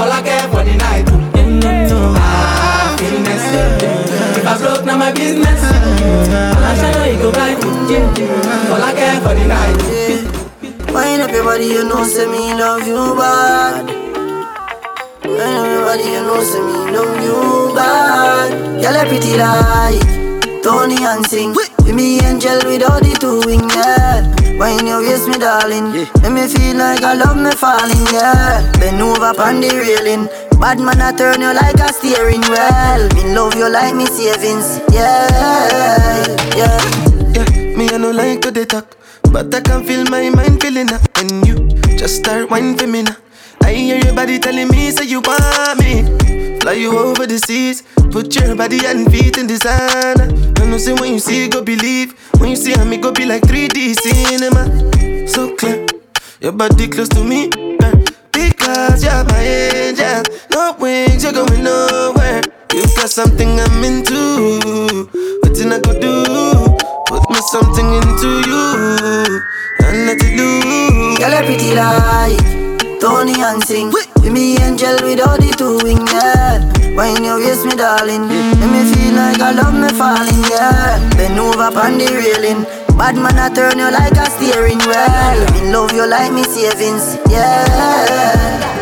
All 0.00 0.10
I 0.10 0.22
care 0.22 0.48
for 0.48 0.64
the 0.64 0.76
night. 0.78 1.06
Yeah, 1.36 1.46
no, 1.60 1.88
no. 1.88 2.14
Ah, 2.16 2.96
business, 2.98 3.82
get 3.82 3.82
it. 3.82 4.01
If 4.42 4.48
I 4.48 4.58
broke, 4.58 4.84
now 4.84 4.98
my 4.98 5.12
business. 5.12 5.62
I'ma 5.62 6.74
show 6.74 7.04
you, 7.06 7.12
you 7.14 7.18
go 7.22 7.30
right. 7.30 7.54
Yeah, 7.86 8.10
yeah. 8.18 8.72
All 8.74 8.82
I 8.82 8.92
care 8.92 9.20
for 9.22 9.34
the 9.38 9.46
night. 9.46 10.92
Wine 10.92 11.20
up 11.20 11.30
your 11.30 11.44
body, 11.44 11.66
you 11.66 11.84
know, 11.84 12.02
say 12.02 12.26
me 12.26 12.52
love 12.58 12.84
you 12.86 13.14
bad. 13.14 13.86
Wine 15.24 15.56
up 15.62 15.66
your 15.70 15.84
body, 15.86 16.04
you 16.10 16.22
know, 16.26 16.42
say 16.42 16.58
me 16.60 16.90
love 16.90 17.22
you 17.22 17.74
bad. 17.74 18.82
Girl, 18.82 18.96
a 18.98 19.06
pretty 19.06 19.38
like 19.38 20.02
Tony 20.62 20.98
and 21.04 21.24
sing. 21.26 21.54
With 21.54 21.94
me 21.94 22.18
angel 22.20 22.58
with 22.66 22.82
all 22.82 22.98
the 22.98 23.14
two 23.22 23.46
wing, 23.46 23.70
yeah. 23.70 24.26
Wine 24.58 24.86
your 24.86 25.00
waist, 25.00 25.28
me 25.28 25.38
darling. 25.38 25.92
Make 25.94 26.32
me 26.34 26.46
feel 26.50 26.76
like 26.76 27.02
I 27.02 27.14
love 27.14 27.36
me 27.38 27.50
falling, 27.52 28.06
yeah. 28.12 28.60
Bend 28.78 29.00
over 29.00 29.32
on 29.40 29.60
the 29.60 29.70
railing. 29.70 30.28
Bad 30.62 30.78
man, 30.78 31.02
I 31.02 31.10
turn 31.10 31.40
you 31.40 31.52
like 31.52 31.74
a 31.74 31.92
steering 31.92 32.40
wheel. 32.42 33.08
Me 33.16 33.34
love 33.34 33.56
you 33.56 33.68
like 33.68 33.96
me 33.96 34.06
savings, 34.06 34.78
yeah, 34.94 35.26
yeah. 36.54 36.78
Yeah, 37.34 37.76
me 37.76 37.90
I 37.90 37.96
no 37.98 38.12
like 38.12 38.42
to 38.42 38.52
they 38.52 38.64
talk, 38.64 38.96
but 39.32 39.52
I 39.52 39.60
can 39.60 39.82
feel 39.84 40.04
my 40.04 40.30
mind 40.30 40.62
feeling 40.62 40.92
up 40.92 41.02
when 41.18 41.44
you 41.44 41.68
just 41.98 42.18
start 42.22 42.48
whining 42.48 42.78
for 42.78 42.86
me 42.86 43.02
now. 43.02 43.16
I 43.64 43.72
hear 43.74 43.96
your 44.04 44.14
body 44.14 44.38
telling 44.38 44.68
me 44.68 44.92
say 44.92 45.04
you 45.04 45.20
want 45.20 45.80
me. 45.80 46.06
Fly 46.60 46.74
you 46.74 46.96
over 46.96 47.26
the 47.26 47.38
seas, 47.44 47.82
put 48.12 48.32
your 48.36 48.54
body 48.54 48.86
and 48.86 49.10
feet 49.10 49.38
in 49.38 49.48
designer. 49.48 50.30
I 50.62 50.64
know 50.64 50.78
say 50.78 50.92
when 50.92 51.14
you 51.14 51.18
see 51.18 51.48
go 51.48 51.62
believe, 51.64 52.14
when 52.38 52.50
you 52.50 52.56
see 52.56 52.76
me 52.84 52.98
go 52.98 53.10
be 53.10 53.26
like 53.26 53.42
3D 53.42 53.96
cinema. 53.98 55.26
So 55.26 55.56
clear, 55.56 55.84
your 56.40 56.52
body 56.52 56.86
close 56.86 57.08
to 57.10 57.24
me, 57.24 57.50
because 58.62 59.02
you're 59.02 59.24
my 59.24 59.42
angel. 59.42 60.22
No 60.52 60.76
wings, 60.78 61.22
you're 61.24 61.32
going 61.32 61.64
nowhere. 61.64 62.42
You 62.72 62.82
got 62.96 63.10
something 63.10 63.58
I'm 63.60 63.84
into. 63.84 65.02
What 65.42 65.54
did 65.54 65.72
I 65.72 65.80
go 65.80 65.92
do? 65.98 66.76
Put 67.06 67.28
me 67.30 67.40
something 67.50 67.86
into 67.94 68.28
you 68.46 68.62
and 69.82 70.06
let 70.06 70.22
it 70.22 70.36
loose. 70.36 71.18
Girl, 71.18 71.32
a 71.32 71.42
pretty 71.44 71.74
like 71.74 73.00
Tony 73.00 73.34
and 73.42 73.62
sing. 73.64 73.90
With 73.90 74.32
me 74.32 74.56
angel 74.58 74.96
without 75.02 75.40
the 75.40 75.52
two 75.58 75.78
wing, 75.82 76.06
yeah. 76.06 76.62
Wine 76.96 77.24
your 77.24 77.38
waist, 77.38 77.66
me 77.66 77.74
darling. 77.74 78.28
Make 78.28 78.70
me 78.70 78.82
feel 78.94 79.14
like 79.14 79.40
I 79.40 79.52
love 79.52 79.74
me 79.74 79.88
falling, 79.98 80.42
yeah. 80.50 80.98
Bend 81.16 81.38
over 81.38 81.76
on 81.78 81.98
the 81.98 82.06
railing. 82.06 82.64
Bad 82.96 83.16
man, 83.16 83.38
I 83.38 83.48
turn 83.52 83.78
you 83.78 83.90
like 83.90 84.12
a 84.12 84.26
steering 84.30 84.78
wheel. 84.78 85.52
Me 85.52 85.72
love 85.72 85.92
you 85.92 86.06
like 86.06 86.32
me 86.32 86.44
savings. 86.44 87.16
Yeah, 87.28 88.81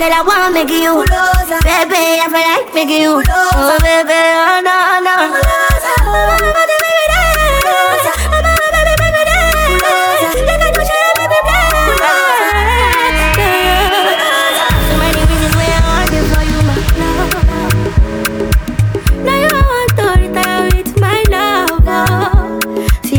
Girl, 0.00 0.08
I 0.14 0.22
wanna 0.22 0.48
make 0.54 0.70
you 0.70 1.04
Baby, 1.60 2.16
I 2.16 2.24
feel 2.32 2.40
like 2.40 2.72
making 2.72 3.02
you 3.02 3.20
Oh, 3.20 3.76
baby, 3.84 4.16
oh, 4.16 4.64
no, 4.64 5.04
no 5.04 5.60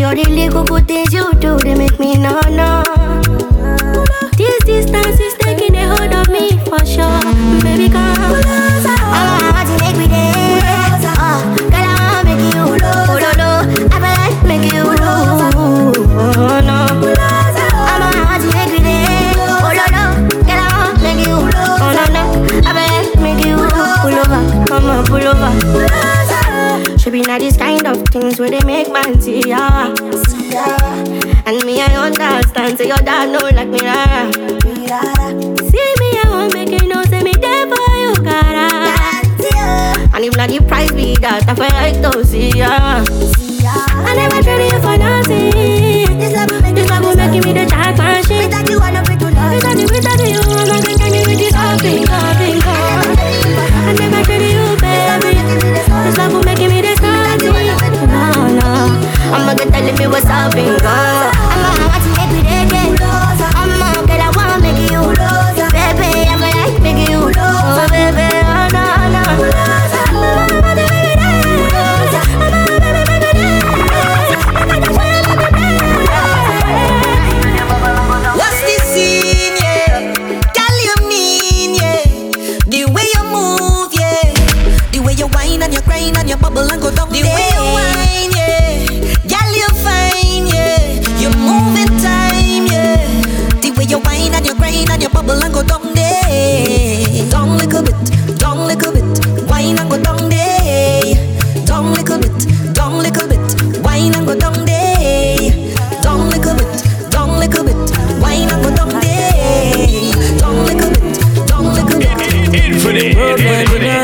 All 0.04 0.17
the 0.17 0.26
little 0.30 0.65
good 0.65 0.88
things 0.88 1.13
you 1.13 1.32
do, 1.36 1.58
they 1.60 1.74
make 1.74 1.98
me 1.98 2.17
no, 2.17 2.41
no 2.50 2.81
say 32.82 32.88
your 32.88 32.98
dad 32.98 33.30
know 33.30 33.50
like 33.56 33.67
me, 33.67 33.80
now. 33.80 34.00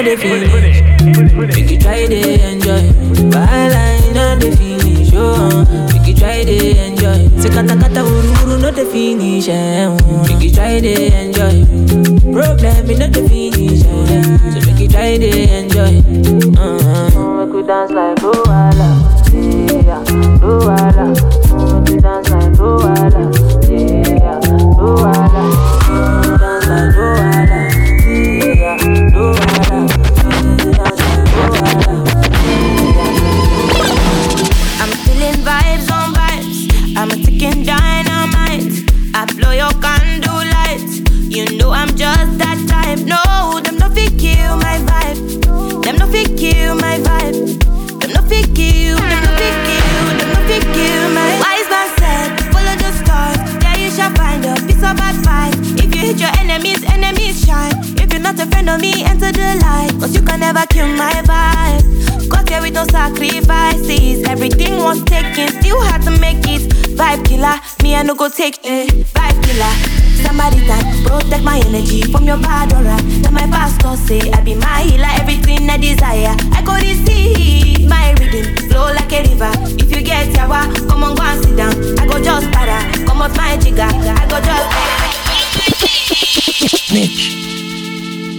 the 0.08 0.16
finish. 0.18 1.56
Make 1.56 1.72
you 1.72 1.80
try 1.80 2.06
to 2.08 2.20
enjoy. 2.52 2.84
Byline 3.32 4.14
not 4.16 4.40
the 4.40 4.56
finish. 4.56 5.12
Oh, 5.14 5.66
make 5.92 6.08
you 6.08 6.16
try 6.16 6.44
to 6.44 6.58
enjoy. 6.86 7.28
Sekata 7.42 7.76
kata 7.76 8.02
ururu 8.04 8.62
not 8.62 8.76
the 8.76 8.86
finish. 8.86 9.50
Eh. 9.50 9.90
Make 10.28 10.44
you 10.44 10.52
try 10.52 10.80
to 10.80 10.94
enjoy. 11.22 11.66
Problem 12.32 12.88
not 13.00 13.12
the 13.12 13.24
finish. 13.28 13.84
Eh. 13.84 14.24
So 14.54 14.60
make 14.66 14.80
you 14.80 14.88
try 14.88 15.18
to 15.18 15.30
enjoy. 15.60 16.00
Uh-huh. 16.56 17.44
Make 17.44 17.54
you 17.54 17.64
dance 17.68 17.92
like 17.92 18.18
Luala, 18.24 18.90
yeah, 19.34 20.04
Luala. 20.40 21.37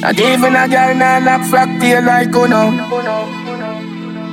And 0.08 0.18
even 0.20 0.56
a 0.56 0.64
girl 0.66 0.94
now 0.94 1.20
lap 1.20 1.44
flock 1.50 1.68
tail 1.80 2.02
like 2.02 2.32
you 2.32 2.48
know. 2.48 2.72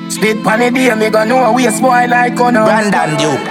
Spit 0.10 0.42
pon 0.42 0.60
the 0.60 0.72
day, 0.72 0.96
me 0.96 1.10
gon' 1.10 1.28
know 1.28 1.52
we 1.52 1.68
a 1.68 1.72
spoil 1.72 2.10
like 2.10 2.40
you 2.40 2.52
know. 2.54 2.64
Brandon 2.64 3.12
Duke. 3.20 3.44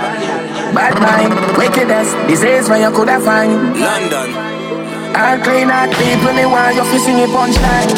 Bad 0.72 0.96
mind, 1.04 1.36
wickedness, 1.58 2.14
disease 2.26 2.66
where 2.70 2.80
you 2.80 2.96
coulda 2.96 3.20
find. 3.20 3.78
London. 3.78 4.32
I'll 5.14 5.38
clean 5.44 5.68
out 5.68 5.92
people, 5.92 6.32
me 6.32 6.46
want 6.46 6.74
you 6.74 6.84
fishing 6.88 7.20
a 7.20 7.28
punchline. 7.28 7.92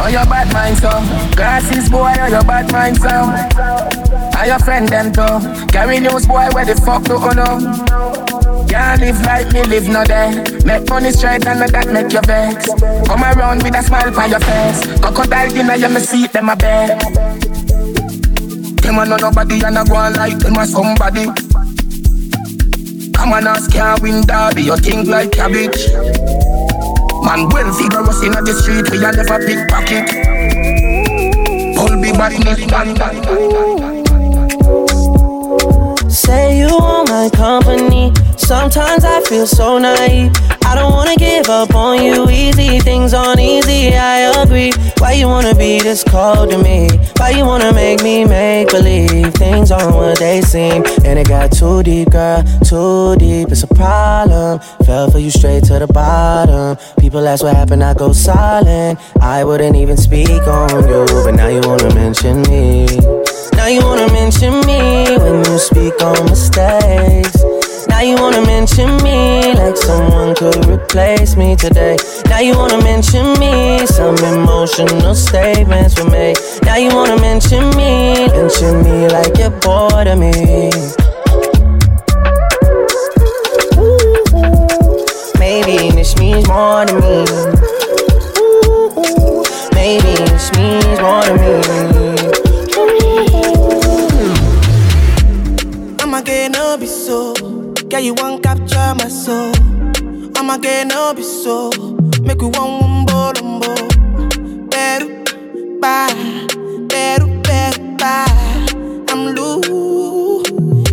Oh, 0.00 0.08
your 0.08 0.24
bad 0.24 0.50
mind, 0.54 0.78
so. 0.78 0.88
Glasses, 1.36 1.90
boy, 1.90 2.14
oh, 2.18 2.28
your 2.28 2.44
bad 2.44 2.72
mind, 2.72 2.96
so. 2.96 4.38
Are 4.38 4.46
your 4.46 4.58
friend 4.60 4.88
them, 4.88 5.12
though? 5.12 5.38
Carry 5.68 6.00
news, 6.00 6.24
boy, 6.26 6.48
where 6.54 6.64
the 6.64 6.74
fuck 6.80 7.04
do 7.04 7.20
you 7.20 7.34
know? 7.34 8.37
Can't 8.78 9.00
live 9.00 9.20
like 9.22 9.52
me 9.52 9.62
live 9.64 9.88
no 9.88 10.04
day. 10.04 10.30
Make 10.64 10.88
money 10.88 11.10
straight 11.10 11.44
and 11.44 11.58
not 11.58 11.72
that 11.72 11.90
make 11.90 12.12
your 12.12 12.22
vex. 12.22 12.70
Come 13.10 13.24
around 13.24 13.64
with 13.64 13.74
a 13.74 13.82
smile 13.82 14.14
on 14.14 14.30
your 14.30 14.38
face. 14.38 14.86
Crocodile 15.00 15.50
dinner, 15.50 15.74
you 15.74 15.88
me 15.88 15.98
see 15.98 16.28
them 16.28 16.48
a 16.48 16.54
bed. 16.54 17.00
Them 18.78 18.98
a 19.00 19.04
know 19.04 19.16
nobody 19.16 19.64
and 19.66 19.78
a 19.78 19.84
go 19.84 19.96
on 19.96 20.14
like 20.14 20.38
them 20.38 20.54
a 20.54 20.64
somebody. 20.64 21.26
Come 23.18 23.34
on, 23.34 23.48
ask 23.50 23.66
can't 23.72 24.00
win 24.00 24.22
derby. 24.22 24.62
You 24.62 24.76
think 24.76 25.08
like 25.08 25.32
cabbage. 25.32 25.90
Man, 27.26 27.50
well 27.50 27.74
figure 27.74 28.06
us 28.06 28.22
in 28.22 28.30
the 28.30 28.54
street. 28.62 28.86
We 28.94 29.02
a 29.02 29.10
never 29.10 29.42
pickpocket. 29.42 30.06
Pull 31.74 31.98
big 31.98 32.14
body, 32.14 32.38
big 32.46 32.70
body. 32.70 32.94
Say 36.08 36.60
you 36.60 36.70
want 36.70 37.08
my 37.08 37.28
company 37.34 38.12
sometimes 38.48 39.04
I 39.04 39.20
feel 39.20 39.46
so 39.46 39.76
naive. 39.78 40.32
I 40.64 40.74
don't 40.74 40.92
wanna 40.92 41.16
give 41.16 41.50
up 41.50 41.74
on 41.74 42.02
you 42.02 42.30
easy. 42.30 42.80
Things 42.80 43.12
aren't 43.12 43.40
easy, 43.40 43.94
I 43.94 44.42
agree. 44.42 44.72
Why 45.00 45.12
you 45.12 45.26
wanna 45.26 45.54
be 45.54 45.80
this 45.80 46.02
cold 46.02 46.50
to 46.52 46.56
me? 46.56 46.88
Why 47.18 47.30
you 47.36 47.44
wanna 47.44 47.74
make 47.74 48.02
me 48.02 48.24
make 48.24 48.70
believe 48.70 49.34
things 49.34 49.70
aren't 49.70 49.94
what 49.94 50.18
they 50.18 50.40
seem? 50.40 50.82
And 51.04 51.18
it 51.18 51.28
got 51.28 51.52
too 51.52 51.82
deep, 51.82 52.10
girl, 52.10 52.42
too 52.64 53.16
deep. 53.16 53.48
It's 53.52 53.64
a 53.64 53.66
problem. 53.66 54.60
Fell 54.86 55.10
for 55.10 55.18
you 55.18 55.30
straight 55.30 55.64
to 55.64 55.78
the 55.78 55.86
bottom. 55.86 56.78
People 56.98 57.28
ask 57.28 57.44
what 57.44 57.54
happened, 57.54 57.84
I 57.84 57.92
go 57.92 58.12
silent. 58.14 58.98
I 59.20 59.44
wouldn't 59.44 59.76
even 59.76 59.98
speak 59.98 60.42
on 60.48 60.88
you, 60.88 61.04
but 61.24 61.32
now 61.32 61.48
you 61.48 61.60
wanna 61.68 61.94
mention 61.94 62.40
me. 62.48 62.86
Now 63.52 63.66
you 63.66 63.82
wanna 63.84 64.10
mention 64.10 64.54
me 64.64 65.18
when 65.18 65.44
you 65.44 65.58
speak 65.58 66.00
on 66.00 66.24
mistakes. 66.24 67.57
Now 67.98 68.04
you 68.04 68.14
wanna 68.14 68.46
mention 68.46 68.96
me 69.02 69.52
like 69.54 69.76
someone 69.76 70.32
could 70.36 70.64
replace 70.66 71.34
me 71.34 71.56
today. 71.56 71.96
Now 72.26 72.38
you 72.38 72.56
wanna 72.56 72.80
mention 72.80 73.36
me, 73.40 73.84
some 73.88 74.16
emotional 74.18 75.16
statements 75.16 75.98
were 75.98 76.08
made. 76.08 76.36
Now 76.62 76.76
you 76.76 76.94
wanna 76.94 77.20
mention 77.20 77.70
me, 77.70 78.28
mention 78.28 78.84
me 78.84 79.08
like 79.08 79.36
you're 79.36 79.50
bored 79.50 80.06
of 80.06 80.16
me. 80.16 80.30
Maybe 85.40 85.90
this 85.90 86.16
means 86.18 86.46
more 86.46 86.84
to 86.86 86.94
me. 87.02 87.24
Maybe 89.74 90.14
this 90.22 90.52
means 90.52 91.00
more 91.00 91.24
to 91.24 91.34
me. 91.34 91.52
I'ma 95.98 96.20
get 96.20 96.52
no 96.52 96.76
be 96.78 96.86
so. 96.86 97.57
Girl, 97.90 98.00
you 98.00 98.12
want 98.14 98.42
capture 98.42 98.94
my 98.96 99.08
soul. 99.08 99.52
I'ma 100.36 100.58
get 100.58 100.88
no 100.88 101.14
be 101.14 101.22
so. 101.22 101.70
Make 102.20 102.42
you 102.42 102.48
want 102.48 102.82
wumbo 102.82 103.32
lumbo. 103.36 103.72
Peru, 104.70 105.24
bye. 105.80 106.12
Peru, 106.90 107.26
beru, 107.42 107.96
bye. 107.96 108.26
I'm 109.08 109.34
loose. 109.34 110.50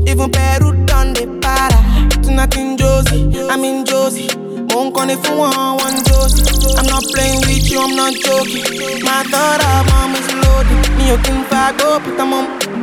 Even 0.07 0.31
Peru 0.31 0.71
done 0.85 1.11
the 1.13 1.27
para. 1.41 1.79
Tonight 2.23 2.55
in 2.55 2.77
Josie, 2.77 3.29
I'm 3.49 3.63
in 3.65 3.85
Josie. 3.85 4.29
Won't 4.69 4.95
call 4.95 5.09
it 5.09 5.19
for 5.25 5.37
one, 5.37 5.77
one 5.77 6.03
Josie. 6.05 6.43
I'm 6.77 6.87
not 6.87 7.03
playing 7.13 7.41
with 7.41 7.69
you, 7.69 7.81
I'm 7.81 7.95
not 7.95 8.13
joking. 8.13 9.03
My 9.03 9.23
thought 9.27 9.59
of 9.59 9.85
mom 9.91 10.15
is 10.15 10.31
loaded. 10.33 10.97
Me, 10.97 11.11
you 11.11 11.17
can 11.23 11.43
fuck 11.45 11.81
up, 11.83 12.03
but 12.05 12.19
I'm 12.19 12.31
on. 12.33 12.75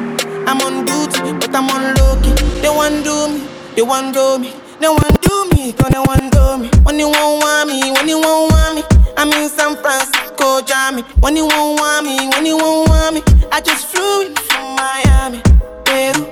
I'm 0.46 0.60
on 0.60 0.84
duty, 0.84 1.32
but 1.32 1.54
I'm 1.54 1.70
on 1.70 1.94
low 1.94 2.20
key. 2.20 2.34
They 2.60 2.68
want 2.68 3.04
do 3.04 3.28
me, 3.28 3.40
they 3.74 3.82
want 3.82 4.12
do 4.14 4.38
me, 4.38 4.52
they 4.80 4.88
want 4.88 5.20
do 5.22 5.48
me, 5.54 5.72
they 5.72 5.98
want 5.98 6.32
do 6.32 6.58
me. 6.58 6.68
When 6.84 6.98
you 6.98 7.08
won't 7.08 7.42
want 7.42 7.68
me, 7.68 7.90
when 7.92 8.08
you 8.08 8.20
won't 8.20 8.52
want 8.52 8.76
me, 8.76 8.82
I'm 9.16 9.32
in 9.32 9.48
San 9.48 9.76
Francisco, 9.76 10.60
Jammy. 10.62 11.02
When 11.20 11.36
you 11.36 11.46
won't 11.46 11.80
want 11.80 12.06
me, 12.06 12.28
when 12.28 12.44
you 12.44 12.56
won't 12.58 12.88
want 12.88 13.14
me, 13.14 13.22
I 13.50 13.60
just 13.60 13.86
flew 13.86 14.26
in 14.26 14.34
from 14.34 14.76
Miami. 14.76 15.40
Peru, 15.84 16.26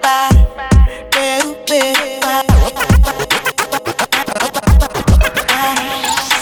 bye, 0.00 0.30
Peru. 1.10 1.56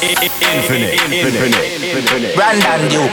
Infinite, 0.00 0.94
infinite, 1.10 1.82
infinite. 1.82 2.34
Brandon 2.36 2.88
Duke. 2.88 3.12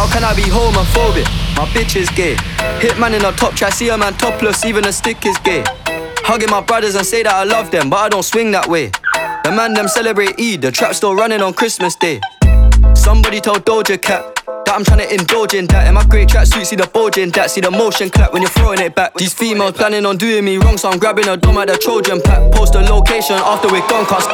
How 0.00 0.10
can 0.10 0.24
I 0.24 0.34
be 0.34 0.44
homophobic? 0.44 1.26
My 1.58 1.66
bitch 1.74 1.94
is 1.94 2.08
gay. 2.08 2.34
Hitman 2.80 3.12
in 3.12 3.22
a 3.22 3.32
top 3.32 3.52
try, 3.52 3.68
see 3.68 3.90
a 3.90 3.98
man 3.98 4.14
topless, 4.14 4.64
even 4.64 4.86
a 4.86 4.92
stick 4.94 5.26
is 5.26 5.36
gay. 5.40 5.62
Hugging 6.24 6.48
my 6.48 6.62
brothers 6.62 6.94
and 6.94 7.04
say 7.04 7.22
that 7.22 7.34
I 7.34 7.44
love 7.44 7.70
them, 7.70 7.90
but 7.90 7.98
I 7.98 8.08
don't 8.08 8.22
swing 8.22 8.50
that 8.52 8.66
way. 8.66 8.92
The 9.44 9.52
man 9.54 9.74
them 9.74 9.88
celebrate 9.88 10.40
Eid, 10.40 10.62
the 10.62 10.72
trap 10.72 10.94
still 10.94 11.14
running 11.14 11.42
on 11.42 11.52
Christmas 11.52 11.96
Day. 11.96 12.18
Somebody 12.94 13.42
told 13.42 13.66
Doja 13.66 14.00
Cat 14.00 14.24
that 14.46 14.74
I'm 14.74 14.84
trying 14.84 15.00
to 15.00 15.12
indulge 15.12 15.52
in 15.52 15.66
that. 15.66 15.86
In 15.86 15.92
my 15.92 16.06
grey 16.06 16.24
tracksuit, 16.24 16.64
see 16.64 16.76
the 16.76 16.86
bulge 16.86 17.18
in 17.18 17.28
that, 17.32 17.50
see 17.50 17.60
the 17.60 17.70
motion 17.70 18.08
clap 18.08 18.32
when 18.32 18.40
you're 18.40 18.50
throwing 18.52 18.80
it 18.80 18.94
back. 18.94 19.12
These 19.16 19.34
females 19.34 19.72
planning 19.72 20.06
on 20.06 20.16
doing 20.16 20.46
me 20.46 20.56
wrong, 20.56 20.78
so 20.78 20.88
I'm 20.88 20.98
grabbing 20.98 21.28
a 21.28 21.36
dome 21.36 21.58
at 21.58 21.68
the 21.68 21.76
Trojan 21.76 22.22
pack. 22.22 22.50
Post 22.52 22.74
a 22.74 22.80
location 22.80 23.36
after 23.36 23.68
we're 23.68 23.86
gone, 23.86 24.06
cause 24.06 24.24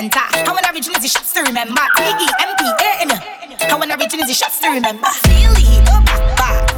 center. 0.00 0.18
How 0.18 0.54
when 0.54 0.64
I 0.64 0.72
reach 0.72 0.86
the 0.86 1.08
shots 1.08 1.32
to 1.34 1.42
remember. 1.42 1.82
D-E-M-P-A 1.96 3.02
in 3.02 3.08
the. 3.08 3.64
How 3.66 3.78
when 3.78 3.90
I 3.90 3.96
reach 3.96 4.12
the 4.12 4.34
shots 4.34 4.60
to 4.60 4.68
remember. 4.68 5.08
It, 5.24 5.84
go 5.84 6.00
back, 6.04 6.36
back. 6.36 6.69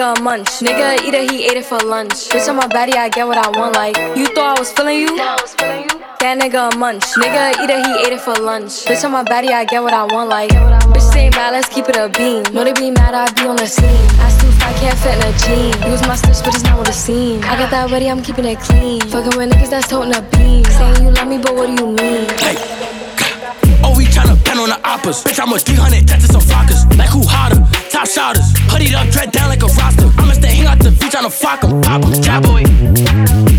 Nigga 0.00 0.18
a 0.18 0.22
munch. 0.22 0.48
Nigga 0.60 1.06
eat 1.06 1.14
it, 1.14 1.30
he 1.30 1.44
ate 1.44 1.58
it 1.58 1.64
for 1.64 1.78
lunch. 1.78 2.28
Bitch 2.30 2.48
on 2.48 2.56
my 2.56 2.66
body, 2.68 2.94
I 2.94 3.08
get 3.08 3.26
what 3.26 3.36
I 3.36 3.48
want. 3.58 3.74
Like 3.74 3.96
you 4.16 4.26
thought 4.34 4.56
I 4.56 4.60
was 4.60 4.72
feeling 4.72 4.98
you? 4.98 5.16
That 5.16 6.38
nigga 6.40 6.72
a 6.72 6.76
munch. 6.78 7.04
Nigga 7.20 7.52
eat 7.62 7.68
it, 7.68 7.86
he 7.86 7.92
ate 8.06 8.12
it 8.14 8.20
for 8.20 8.34
lunch. 8.34 8.86
Bitch 8.86 9.04
on 9.04 9.12
my 9.12 9.22
body, 9.24 9.48
I 9.48 9.64
get 9.64 9.82
what 9.82 9.92
I 9.92 10.04
want. 10.04 10.30
Like 10.30 10.50
bitch 10.50 11.16
ain't 11.16 11.34
mad, 11.36 11.52
let's 11.52 11.68
keep 11.68 11.88
it 11.88 11.96
a 11.96 12.08
beam. 12.08 12.42
Know 12.54 12.64
they 12.64 12.72
be 12.72 12.90
mad, 12.90 13.14
I 13.14 13.30
be 13.32 13.46
on 13.46 13.56
the 13.56 13.66
scene. 13.66 13.86
I 14.20 14.30
still 14.30 14.52
I 14.62 14.72
can't 14.80 14.98
fit 14.98 15.16
in 15.16 15.22
a 15.28 15.32
jean. 15.44 15.92
Use 15.92 16.06
my 16.06 16.16
stitch, 16.16 16.40
but 16.44 16.54
it's 16.54 16.64
not 16.64 16.78
what 16.78 16.88
it 16.88 16.94
seems. 16.94 17.44
I 17.44 17.56
got 17.58 17.70
that 17.70 17.90
ready, 17.90 18.08
I'm 18.08 18.22
keeping 18.22 18.46
it 18.46 18.58
clean. 18.58 19.00
Fucking 19.02 19.36
with 19.36 19.52
niggas 19.52 19.70
that's 19.70 19.88
toting 19.88 20.14
a 20.14 20.22
beam. 20.32 20.64
Saying 20.64 21.04
you 21.04 21.10
love 21.10 21.28
me, 21.28 21.38
but 21.38 21.54
what 21.54 21.66
do 21.66 21.76
you 21.76 21.92
mean? 21.92 22.26
Oh, 22.40 22.89
we 24.00 24.06
tryna 24.08 24.36
pen 24.44 24.56
on 24.58 24.72
the 24.72 24.80
oppas. 24.80 25.20
Bitch, 25.20 25.36
I'm 25.36 25.52
a 25.52 25.58
300 25.58 26.08
debt 26.08 26.20
to 26.24 26.28
some 26.32 26.40
flockers. 26.40 26.88
Like 26.96 27.12
who 27.12 27.20
hotter? 27.20 27.60
Top 27.92 28.08
shotters. 28.08 28.48
Hoodied 28.72 28.96
up, 28.96 29.06
dread 29.12 29.30
down 29.30 29.52
like 29.52 29.62
a 29.62 29.68
roster. 29.76 30.08
I'ma 30.16 30.32
stay 30.32 30.56
hang 30.56 30.66
out 30.66 30.80
the 30.80 30.90
beach 30.96 31.14
on 31.14 31.28
a 31.28 31.30
flock 31.30 31.60
em. 31.64 31.84
Pop 31.84 32.00
em, 32.04 32.16
job 32.24 32.42
boy. 32.48 32.64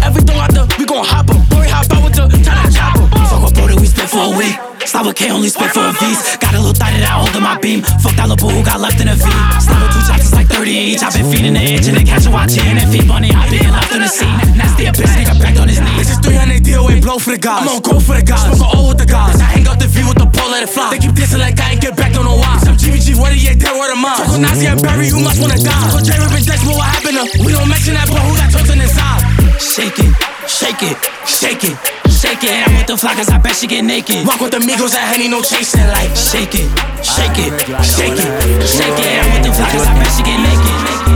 Everything 0.01 0.38
out 0.41 0.49
the, 0.49 0.65
we 0.82 0.86
gon' 0.89 1.06
hop 1.06 1.30
em. 1.30 1.45
Boy, 1.54 1.69
hop 1.69 1.86
out 1.93 2.01
with 2.01 2.17
the 2.17 2.25
tryna 2.41 2.41
China 2.41 2.71
chopper. 2.73 3.06
Fuck 3.30 3.43
a 3.45 3.49
boat 3.54 3.69
we 3.77 3.86
spent 3.86 4.10
for 4.10 4.34
a 4.34 4.34
week. 4.34 4.58
Stop 4.89 5.06
with 5.06 5.21
only 5.30 5.49
spent 5.49 5.71
for 5.77 5.86
a 5.86 5.93
V's. 5.93 6.38
Got 6.41 6.56
a 6.56 6.58
little 6.58 6.73
thought 6.73 6.89
that 6.89 7.06
I 7.06 7.13
hold 7.21 7.36
in 7.38 7.43
my 7.45 7.58
beam. 7.62 7.86
Fuck 8.01 8.17
that 8.17 8.25
little 8.25 8.41
boo 8.41 8.49
who 8.49 8.65
got 8.65 8.82
left 8.82 8.97
in 8.97 9.13
a 9.13 9.15
V. 9.15 9.30
Stop 9.62 9.77
with 9.77 9.93
two 9.93 10.01
choppers 10.10 10.40
38. 10.62 11.02
I've 11.02 11.13
been 11.17 11.26
feeding 11.34 11.54
the 11.58 11.63
edge 11.74 11.89
and 11.89 11.97
the 11.97 12.06
catch 12.06 12.30
watch 12.30 12.54
it. 12.54 12.62
And 12.62 12.86
feed 12.93 13.10
money. 13.10 13.34
I've 13.34 13.50
been 13.50 13.65
left 13.74 13.97
on 13.97 14.06
the 14.06 14.06
scene. 14.06 14.30
Nasty 14.54 14.86
a 14.86 14.93
bitch, 14.93 15.10
nigga 15.17 15.34
back 15.41 15.58
on 15.58 15.65
his 15.65 15.82
knees. 15.82 16.06
This 16.06 16.13
is 16.13 16.19
300 16.21 16.62
DOA, 16.62 17.02
blow 17.02 17.17
for 17.17 17.34
the 17.34 17.41
gods. 17.41 17.65
I'm 17.65 17.74
on 17.74 17.82
go 17.82 17.97
for 17.97 18.13
the 18.13 18.21
guys. 18.21 18.45
Smoke 18.54 18.69
all 18.69 18.86
with 18.93 19.02
the 19.02 19.10
gods, 19.10 19.41
I 19.41 19.50
hang 19.58 19.65
out 19.65 19.82
the 19.82 19.89
view 19.89 20.06
with 20.06 20.21
the 20.21 20.30
pole, 20.30 20.54
let 20.54 20.62
it 20.62 20.69
fly. 20.69 20.93
They 20.93 21.02
keep 21.02 21.17
dissing 21.17 21.41
like 21.41 21.58
I 21.58 21.74
ain't 21.74 21.82
get 21.82 21.97
back, 21.97 22.13
don't 22.13 22.30
know 22.30 22.38
why. 22.38 22.62
Some 22.62 22.78
GBG, 22.78 23.17
what 23.17 23.34
are 23.34 23.41
you, 23.41 23.58
dead, 23.58 23.74
word 23.74 23.89
of 23.89 24.06
I? 24.06 24.21
Talk 24.21 24.38
on 24.38 24.41
Nazi 24.45 24.69
and 24.69 24.78
Barry, 24.78 25.10
you 25.10 25.17
must 25.17 25.41
wanna 25.41 25.58
die. 25.58 25.89
So 25.89 25.97
J 25.97 26.21
Rip 26.21 26.30
and 26.30 26.45
Dex, 26.45 26.62
what 26.62 26.86
happened 26.86 27.17
to? 27.17 27.26
We 27.41 27.58
don't 27.58 27.65
mention 27.65 27.97
that, 27.97 28.06
but 28.13 28.21
who 28.21 28.38
got 28.38 28.54
chosen 28.54 28.78
inside? 28.78 29.26
Shake 29.58 29.97
it 29.97 30.31
shake 30.52 30.84
it, 30.84 30.98
shake 31.26 31.64
it. 31.64 31.78
Shake 32.12 32.44
it, 32.44 32.68
I'm 32.68 32.78
with 32.78 32.86
the 32.86 32.94
flockers, 32.94 33.32
I 33.32 33.40
bet 33.40 33.56
she 33.56 33.66
get 33.66 33.84
naked. 33.84 34.28
Walk 34.28 34.42
with 34.42 34.52
the 34.52 34.60
Migos, 34.60 34.92
that 34.92 35.10
Henny, 35.10 35.28
no 35.28 35.42
chasing. 35.42 35.82
Like, 35.88 36.14
shake 36.16 36.54
it, 36.54 36.70
shake 37.02 37.40
it, 37.40 37.50
shake 37.82 38.14
it, 38.14 38.68
shake 38.68 39.00
it. 39.00 39.26
I'm 39.26 39.34
with 39.34 39.42
the 39.42 39.54
flockers, 39.58 39.88
I 39.88 39.94
bet 39.98 40.12
she 40.14 40.22
get 40.22 40.38
naked. 40.38 41.11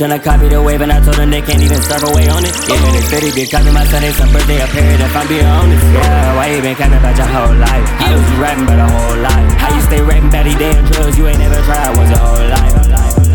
Tryna 0.00 0.16
copy 0.16 0.48
the 0.48 0.56
wave 0.56 0.80
and 0.80 0.88
I 0.88 0.96
told 1.04 1.20
them 1.20 1.28
they 1.28 1.44
can't 1.44 1.60
even 1.60 1.76
serve 1.84 2.08
away 2.08 2.24
on 2.32 2.40
it. 2.40 2.56
Yeah, 2.64 2.80
they 2.88 3.04
steady 3.04 3.28
be 3.36 3.44
copying 3.44 3.76
my 3.76 3.84
son, 3.84 4.00
it's 4.00 4.16
a 4.16 4.24
birthday, 4.32 4.56
a 4.56 4.66
period 4.72 4.96
if 4.96 5.12
I'm 5.12 5.28
being 5.28 5.44
honest. 5.44 5.84
Yeah, 5.92 6.40
why 6.40 6.56
you 6.56 6.64
been 6.64 6.72
capping 6.72 6.96
about 6.96 7.20
your 7.20 7.28
whole 7.28 7.52
life? 7.52 7.84
How 8.00 8.16
was 8.16 8.24
you 8.32 8.40
rapping 8.40 8.64
about 8.64 8.80
a 8.80 8.88
whole 8.88 9.20
life? 9.20 9.44
How 9.60 9.68
you 9.68 9.82
stay 9.84 10.00
rapping 10.00 10.32
about 10.32 10.48
these 10.48 10.56
damn 10.56 10.88
drugs 10.88 11.20
you 11.20 11.28
ain't 11.28 11.36
never 11.36 11.60
tried? 11.68 11.92
once 12.00 12.16
a 12.16 12.20
whole 12.22 12.48
life? 12.48 12.72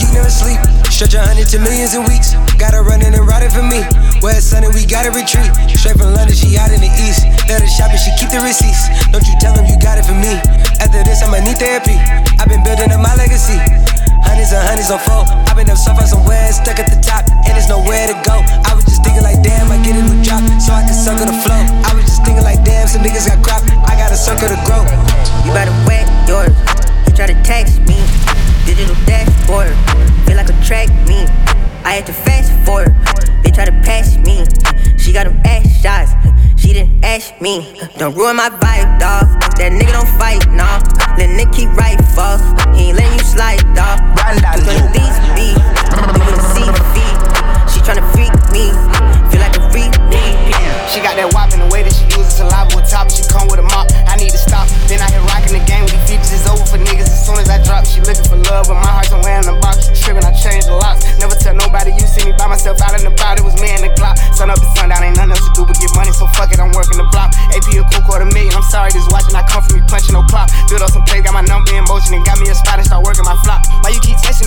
You 0.02 0.10
never 0.10 0.26
sleep. 0.34 0.58
Stretch 0.90 1.14
a 1.14 1.22
hundred 1.22 1.46
to 1.54 1.62
millions 1.62 1.94
in 1.94 2.02
weeks. 2.10 2.34
Gotta 2.58 2.82
run 2.82 3.06
in 3.06 3.14
and 3.14 3.26
riding 3.30 3.54
for 3.54 3.62
me. 3.62 3.86
West 4.26 4.50
Sunday, 4.50 4.74
we 4.74 4.90
gotta 4.90 5.14
retreat. 5.14 5.54
Straight 5.78 6.02
from 6.02 6.18
London, 6.18 6.34
she 6.34 6.58
out 6.58 6.74
in 6.74 6.82
the 6.82 6.90
east. 6.98 7.30
Let 7.46 7.62
her 7.62 7.70
shop 7.70 7.94
and 7.94 8.02
she 8.02 8.10
keep 8.18 8.34
the 8.34 8.42
receipts. 8.42 8.90
Don't 9.14 9.22
you 9.30 9.38
tell 9.38 9.54
them 9.54 9.70
you 9.70 9.78
got 9.78 10.02
it 10.02 10.06
for 10.10 10.18
me. 10.18 10.34
After 10.82 11.06
this, 11.06 11.22
I'ma 11.22 11.46
need 11.46 11.62
therapy. 11.62 11.94
I've 12.42 12.50
been 12.50 12.66
building 12.66 12.90
up 12.90 13.06
my 13.06 13.14
legacy. 13.14 13.62
Hundreds 14.26 14.52
and 14.52 14.62
hundreds 14.66 14.92
on 14.92 15.00
four. 15.00 15.24
I've 15.48 15.56
been 15.56 15.70
up 15.70 15.78
so 15.78 15.94
far 15.94 16.06
somewhere, 16.06 16.52
stuck 16.52 16.82
at 16.82 16.90
the 16.90 17.00
top, 17.00 17.30
and 17.46 17.54
there's 17.56 17.70
nowhere 17.70 18.10
to 18.10 18.18
go. 18.26 18.42
I 18.42 18.74
was 18.76 18.86
just 18.86 19.06
thinking 19.06 19.24
like, 19.24 19.40
damn, 19.42 19.72
I 19.72 19.78
get 19.86 19.96
a 19.96 20.04
new 20.04 20.20
drop, 20.26 20.44
so 20.60 20.74
I 20.74 20.84
can 20.84 20.98
suck 20.98 21.22
on 21.22 21.30
the 21.30 21.38
flow. 21.46 21.56
I 21.56 21.94
was 21.96 22.06
just 22.06 22.26
thinking 22.26 22.44
like, 22.44 22.62
damn, 22.66 22.88
some 22.88 23.02
niggas 23.02 23.30
got 23.30 23.40
crop, 23.46 23.62
I 23.86 23.96
got 23.96 24.12
a 24.12 24.18
circle 24.18 24.50
to 24.50 24.60
grow. 24.68 24.84
You 25.46 25.54
better 25.54 25.74
wet 25.88 26.10
yours. 26.28 26.54
You 27.08 27.14
try 27.14 27.30
to 27.30 27.38
text 27.46 27.80
me, 27.86 28.02
digital 28.66 28.98
dashboard. 29.06 29.72
Feel 30.26 30.38
like 30.38 30.50
a 30.50 30.58
track 30.66 30.90
me. 31.08 31.24
I 31.86 32.02
had 32.02 32.06
to 32.08 32.14
fast 32.14 32.52
forward. 32.66 32.92
They 33.46 33.52
try 33.52 33.66
to 33.66 33.76
pass 33.86 34.18
me. 34.18 34.44
She 34.98 35.14
got 35.14 35.30
them 35.30 35.40
ass 35.46 35.70
shots. 35.82 36.12
She 36.56 36.74
didn't 36.74 37.04
ask 37.04 37.40
me. 37.42 37.80
Don't 37.98 38.16
ruin 38.16 38.36
my 38.36 38.50
vibe, 38.50 39.00
dog. 39.00 39.28
That 39.58 39.72
nigga 39.72 39.94
don't 39.94 40.12
fight, 40.20 40.44
nah. 40.52 40.84
Let 41.18 41.32
Nick 41.32 41.52
keep 41.52 41.72
right, 41.76 42.00
fuck. 42.16 42.42
He 42.76 42.90
ain't 42.90 42.98
letting 42.98 43.20
you 43.20 43.24
slide, 43.24 43.64
dawg. 43.76 44.00
We 44.36 44.68
gonna 44.68 44.92
these 44.92 45.18
be. 45.36 45.56
See 46.52 46.68
feet. 46.92 47.18
She 47.72 47.80
tryna 47.84 48.04
freak 48.12 48.36
me. 48.52 48.72
Feel 49.32 49.40
like 49.40 49.56
a 49.56 49.64
freak 49.72 49.96
me. 50.12 50.24
She 50.92 51.00
got 51.00 51.16
that 51.16 51.32
wop 51.32 51.52
in 51.54 51.60
the 51.60 51.70
way 51.72 51.84
that 51.84 51.94
she 51.94 52.04
uses 52.16 52.36
saliva 52.36 52.76
with 52.76 52.90
top. 52.90 53.12
She 53.12 53.24
come 53.32 53.48
with 53.48 53.60
a 53.60 53.68
mop. 53.68 53.88
I 54.08 54.16
need 54.16 54.32
to 54.32 54.38
stop. 54.38 54.68
Then 54.88 55.00
I 55.00 55.15
drop. 57.66 57.84
She 57.84 58.00
looking 58.06 58.24
for 58.30 58.38
love, 58.48 58.70
but 58.70 58.78
my 58.78 58.88
heart's 58.88 59.10
somewhere 59.10 59.42
in 59.42 59.50
the 59.50 59.58
box. 59.60 59.90
Trippin', 59.98 60.24
I 60.24 60.32
changed 60.32 60.70
the 60.70 60.78
locks. 60.78 61.04
Never 61.18 61.34
tell 61.34 61.58
nobody 61.58 61.92
you 61.98 62.06
see 62.06 62.24
me 62.24 62.34
by 62.38 62.48
myself 62.48 62.80
out 62.86 62.94
in 62.94 63.04
the 63.04 63.12
crowd. 63.18 63.42
It 63.42 63.44
was 63.44 63.58
me 63.58 63.74
and 63.74 63.84
the 63.84 63.92
clock. 63.98 64.16
Sun 64.38 64.54
up 64.54 64.62
and 64.62 64.72
sundown, 64.78 65.02
ain't 65.02 65.18
nothing 65.18 65.34
else 65.34 65.44
to 65.44 65.52
do 65.58 65.66
but 65.66 65.76
get 65.82 65.90
money. 65.98 66.14
So 66.14 66.30
fuck 66.38 66.54
it, 66.54 66.62
I'm 66.62 66.72
working 66.72 67.02
the 67.02 67.10
block. 67.10 67.34
AP 67.58 67.66
a 67.74 67.84
cool 67.90 68.06
quarter 68.06 68.30
million. 68.30 68.54
I'm 68.54 68.66
sorry, 68.70 68.94
just 68.94 69.10
watching. 69.10 69.34
I 69.34 69.42
come 69.50 69.66
from 69.66 69.82
me 69.82 69.84
punching 69.90 70.14
no 70.14 70.22
clock. 70.30 70.54
Build 70.70 70.86
up 70.86 70.94
some 70.94 71.04
plays, 71.10 71.26
got 71.26 71.34
my 71.34 71.44
number 71.44 71.74
in 71.74 71.84
motion 71.90 72.14
and 72.14 72.24
got 72.24 72.38
me 72.38 72.48
a 72.48 72.56
spot 72.56 72.78
and 72.78 72.86
start 72.86 73.02
working 73.02 73.26
my 73.26 73.36
flop. 73.42 73.66
Why 73.82 73.90
you 73.92 74.00
keep 74.00 74.22
texting 74.22 74.45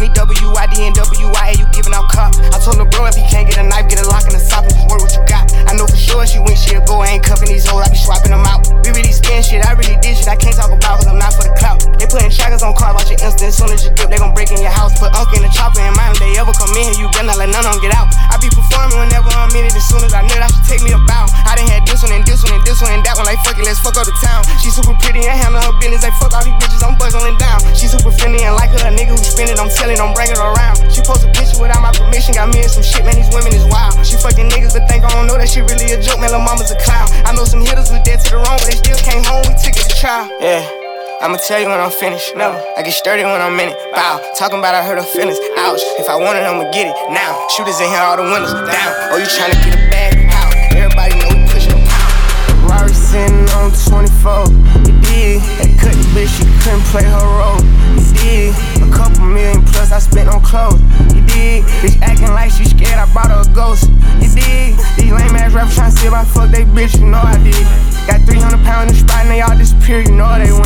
tell 41.49 41.65
you 41.65 41.69
when 41.73 41.81
I'm 41.81 41.91
finished. 41.91 42.37
Never. 42.37 42.61
I 42.77 42.83
get 42.85 42.93
sturdy 42.93 43.25
when 43.25 43.41
I'm 43.41 43.57
in 43.57 43.73
it. 43.73 43.79
Bow. 43.97 44.21
Talking 44.37 44.61
about 44.61 44.77
I 44.77 44.85
hurt 44.85 45.01
her 45.01 45.09
feelings. 45.17 45.41
Ouch. 45.57 45.81
If 45.97 46.05
I 46.13 46.17
want 46.21 46.37
it, 46.37 46.45
I'ma 46.45 46.69
get 46.77 46.93
it 46.93 46.97
now. 47.09 47.33
Shooters 47.57 47.81
in 47.81 47.89
here, 47.89 48.05
all 48.05 48.21
the 48.21 48.29
windows 48.29 48.53
down. 48.53 48.93
Oh, 49.09 49.17
you 49.17 49.25
tryna 49.25 49.57
get 49.65 49.73
a 49.73 49.81
bag? 49.89 50.29
How? 50.29 50.45
Everybody 50.77 51.17
know 51.17 51.33
we 51.33 51.49
pushing 51.49 51.73
a 51.73 51.81
pound. 51.89 52.69
Rari 52.69 52.93
sitting 52.93 53.49
on 53.57 53.73
24. 53.73 54.53
You 54.85 54.93
did. 55.01 55.41
That 55.57 55.73
cut 55.81 55.97
bitch, 56.13 56.29
she 56.37 56.45
couldn't 56.61 56.85
play 56.93 57.09
her 57.09 57.25
role. 57.41 57.65
You 57.97 58.05
did. 58.13 58.53
A 58.85 58.89
couple 58.93 59.25
million 59.25 59.65
plus 59.73 59.89
I 59.89 60.05
spent 60.05 60.29
on 60.29 60.45
clothes. 60.45 60.85
You 61.17 61.25
did. 61.33 61.65
Bitch 61.81 61.97
acting 62.05 62.29
like 62.37 62.53
she 62.53 62.69
scared. 62.69 63.01
I 63.01 63.09
brought 63.17 63.33
her 63.33 63.41
a 63.41 63.55
ghost. 63.57 63.89
You 64.21 64.29
did. 64.29 64.77
These 65.01 65.17
lame 65.17 65.33
ass 65.33 65.57
rappers 65.57 65.73
tryna 65.73 65.97
see 65.97 66.09
if 66.09 66.13
I 66.13 66.29
fuck 66.29 66.53
they 66.53 66.69
bitch. 66.69 67.01
You 67.01 67.09
know 67.09 67.25
I 67.25 67.41
did. 67.41 67.88
Got 68.09 68.25
300 68.25 68.65
pounds 68.65 68.89
in 68.89 68.97
the 68.97 69.01
spot 69.05 69.29
and 69.29 69.31
they 69.31 69.45
all 69.45 69.53
disappear. 69.53 70.01
You 70.01 70.17
know 70.17 70.33
they 70.41 70.49
win. 70.49 70.65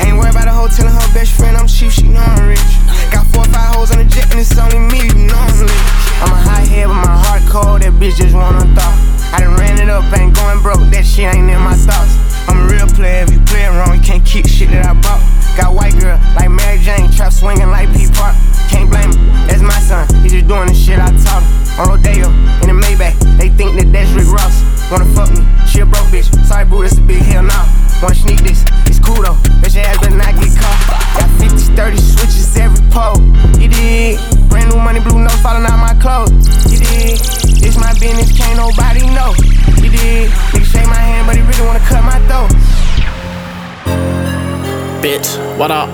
Ain't 0.00 0.16
worried 0.16 0.32
about 0.32 0.48
a 0.48 0.54
hoe 0.56 0.72
telling 0.72 0.96
her 0.96 1.08
best 1.12 1.36
friend 1.36 1.52
I'm 1.52 1.68
cheap. 1.68 1.92
She 1.92 2.08
know 2.08 2.24
I'm 2.24 2.48
rich. 2.48 2.64
Got 3.12 3.28
four 3.28 3.44
or 3.44 3.52
five 3.52 3.76
hoes 3.76 3.92
on 3.92 4.00
the 4.00 4.08
jet 4.08 4.32
and 4.32 4.40
it's 4.40 4.56
only 4.56 4.80
me. 4.80 5.04
You 5.04 5.28
know 5.28 5.36
I'm 5.36 5.52
lit. 5.60 5.68
I'm 6.24 6.32
a 6.32 6.40
hot 6.40 6.64
head, 6.64 6.88
but 6.88 6.96
my 7.04 7.12
heart 7.12 7.44
cold. 7.44 7.84
That 7.84 7.92
bitch 8.00 8.16
just 8.16 8.32
wanna 8.32 8.64
thought. 8.72 8.96
I 9.36 9.44
done 9.44 9.60
ran 9.60 9.76
it 9.76 9.92
up, 9.92 10.08
ain't 10.16 10.32
going 10.32 10.64
broke. 10.64 10.80
That 10.88 11.04
shit 11.04 11.28
ain't 11.28 11.52
in 11.52 11.60
my 11.60 11.76
thoughts. 11.76 12.16
I'm 12.48 12.64
a 12.64 12.72
real 12.72 12.88
player. 12.88 13.20
If 13.28 13.36
you 13.36 13.40
play 13.44 13.68
it 13.68 13.72
wrong, 13.76 13.92
you 13.92 14.00
can't 14.00 14.24
kick 14.24 14.48
shit 14.48 14.72
that 14.72 14.88
I 14.88 14.96
bought. 14.96 15.20
Got 15.60 15.76
white 15.76 15.92
girl 16.00 16.16
like 16.40 16.48
Mary 16.48 16.80
Jane, 16.80 17.12
trap 17.12 17.36
swinging 17.36 17.68
like 17.68 17.92
P 17.92 18.08
Park. 18.16 18.32
Can't 18.72 18.88
blame 18.88 19.12
him, 19.12 19.28
that's 19.44 19.60
my 19.60 19.76
son. 19.84 20.08
He 20.24 20.32
just 20.32 20.48
doing 20.48 20.72
the 20.72 20.74
shit 20.74 20.96
I 20.96 21.12
taught 21.20 21.44
him. 21.44 21.67
On 21.78 21.86
Rodeo, 21.86 22.26
in 22.58 22.66
the 22.66 22.74
Maybach, 22.74 23.14
they 23.38 23.50
think 23.54 23.78
that 23.78 23.86
that's 23.94 24.10
Rick 24.10 24.26
Ross. 24.34 24.66
Wanna 24.90 25.06
fuck 25.14 25.30
me, 25.30 25.46
she 25.62 25.78
a 25.78 25.86
broke 25.86 26.10
bitch. 26.10 26.26
Sorry, 26.42 26.66
boo, 26.66 26.82
that's 26.82 26.98
a 26.98 27.00
big 27.00 27.22
hell 27.22 27.46
now. 27.46 27.70
Wanna 28.02 28.18
sneak 28.18 28.42
this, 28.42 28.66
it's 28.90 28.98
cool 28.98 29.22
though. 29.22 29.38
Bet 29.62 29.70
your 29.78 29.86
ass 29.86 30.02
better 30.02 30.18
not 30.18 30.34
get 30.34 30.50
caught. 30.58 30.74
Got 31.14 31.30
50s, 31.38 31.70
30 31.78 31.96
switches 32.02 32.50
every 32.58 32.82
pole. 32.90 33.22
You 33.62 33.70
dig? 33.70 34.18
Brand 34.50 34.74
new 34.74 34.82
money, 34.82 34.98
blue 34.98 35.22
notes 35.22 35.38
falling 35.38 35.62
out 35.70 35.78
my 35.78 35.94
clothes. 36.02 36.34
You 36.66 36.82
dig? 36.82 37.14
It's 37.62 37.78
my 37.78 37.94
business, 38.02 38.34
can't 38.34 38.58
nobody 38.58 39.06
know. 39.14 39.30
You 39.78 39.94
dig? 39.94 40.34
Nigga 40.50 40.66
shake 40.66 40.90
my 40.90 40.98
hand, 40.98 41.30
but 41.30 41.38
he 41.38 41.46
really 41.46 41.62
wanna 41.62 41.78
cut 41.86 42.02
my 42.02 42.18
throat. 42.26 42.50
Bitch, 44.98 45.38
what 45.54 45.70
up? 45.70 45.86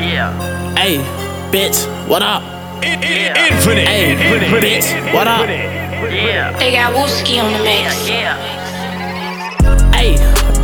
Yeah. 0.00 0.32
Hey, 0.80 1.04
bitch, 1.52 1.84
what 2.08 2.22
up? 2.22 2.59
Infinite. 2.82 3.86
Hey, 3.86 4.12
Infinite. 4.12 4.62
bitch, 4.62 5.14
what 5.14 5.26
up? 5.26 5.46
Yeah. 5.48 6.56
They 6.58 6.72
got 6.72 6.94
Wooski 6.94 7.42
on 7.42 7.52
the 7.52 7.62
mix. 7.62 8.08
Yeah. 8.08 8.36
Hey, 9.92 10.16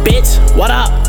bitch, 0.04 0.38
what 0.56 0.70
up? 0.70 1.05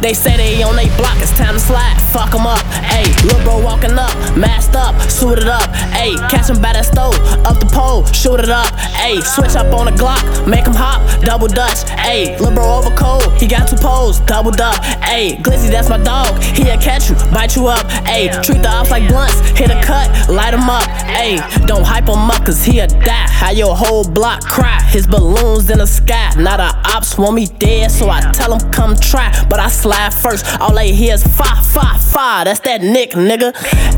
They 0.00 0.14
say 0.14 0.36
they 0.36 0.62
on 0.62 0.76
they 0.76 0.88
block, 0.96 1.16
it's 1.18 1.32
time 1.38 1.54
to 1.54 1.60
slide. 1.60 1.96
Fuck 2.12 2.34
'em 2.34 2.46
up. 2.46 2.60
Ayy, 2.92 3.08
lil' 3.24 3.42
bro 3.44 3.60
walking 3.62 3.98
up, 3.98 4.14
masked 4.36 4.76
up, 4.76 4.94
suited 5.10 5.48
up. 5.48 5.68
Ayy, 5.94 6.16
catch 6.28 6.50
him 6.50 6.60
by 6.60 6.72
that 6.72 6.86
stove, 6.86 7.14
up 7.46 7.58
the 7.58 7.66
pole, 7.66 8.04
shoot 8.06 8.40
it 8.40 8.50
up. 8.50 8.68
Ayy, 9.00 9.22
switch 9.22 9.56
up 9.56 9.72
on 9.72 9.86
the 9.86 9.92
Glock, 9.92 10.22
make 10.46 10.66
him 10.66 10.74
hop, 10.74 11.00
double 11.22 11.48
dutch. 11.48 11.84
Ayy, 12.04 12.38
lil' 12.38 12.52
bro 12.52 12.78
over 12.78 12.90
cold, 12.96 13.32
he 13.40 13.46
got 13.46 13.68
two 13.68 13.76
poles, 13.76 14.20
doubled 14.20 14.60
up. 14.60 14.76
Ayy, 15.02 15.40
Glizzy, 15.42 15.70
that's 15.70 15.88
my 15.88 15.98
dog, 15.98 16.42
he'll 16.42 16.78
catch 16.78 17.08
you, 17.08 17.16
bite 17.32 17.56
you 17.56 17.66
up. 17.68 17.86
Ayy, 18.06 18.28
treat 18.42 18.62
the 18.62 18.68
ops 18.68 18.90
like 18.90 19.08
blunts, 19.08 19.38
hit 19.58 19.70
a 19.70 19.80
cut, 19.82 20.10
light 20.28 20.52
him 20.54 20.68
up. 20.68 20.84
Ayy, 21.06 21.38
don't 21.66 21.84
hype 21.84 22.08
him 22.08 22.30
up, 22.30 22.44
cause 22.44 22.64
he'll 22.64 22.86
die. 22.86 23.28
How 23.30 23.50
your 23.50 23.74
whole 23.76 24.04
block 24.04 24.42
cry, 24.44 24.80
his 24.88 25.06
balloons 25.06 25.70
in 25.70 25.78
the 25.78 25.86
sky. 25.86 26.32
Now 26.36 26.56
the 26.56 26.70
ops 26.94 27.16
want 27.16 27.34
me 27.34 27.46
dead, 27.46 27.90
so 27.90 28.10
I 28.10 28.20
tell 28.32 28.52
him 28.52 28.60
come 28.70 28.96
try. 28.96 29.32
But 29.48 29.60
I 29.60 29.68
slide 29.68 30.12
first, 30.14 30.44
all 30.60 30.74
they 30.74 30.92
hear 30.92 31.14
is 31.14 31.22
fa, 31.22 31.62
fa, 31.62 31.98
fa. 31.98 32.42
That's 32.44 32.60
that 32.60 32.82
Nick, 32.82 33.12
nigga. 33.12 33.52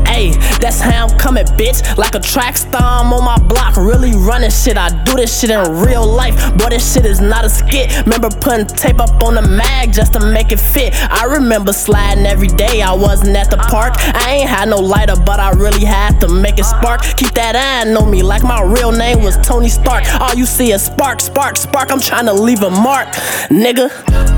Ayy, 0.05 0.33
that's 0.59 0.79
how 0.79 1.07
I'm 1.07 1.17
coming, 1.17 1.45
bitch. 1.45 1.97
Like 1.97 2.15
a 2.15 2.19
track 2.19 2.57
star, 2.57 3.03
I'm 3.03 3.13
on 3.13 3.23
my 3.23 3.37
block, 3.47 3.77
really 3.77 4.13
running 4.13 4.51
shit. 4.51 4.77
I 4.77 4.89
do 5.03 5.15
this 5.15 5.39
shit 5.39 5.49
in 5.49 5.59
real 5.81 6.05
life, 6.05 6.35
but 6.57 6.69
this 6.69 6.93
shit 6.93 7.05
is 7.05 7.19
not 7.19 7.45
a 7.45 7.49
skit. 7.49 8.05
Remember 8.05 8.29
putting 8.29 8.65
tape 8.65 8.99
up 8.99 9.23
on 9.23 9.35
the 9.35 9.41
mag 9.41 9.93
just 9.93 10.13
to 10.13 10.19
make 10.19 10.51
it 10.51 10.59
fit. 10.59 10.93
I 11.11 11.25
remember 11.25 11.73
sliding 11.73 12.25
every 12.25 12.47
day, 12.47 12.81
I 12.81 12.93
wasn't 12.93 13.35
at 13.35 13.49
the 13.49 13.57
park. 13.57 13.95
I 13.97 14.35
ain't 14.39 14.49
had 14.49 14.69
no 14.69 14.77
lighter, 14.77 15.15
but 15.15 15.39
I 15.39 15.51
really 15.51 15.85
had 15.85 16.19
to 16.21 16.27
make 16.27 16.59
it 16.59 16.65
spark. 16.65 17.01
Keep 17.17 17.31
that 17.31 17.55
eye 17.55 17.87
on 17.95 18.11
me 18.11 18.23
like 18.23 18.43
my 18.43 18.61
real 18.61 18.91
name 18.91 19.21
was 19.21 19.37
Tony 19.37 19.69
Stark. 19.69 20.03
All 20.19 20.33
you 20.33 20.45
see 20.45 20.71
is 20.71 20.83
spark, 20.83 21.21
spark, 21.21 21.57
spark. 21.57 21.91
I'm 21.91 21.99
trying 21.99 22.25
to 22.25 22.33
leave 22.33 22.61
a 22.63 22.69
mark, 22.69 23.07
nigga. 23.49 23.89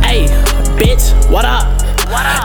Ayy, 0.03 0.27
bitch, 0.79 1.11
what 1.29 1.43
up? 1.43 1.67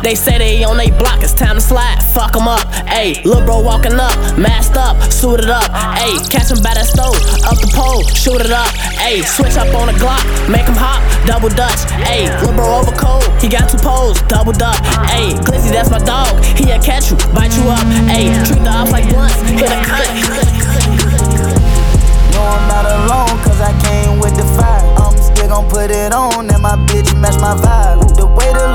They 0.02 0.14
say 0.14 0.36
they 0.36 0.64
on 0.64 0.76
they 0.76 0.90
block, 0.90 1.22
it's 1.22 1.32
time 1.32 1.54
to 1.54 1.60
slide. 1.60 2.02
Fuck 2.12 2.36
'em 2.36 2.46
up. 2.46 2.66
Ayy, 2.84 3.24
lil' 3.24 3.40
bro 3.46 3.60
walking 3.60 3.94
up, 3.94 4.12
masked 4.36 4.76
up, 4.76 5.00
suited 5.10 5.48
up. 5.48 5.70
Ayy, 5.96 6.20
catch 6.28 6.50
him 6.50 6.60
by 6.60 6.74
that 6.74 6.84
stove, 6.84 7.16
up 7.48 7.56
the 7.56 7.70
pole, 7.72 8.02
shoot 8.12 8.42
it 8.44 8.52
up. 8.52 8.68
Ayy, 9.00 9.24
switch 9.24 9.56
up 9.56 9.72
on 9.72 9.86
the 9.86 9.96
Glock, 9.96 10.20
make 10.50 10.66
him 10.66 10.76
hop, 10.76 11.00
double 11.24 11.48
dutch. 11.48 11.80
Ayy, 12.10 12.28
lil' 12.42 12.52
bro 12.52 12.66
over 12.76 12.92
cold, 12.92 13.24
he 13.40 13.48
got 13.48 13.70
two 13.70 13.78
poles, 13.78 14.20
doubled 14.28 14.60
up. 14.60 14.76
Ayy, 15.14 15.32
Glizzy, 15.46 15.70
that's 15.70 15.88
my 15.88 16.02
dog, 16.02 16.44
he'll 16.58 16.82
catch 16.82 17.10
you, 17.10 17.16
bite 17.32 17.54
you 17.56 17.64
up. 17.70 17.86
Ayy, 18.12 18.34
treat 18.44 18.60
the 18.60 18.68
ops 18.68 18.92
like 18.92 19.08
blunts, 19.08 19.40
hit 19.48 19.70
a 19.70 19.80
cut. 19.88 20.04
No, 22.34 22.42
I'm 22.42 22.64
not 22.68 22.84
alone, 22.84 23.34
cause 23.40 23.60
I 23.62 23.72
came 23.88 24.20
with 24.20 24.36
the 24.36 24.44
fire. 24.60 24.84
I'm 25.00 25.16
still 25.16 25.48
gon' 25.48 25.70
put 25.70 25.90
it 25.90 26.12
on, 26.12 26.50
and 26.50 26.60
my 26.60 26.76
bitch 26.84 27.08
match 27.16 27.40
my 27.40 27.56
vibe 27.56 28.03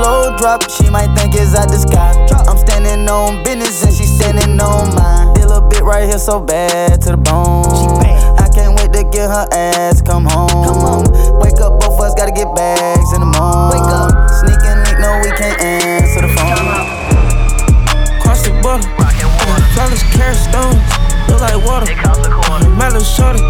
low 0.00 0.36
drop, 0.36 0.64
she 0.70 0.88
might 0.90 1.12
think 1.14 1.34
it's 1.36 1.54
out 1.54 1.68
the 1.68 1.78
sky. 1.78 2.16
I'm 2.48 2.56
standing 2.56 3.08
on 3.08 3.44
business 3.44 3.84
and 3.84 3.92
she's 3.94 4.10
standing 4.10 4.58
on 4.60 4.94
mine. 4.96 5.34
Deal 5.34 5.52
a 5.52 5.60
bit 5.60 5.82
right 5.82 6.08
here 6.08 6.18
so 6.18 6.40
bad 6.40 7.00
to 7.02 7.10
the 7.12 7.16
bone. 7.16 8.00
I 8.40 8.48
can't 8.48 8.74
wait 8.80 8.92
to 8.96 9.04
get 9.04 9.28
her 9.28 9.46
ass 9.52 10.00
come 10.02 10.24
home. 10.24 10.48
Come 10.48 10.80
on. 10.82 11.04
Wake 11.40 11.60
up, 11.60 11.78
both 11.80 12.00
of 12.00 12.00
us 12.00 12.14
gotta 12.16 12.32
get 12.32 12.48
bags 12.56 13.12
in 13.12 13.20
the 13.20 13.30
morning. 13.30 13.76
Wake 13.76 13.92
up, 13.92 14.10
sneak 14.40 14.62
and 14.64 14.80
leak, 14.88 14.98
no, 14.98 15.20
we 15.20 15.30
can't 15.36 15.60
answer 15.60 16.24
the 16.24 16.32
phone. 16.32 16.56
Cross 18.24 18.48
the 18.48 18.52
border, 18.64 18.88
fellas 19.76 20.02
carry 20.16 20.34
stones, 20.34 20.80
look 21.28 21.40
like 21.44 21.60
water. 21.64 21.92
My 22.76 22.88
little 22.88 23.04
shorty, 23.04 23.42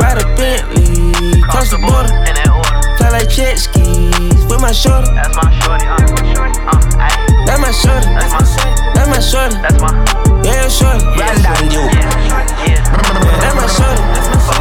ride 0.00 0.16
a 0.16 0.24
Bentley, 0.36 1.42
cross 1.42 1.70
the 1.70 1.76
border, 1.78 2.08
fly 2.96 3.10
like 3.10 3.28
jet 3.28 3.58
skis 3.58 4.37
with 4.58 4.66
my 4.66 4.72
shorty. 4.72 5.10
That's 5.14 5.34
my 5.36 5.46
shorty, 5.62 5.86
uh, 5.86 6.02
shorty, 6.34 6.58
uh, 6.66 7.46
That's 7.46 7.60
my 7.62 7.70
shorty. 7.70 8.06
That's 8.18 8.32
my 8.34 8.42
shorty. 8.42 8.74
That's 8.94 9.08
my 9.08 9.20
shorty. 9.20 9.56
That's 9.62 9.78
my. 9.80 9.90
Yeah, 10.42 10.68
shorty. 10.68 11.04
Brandon, 11.14 11.70
you. 11.70 11.82
Yeah, 11.94 12.66
yeah. 12.66 12.82
That's 13.38 13.54
my 13.54 13.66
shorty. 13.70 14.02
That's 14.14 14.28
my 14.28 14.38
shorty. 14.42 14.58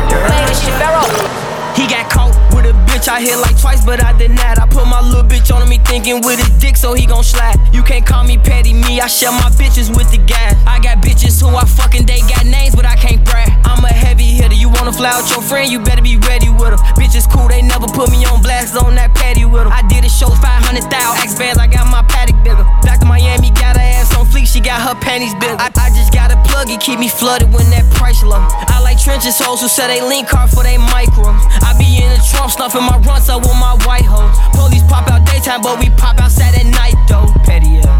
He 1.78 1.86
got 1.86 2.10
caught 2.10 2.34
with 2.54 2.66
a 2.66 2.74
bitch 2.89 3.08
I 3.08 3.22
hit 3.22 3.38
like 3.38 3.60
twice, 3.60 3.86
but 3.86 4.04
I 4.04 4.18
did 4.18 4.32
not. 4.32 4.60
I 4.60 4.66
put 4.68 4.86
my 4.88 5.02
little 5.02 5.24
bitch 5.24 5.54
on 5.54 5.62
him, 5.62 5.72
he 5.72 5.78
thinking 5.78 6.22
with 6.22 6.39
his 6.39 6.50
dick, 6.58 6.76
so 6.76 6.93
he 6.93 7.06
gon' 7.06 7.24
slide. 7.24 7.58
You 7.72 7.84
can't 7.84 8.06
call 8.06 8.24
me 8.24 8.38
petty, 8.38 8.74
me, 8.74 9.00
I 9.00 9.08
share 9.08 9.32
my 9.32 9.50
bitches 9.54 9.95
with 9.95 10.10
the 10.10 10.18
guys. 10.18 10.56
I 10.66 10.80
got 10.80 11.04
bitches 11.04 11.39
who 11.39 11.56
I 11.56 11.66
fucking, 11.66 12.08
they 12.08 12.22
got 12.22 12.45
names, 12.45 12.76
but 12.76 12.86
I 12.86 12.95
can't 12.95 13.24
brag. 13.24 13.50
I'm 13.78 13.86
a 13.86 13.93
heavy 13.93 14.34
hitter, 14.34 14.57
you 14.57 14.73
wanna 14.73 14.89
fly 14.89 15.13
out 15.13 15.30
your 15.30 15.45
friend, 15.45 15.69
you 15.69 15.78
better 15.78 16.01
be 16.01 16.17
ready 16.25 16.49
with 16.49 16.73
them. 16.73 16.82
Bitches 16.97 17.30
cool, 17.30 17.45
they 17.45 17.61
never 17.61 17.86
put 17.86 18.09
me 18.09 18.25
on 18.25 18.41
blast 18.41 18.73
on 18.73 18.97
that 18.97 19.13
patty 19.13 19.45
with. 19.45 19.69
I 19.69 19.86
did 19.86 20.01
a 20.01 20.09
show 20.09 20.34
500,000 20.34 20.89
X 21.21 21.38
bands, 21.38 21.61
I 21.61 21.69
got 21.69 21.86
my 21.86 22.01
paddock 22.09 22.41
bigger. 22.41 22.65
Back 22.82 22.97
to 23.01 23.05
Miami, 23.05 23.53
got 23.53 23.78
her 23.78 23.86
ass 23.86 24.17
on 24.17 24.25
fleek, 24.25 24.49
she 24.49 24.65
got 24.65 24.82
her 24.82 24.97
panties 24.97 25.38
bigger. 25.38 25.53
I, 25.61 25.69
I 25.78 25.93
just 25.93 26.09
got 26.09 26.34
a 26.34 26.41
plug, 26.49 26.73
it 26.73 26.82
keep 26.82 26.97
me 26.97 27.05
flooded 27.05 27.53
when 27.53 27.69
that 27.69 27.86
price 27.93 28.25
low. 28.25 28.41
I 28.41 28.82
like 28.82 28.97
trenches 28.97 29.38
hoes 29.38 29.61
who 29.61 29.69
sell 29.69 29.93
they 29.93 30.01
link 30.01 30.25
card 30.25 30.49
for 30.49 30.65
they 30.65 30.82
micros. 30.82 31.38
I 31.61 31.78
be 31.78 32.01
in 32.01 32.09
the 32.09 32.21
trunk, 32.34 32.57
stuffing 32.57 32.82
my 32.82 32.97
runs 33.05 33.30
up 33.30 33.45
with 33.45 33.61
my 33.61 33.78
white 33.86 34.09
hoe. 34.09 34.25
Police 34.57 34.82
pop 34.89 35.05
out 35.05 35.21
daytime, 35.30 35.61
but 35.61 35.78
we 35.78 35.93
pop 36.01 36.17
outside 36.17 36.57
at 36.57 36.65
night 36.65 36.97
though. 37.05 37.30
Petty, 37.45 37.78
yeah. 37.78 37.93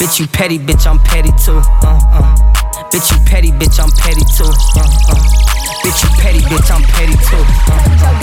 Bitch, 0.00 0.16
you 0.16 0.24
petty, 0.32 0.56
bitch, 0.56 0.88
I'm 0.88 0.96
petty 0.96 1.28
too. 1.36 1.60
Uh, 1.84 2.00
uh. 2.08 2.59
Bitch, 2.90 3.12
you 3.12 3.18
petty, 3.24 3.52
bitch, 3.52 3.78
I'm 3.78 3.90
petty 4.02 4.24
too. 4.34 4.50
Uh, 4.74 4.82
uh. 4.82 5.14
Bitch, 5.86 6.02
you 6.02 6.10
petty, 6.18 6.40
bitch, 6.40 6.70
I'm 6.74 6.82
petty 6.82 7.14
too. 7.22 7.38
Uh, 7.70 7.78
uh. 8.02 8.18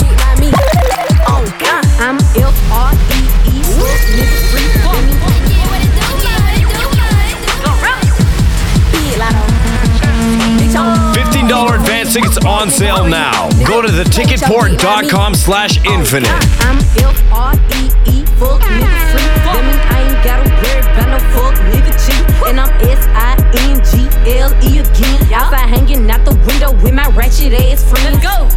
Oh, 1.26 1.44
God, 1.58 1.84
I'm 1.98 2.18
F 2.36 2.52
R 2.70 2.92
E 2.92 3.20
E, 3.48 3.62
nigga 3.64 4.38
free 4.52 4.68
$15 11.14 11.74
advance 11.74 12.12
tickets 12.12 12.36
on 12.44 12.70
sale 12.70 13.06
now. 13.06 13.48
Go 13.66 13.80
to 13.80 13.88
theticketport.com 13.88 15.34
slash 15.34 15.82
infinite. 15.86 16.28
I'm 16.60 16.78
F 16.98 17.32
R 17.32 17.54
E 17.54 17.88
E, 18.04 18.24
fuck 18.36 18.60
nigga 18.60 19.00
free. 19.12 19.28
That 19.48 19.64
mean 19.64 19.80
I 19.80 19.98
ain't 20.04 20.22
gotta 20.22 20.44
worry 20.60 20.80
about 20.80 21.08
no 21.08 21.18
fuck 21.32 21.54
nigga 21.72 21.92
cheat. 22.06 22.27
And 22.46 22.60
I'm 22.60 22.70
S 22.80 23.06
I 23.08 23.36
N 23.68 23.82
G 23.84 24.08
L 24.38 24.52
E 24.62 24.78
again. 24.78 25.28
Y'all 25.28 25.44
Outside 25.44 25.68
hanging 25.68 26.10
out 26.10 26.24
the 26.24 26.34
window 26.46 26.72
with 26.82 26.94
my 26.94 27.08
ratchet 27.10 27.52
ass 27.52 27.82
friends. 27.88 28.04
Let's 28.04 28.24
go. 28.24 28.48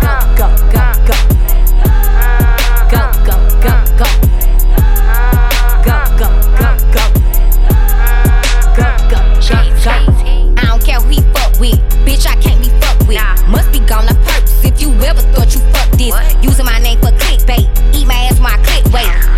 Go, 0.00 0.16
go, 0.36 0.48
go, 0.70 0.92
go. 1.06 1.16
Go, 1.26 1.41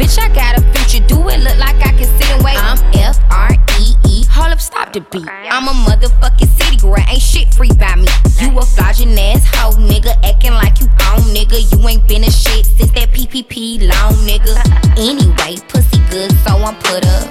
Bitch, 0.05 0.19
I 0.21 0.29
got 0.35 0.59
a 0.59 0.63
future. 0.73 1.03
Do 1.07 1.17
it 1.31 1.41
look 1.41 1.57
like 1.57 1.77
I 1.77 1.97
can 1.97 2.05
sit 2.05 2.29
and 2.29 2.45
wait? 2.45 2.59
I'm 2.59 2.77
F 2.93 3.17
R 3.31 3.53
E 3.81 3.95
E. 4.07 4.25
Hold 4.29 4.53
up, 4.53 4.61
stop 4.61 4.93
the 4.93 5.01
beat. 5.01 5.27
I'm 5.27 5.67
a 5.67 5.73
motherfucking 5.73 6.61
city 6.61 6.77
girl. 6.77 6.97
Ain't 7.09 7.23
shit 7.23 7.55
free 7.55 7.73
by 7.81 7.97
me. 7.97 8.07
You 8.39 8.53
a 8.59 8.63
flogging 8.67 9.19
ass 9.19 9.47
hoe, 9.47 9.73
nigga. 9.81 10.13
Acting 10.23 10.53
like 10.53 10.79
you 10.81 10.89
own, 11.09 11.25
nigga. 11.33 11.57
You 11.73 11.89
ain't 11.89 12.07
been 12.07 12.23
a 12.23 12.31
shit 12.31 12.67
since 12.67 12.93
that 12.93 13.13
PPP 13.13 13.89
long, 13.89 14.13
nigga. 14.29 14.53
Anyway, 14.95 15.57
pussy 15.69 15.99
good, 16.11 16.31
so 16.45 16.53
I'm 16.53 16.77
put 16.77 17.05
up. 17.07 17.27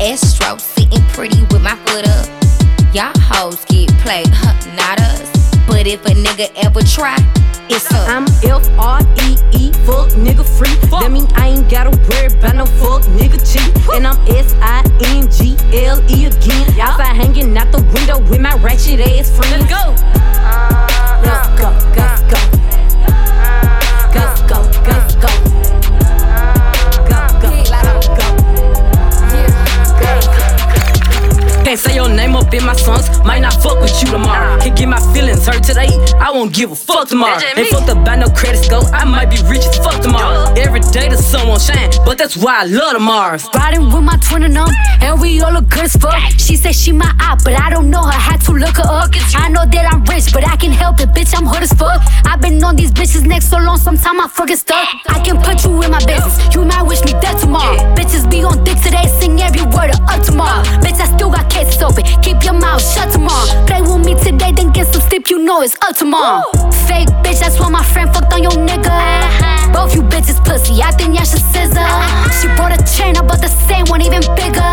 Astro 0.00 0.56
sitting 0.56 1.02
pretty 1.08 1.42
with 1.50 1.62
my 1.62 1.74
foot 1.84 2.06
up. 2.08 2.26
Y'all 2.94 3.12
hoes 3.18 3.64
get 3.66 3.90
played, 3.98 4.28
huh? 4.28 4.53
But 5.84 5.92
if 5.92 6.06
a 6.06 6.14
nigga 6.14 6.50
ever 6.64 6.80
try, 6.80 7.14
it's 7.68 7.92
up. 7.92 8.08
I'm 8.08 8.24
F 8.42 8.66
R 8.78 9.02
E 9.20 9.36
E, 9.52 9.70
fuck 9.84 10.08
nigga 10.16 10.42
free. 10.42 10.74
Fuck. 10.88 11.02
That 11.02 11.12
mean 11.12 11.26
I 11.34 11.48
ain't 11.48 11.68
gotta 11.68 11.90
worry 11.90 12.28
about 12.32 12.56
no 12.56 12.64
fuck 12.64 13.02
nigga 13.12 13.36
cheat. 13.44 13.70
And 13.92 14.06
I'm 14.06 14.16
S 14.26 14.54
I 14.62 14.80
N 15.12 15.30
G 15.30 15.58
L 15.84 16.00
E 16.10 16.24
again. 16.24 16.80
Outside 16.80 17.14
hanging 17.14 17.54
out 17.58 17.70
the 17.70 17.82
window 17.92 18.18
with 18.30 18.40
my 18.40 18.54
ratchet 18.64 18.98
ass 18.98 19.28
friends. 19.28 19.52
Let's 19.52 19.68
go. 19.68 19.94
Let's 21.20 21.48
go, 21.60 21.68
go, 21.92 22.06
go. 22.32 22.40
Go, 24.14 24.24
go, 24.48 24.64
go, 24.88 24.96
go. 25.20 25.28
Can't 31.64 31.80
say 31.80 31.94
your 31.96 32.08
name 32.08 32.36
up 32.36 32.54
in 32.54 32.64
my 32.64 32.74
songs, 32.74 33.08
might 33.24 33.40
not 33.40 33.54
fuck 33.54 33.80
with 33.80 34.00
you 34.00 34.08
tomorrow. 34.08 34.60
Can 34.60 34.83
hurt 35.46 35.62
today, 35.62 35.93
won't 36.34 36.52
give 36.52 36.72
a 36.72 36.74
fuck 36.74 37.08
tomorrow. 37.08 37.38
Ain't 37.56 37.68
fucked 37.68 37.88
up 37.88 38.04
by 38.04 38.16
no 38.16 38.28
credit 38.28 38.64
score, 38.64 38.82
I 38.92 39.04
might 39.04 39.30
be 39.30 39.38
rich 39.46 39.64
as 39.64 39.78
fuck 39.78 40.02
tomorrow. 40.02 40.52
Every 40.58 40.80
day 40.80 41.08
the 41.08 41.16
sun 41.16 41.46
won't 41.46 41.62
shine, 41.62 41.90
but 42.04 42.18
that's 42.18 42.36
why 42.36 42.62
I 42.62 42.64
love 42.64 42.92
tomorrow. 42.92 43.38
Riding 43.54 43.86
with 43.86 44.02
my 44.02 44.16
twin 44.16 44.42
and 44.42 44.58
um, 44.58 44.68
and 45.00 45.20
we 45.20 45.40
all 45.40 45.52
look 45.52 45.68
good 45.68 45.84
as 45.84 45.96
fuck. 45.96 46.18
She 46.36 46.56
said 46.56 46.74
she 46.74 46.90
my 46.92 47.10
eye, 47.20 47.38
but 47.44 47.54
I 47.60 47.70
don't 47.70 47.88
know 47.88 48.02
her. 48.02 48.10
Had 48.10 48.40
to 48.42 48.52
look 48.52 48.76
her 48.76 48.88
up. 48.88 49.10
I 49.36 49.48
know 49.48 49.64
that 49.64 49.92
I'm 49.92 50.02
rich, 50.04 50.32
but 50.32 50.46
I 50.46 50.56
can 50.56 50.72
help 50.72 51.00
it, 51.00 51.10
bitch. 51.10 51.32
I'm 51.36 51.46
hood 51.46 51.62
as 51.62 51.72
fuck. 51.72 52.02
I've 52.24 52.40
been 52.40 52.62
on 52.64 52.74
these 52.74 52.90
bitches 52.90 53.24
next 53.26 53.48
so 53.50 53.58
long, 53.58 53.78
sometimes 53.78 54.20
I 54.20 54.28
forget 54.28 54.58
stuck. 54.58 54.88
I 55.08 55.20
can 55.20 55.40
put 55.40 55.62
you 55.64 55.70
in 55.82 55.90
my 55.92 56.04
business. 56.04 56.34
You 56.54 56.64
might 56.64 56.82
wish 56.82 57.02
me 57.04 57.12
dead 57.22 57.38
tomorrow. 57.38 57.78
Bitches 57.94 58.28
be 58.28 58.42
on 58.42 58.64
dick 58.64 58.78
today, 58.82 59.06
sing 59.20 59.40
every 59.40 59.62
word 59.62 59.94
of 59.94 60.00
up 60.10 60.22
tomorrow. 60.22 60.62
Bitch, 60.82 60.98
I 60.98 61.06
still 61.14 61.30
got 61.30 61.48
cases 61.48 61.80
open. 61.82 62.02
Keep 62.22 62.42
your 62.42 62.54
mouth 62.54 62.82
shut 62.82 63.12
tomorrow. 63.12 63.46
Play 63.66 63.82
with 63.82 64.04
me 64.04 64.14
today, 64.18 64.50
then 64.50 64.72
get 64.72 64.86
some 64.88 65.02
sleep. 65.02 65.30
You 65.30 65.38
know 65.38 65.62
it's 65.62 65.76
up 65.82 65.96
tomorrow. 65.96 66.23
Fake 66.88 67.08
bitch, 67.20 67.40
that's 67.40 67.60
why 67.60 67.68
my 67.68 67.84
friend 67.84 68.08
fucked 68.12 68.32
on 68.32 68.42
your 68.42 68.52
nigga. 68.52 68.96
Both 69.74 69.94
you 69.94 70.02
bitches 70.02 70.42
pussy, 70.42 70.80
I 70.80 70.90
think 70.92 71.16
y'all 71.16 71.28
should 71.28 71.44
scissor. 71.52 71.84
She 72.40 72.48
bought 72.56 72.72
a 72.72 72.80
chain, 72.88 73.16
I 73.16 73.20
bought 73.20 73.42
the 73.42 73.52
same 73.68 73.84
one, 73.92 74.00
even 74.00 74.22
bigger. 74.34 74.64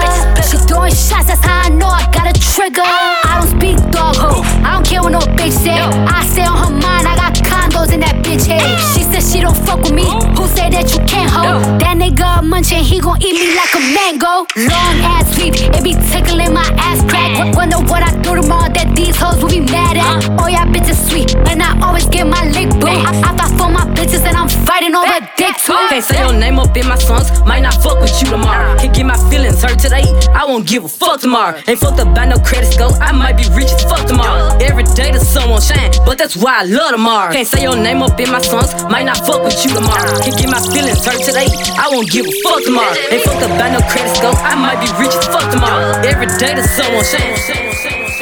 She 0.48 0.56
throwing 0.64 0.96
shots, 0.96 1.28
that's 1.28 1.44
how 1.44 1.68
I 1.68 1.70
know 1.70 1.88
I 1.88 2.08
got 2.16 2.32
a 2.32 2.34
trigger. 2.40 2.88
I 2.88 3.44
don't 3.44 3.52
speak 3.60 3.76
dog 3.92 4.16
ho, 4.16 4.42
I 4.64 4.76
don't 4.76 4.88
care 4.88 5.02
what 5.04 5.12
no 5.12 5.20
bitch 5.36 5.52
say. 5.52 5.76
I 5.76 6.24
say 6.32 6.46
on 6.48 6.56
her 6.56 6.72
mind, 6.72 7.08
I 7.08 7.16
got 7.20 7.31
condos 7.72 7.94
in 7.94 8.00
that 8.02 8.16
bitch 8.24 8.46
head. 8.46 8.62
She 8.94 9.04
said 9.04 9.24
she 9.24 9.42
don't 9.42 9.56
fuck 9.66 9.82
with 9.82 9.94
me, 9.94 10.04
who 10.36 10.48
say 10.48 10.70
that 10.70 10.92
you 10.94 11.00
can't 11.08 11.32
hold? 11.32 11.80
That 11.82 11.96
nigga 11.98 12.44
munching, 12.44 12.84
he 12.84 13.00
gon' 13.00 13.22
eat 13.22 13.34
me 13.34 13.56
like 13.56 13.72
a 13.76 13.82
mango. 13.96 14.46
Long 14.68 14.96
ass 15.04 15.34
sweep, 15.36 15.56
it 15.56 15.84
be 15.84 15.94
tickling 16.12 16.54
my 16.54 16.68
ass 16.78 17.02
crack. 17.10 17.36
W- 17.38 17.56
Wonder 17.56 17.78
what 17.88 18.04
I 18.04 18.12
do 18.22 18.36
tomorrow 18.36 18.70
that 18.74 18.94
these 18.96 19.16
hoes 19.18 19.42
will 19.42 19.50
be 19.50 19.60
mad 19.62 19.98
at. 19.98 20.28
Oh 20.40 20.48
yeah, 20.48 20.66
bitches 20.66 21.00
sweet, 21.10 21.36
and 21.48 21.62
I 21.64 21.78
always 21.86 22.06
get 22.08 22.28
my 22.28 22.44
lick 22.52 22.70
boo. 22.80 22.88
I, 22.92 23.12
I 23.24 23.32
fight 23.38 23.54
for 23.58 23.70
my 23.70 23.86
bitches 23.96 24.26
and 24.26 24.36
I'm 24.36 24.50
fighting 24.68 24.96
over 24.96 25.20
dick 25.38 25.56
too. 25.64 25.78
Can't 25.90 26.04
say 26.04 26.20
your 26.20 26.34
name 26.34 26.60
up 26.60 26.76
in 26.76 26.88
my 26.88 26.98
songs, 26.98 27.30
might 27.46 27.62
not 27.62 27.76
fuck 27.82 28.00
with 28.02 28.12
you 28.22 28.30
tomorrow. 28.30 28.76
Can't 28.78 28.94
get 28.96 29.06
my 29.06 29.18
feelings 29.30 29.62
hurt 29.64 29.80
today, 29.80 30.04
I 30.34 30.46
won't 30.46 30.68
give 30.68 30.84
a 30.84 30.90
fuck 30.90 31.22
tomorrow. 31.22 31.62
Ain't 31.68 31.80
fucked 31.80 32.00
up 32.00 32.14
by 32.16 32.26
no 32.26 32.38
credit 32.38 32.72
score, 32.74 32.92
I 33.02 33.12
might 33.12 33.38
be 33.38 33.46
rich 33.56 33.72
as 33.72 33.84
fuck 33.84 34.08
tomorrow. 34.08 34.58
Every 34.60 34.84
day 34.98 35.12
the 35.12 35.20
sun 35.20 35.50
won't 35.50 35.64
shine, 35.64 35.92
but 36.06 36.18
that's 36.18 36.36
why 36.36 36.62
I 36.62 36.64
love 36.64 36.92
tomorrow. 36.92 37.32
Can't 37.32 37.48
say 37.48 37.62
your 37.62 37.71
name 37.78 38.02
up 38.04 38.20
in 38.20 38.32
my 38.32 38.42
songs, 38.42 38.74
might 38.90 39.06
not 39.06 39.18
fuck 39.26 39.44
with 39.44 39.58
you 39.64 39.72
tomorrow. 39.72 40.12
Can 40.24 40.36
get 40.36 40.50
my 40.50 40.62
feelings 40.74 41.06
hurt 41.06 41.22
today, 41.24 41.48
I 41.80 41.88
won't 41.92 42.10
give 42.10 42.26
a 42.26 42.34
fuck 42.44 42.64
tomorrow. 42.64 42.96
Ain't 43.12 43.24
fucked 43.24 43.56
by 43.60 43.70
no 43.70 43.80
credit 43.88 44.16
score, 44.16 44.36
I 44.36 44.56
might 44.56 44.80
be 44.82 44.90
rich 45.00 45.16
as 45.16 45.28
fuck 45.28 45.52
tomorrow. 45.52 46.02
Every 46.04 46.28
day 46.38 46.56
the 46.56 46.64
sun 46.64 46.92
won't. 46.94 47.71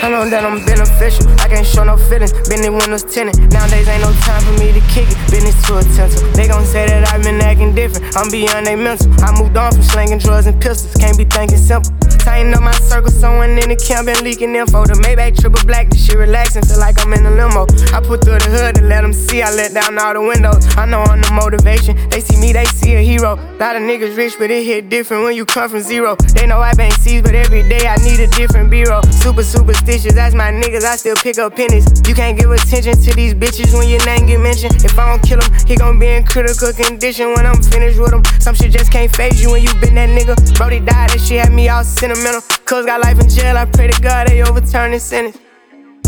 I 0.01 0.09
know 0.09 0.29
that 0.29 0.45
I'm 0.45 0.63
beneficial. 0.65 1.27
I 1.39 1.47
can't 1.47 1.65
show 1.65 1.83
no 1.83 1.97
feelings. 1.97 2.31
Been 2.47 2.63
in 2.63 2.73
windows 2.73 3.03
tinted. 3.03 3.35
Nowadays 3.51 3.87
ain't 3.87 4.01
no 4.01 4.11
time 4.23 4.41
for 4.41 4.55
me 4.59 4.71
to 4.71 4.81
kick 4.87 5.07
it. 5.11 5.17
Business 5.29 5.55
too 5.67 5.77
attentive. 5.77 6.33
They 6.33 6.47
gon' 6.47 6.65
say 6.65 6.87
that 6.87 7.11
I've 7.11 7.23
been 7.23 7.41
acting 7.41 7.75
different. 7.75 8.15
I'm 8.15 8.31
beyond 8.31 8.65
they 8.65 8.75
mental. 8.75 9.11
I 9.23 9.35
moved 9.37 9.57
on 9.57 9.71
from 9.73 9.83
slinging 9.83 10.19
drugs 10.19 10.47
and 10.47 10.59
pistols. 10.61 10.95
Can't 10.95 11.17
be 11.17 11.25
thinking 11.25 11.57
simple. 11.57 11.91
Tighten 12.19 12.53
up 12.53 12.61
my 12.61 12.73
circle, 12.73 13.11
someone 13.11 13.57
in 13.57 13.69
the 13.69 13.75
camp 13.75 14.07
been 14.07 14.23
leaking 14.23 14.53
info. 14.55 14.85
The 14.85 14.93
Maybach 14.93 15.39
triple 15.39 15.63
black, 15.65 15.89
this 15.89 16.05
shit 16.05 16.17
relaxing, 16.17 16.63
feel 16.63 16.79
like 16.79 16.99
I'm 16.99 17.13
in 17.13 17.25
a 17.25 17.31
limo. 17.31 17.63
I 17.95 18.01
put 18.03 18.23
through 18.23 18.39
the 18.39 18.49
hood 18.51 18.77
and 18.77 18.89
let 18.89 19.01
them 19.01 19.13
see, 19.13 19.41
I 19.41 19.51
let 19.51 19.73
down 19.73 19.97
all 19.97 20.13
the 20.13 20.21
windows. 20.21 20.67
I 20.75 20.85
know 20.85 20.99
I'm 20.99 21.21
the 21.21 21.31
motivation, 21.31 21.95
they 22.09 22.19
see 22.19 22.35
me, 22.37 22.51
they 22.51 22.65
see 22.65 22.95
a 22.95 23.01
hero. 23.01 23.35
Lot 23.57 23.77
of 23.77 23.83
niggas 23.83 24.17
rich, 24.17 24.35
but 24.37 24.51
it 24.51 24.65
hit 24.65 24.89
different 24.89 25.23
when 25.23 25.35
you 25.35 25.45
come 25.45 25.69
from 25.69 25.79
zero. 25.79 26.15
They 26.35 26.45
know 26.45 26.59
I 26.59 26.73
bang 26.73 26.91
C's, 26.91 27.21
but 27.21 27.35
every 27.35 27.63
day 27.63 27.87
I 27.87 27.95
need 28.03 28.19
a 28.19 28.27
different 28.27 28.69
bureau. 28.69 29.01
Super, 29.11 29.43
super 29.43 29.73
superstitious, 29.89 30.15
that's 30.15 30.35
my 30.35 30.51
niggas, 30.51 30.83
I 30.83 30.95
still 30.95 31.15
pick 31.15 31.37
up 31.39 31.55
pennies. 31.55 31.85
You 32.07 32.13
can't 32.13 32.37
give 32.37 32.51
attention 32.51 32.93
to 33.01 33.15
these 33.15 33.33
bitches 33.33 33.73
when 33.77 33.89
your 33.89 34.03
name 34.05 34.27
get 34.27 34.39
mentioned. 34.39 34.75
If 34.83 34.97
I 34.97 35.09
don't 35.09 35.23
kill 35.23 35.41
him, 35.41 35.51
he 35.65 35.75
gon' 35.75 35.99
be 35.99 36.07
in 36.07 36.23
critical 36.25 36.71
condition 36.73 37.33
when 37.33 37.45
I'm 37.45 37.61
finished 37.61 37.99
with 37.99 38.13
him. 38.13 38.23
Some 38.39 38.55
shit 38.55 38.71
just 38.71 38.91
can't 38.91 39.13
phase 39.15 39.41
you 39.41 39.51
when 39.51 39.63
you 39.63 39.73
been 39.81 39.95
that 39.95 40.09
nigga. 40.09 40.35
Brody 40.57 40.79
died, 40.79 41.09
that 41.09 41.19
shit 41.19 41.43
had 41.43 41.53
me 41.53 41.69
all 41.69 41.83
sentimental. 41.83 42.41
Cuz 42.65 42.85
got 42.85 43.01
life 43.01 43.19
in 43.19 43.29
jail, 43.29 43.57
I 43.57 43.65
pray 43.65 43.87
to 43.87 44.01
God 44.01 44.27
they 44.27 44.41
overturn 44.43 44.91
this 44.91 45.03
sentence. 45.03 45.48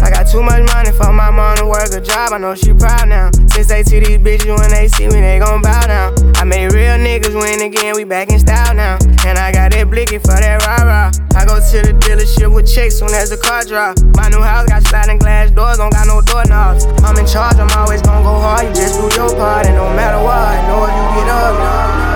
I 0.01 0.09
got 0.09 0.25
too 0.25 0.41
much 0.41 0.65
money 0.73 0.91
for 0.91 1.13
my 1.13 1.29
mom 1.29 1.57
to 1.57 1.65
work 1.65 1.93
a 1.93 2.01
job. 2.01 2.33
I 2.33 2.37
know 2.37 2.55
she 2.55 2.73
proud 2.73 3.07
now. 3.07 3.29
Since 3.53 3.67
they 3.67 3.83
see 3.83 3.99
these 3.99 4.17
bitches 4.17 4.57
when 4.57 4.71
they 4.71 4.87
see 4.87 5.05
me, 5.07 5.21
they 5.21 5.37
gon' 5.37 5.61
bow 5.61 5.85
down. 5.85 6.17
I 6.37 6.43
made 6.43 6.73
real 6.73 6.97
niggas 6.97 7.37
win 7.37 7.61
again, 7.61 7.95
we 7.95 8.03
back 8.03 8.29
in 8.29 8.39
style 8.39 8.73
now. 8.73 8.97
And 9.25 9.37
I 9.37 9.51
got 9.51 9.71
that 9.71 9.89
blicky 9.89 10.17
for 10.17 10.33
that 10.33 10.65
rah 10.65 10.81
rah. 10.81 11.11
I 11.37 11.45
go 11.45 11.61
to 11.61 11.77
the 11.85 11.93
dealership 11.93 12.49
with 12.49 12.65
checks 12.65 12.97
soon 12.97 13.13
as 13.13 13.29
the 13.29 13.37
car 13.37 13.63
drop. 13.63 14.01
My 14.17 14.27
new 14.29 14.41
house 14.41 14.67
got 14.67 14.81
sliding 14.83 15.19
glass 15.19 15.51
doors, 15.51 15.77
don't 15.77 15.93
got 15.93 16.07
no 16.07 16.21
doorknobs. 16.21 16.85
I'm 17.05 17.15
in 17.17 17.27
charge, 17.29 17.61
I'm 17.61 17.69
always 17.77 18.01
gon' 18.01 18.23
go 18.23 18.33
hard. 18.41 18.65
You 18.65 18.73
just 18.73 18.97
do 18.97 19.05
your 19.13 19.29
part, 19.37 19.69
and 19.69 19.75
no 19.77 19.85
matter 19.93 20.17
what, 20.17 20.33
I 20.33 20.65
know 20.65 20.81
if 20.89 20.93
you 20.97 21.05
get 21.21 21.29
up. 21.29 21.55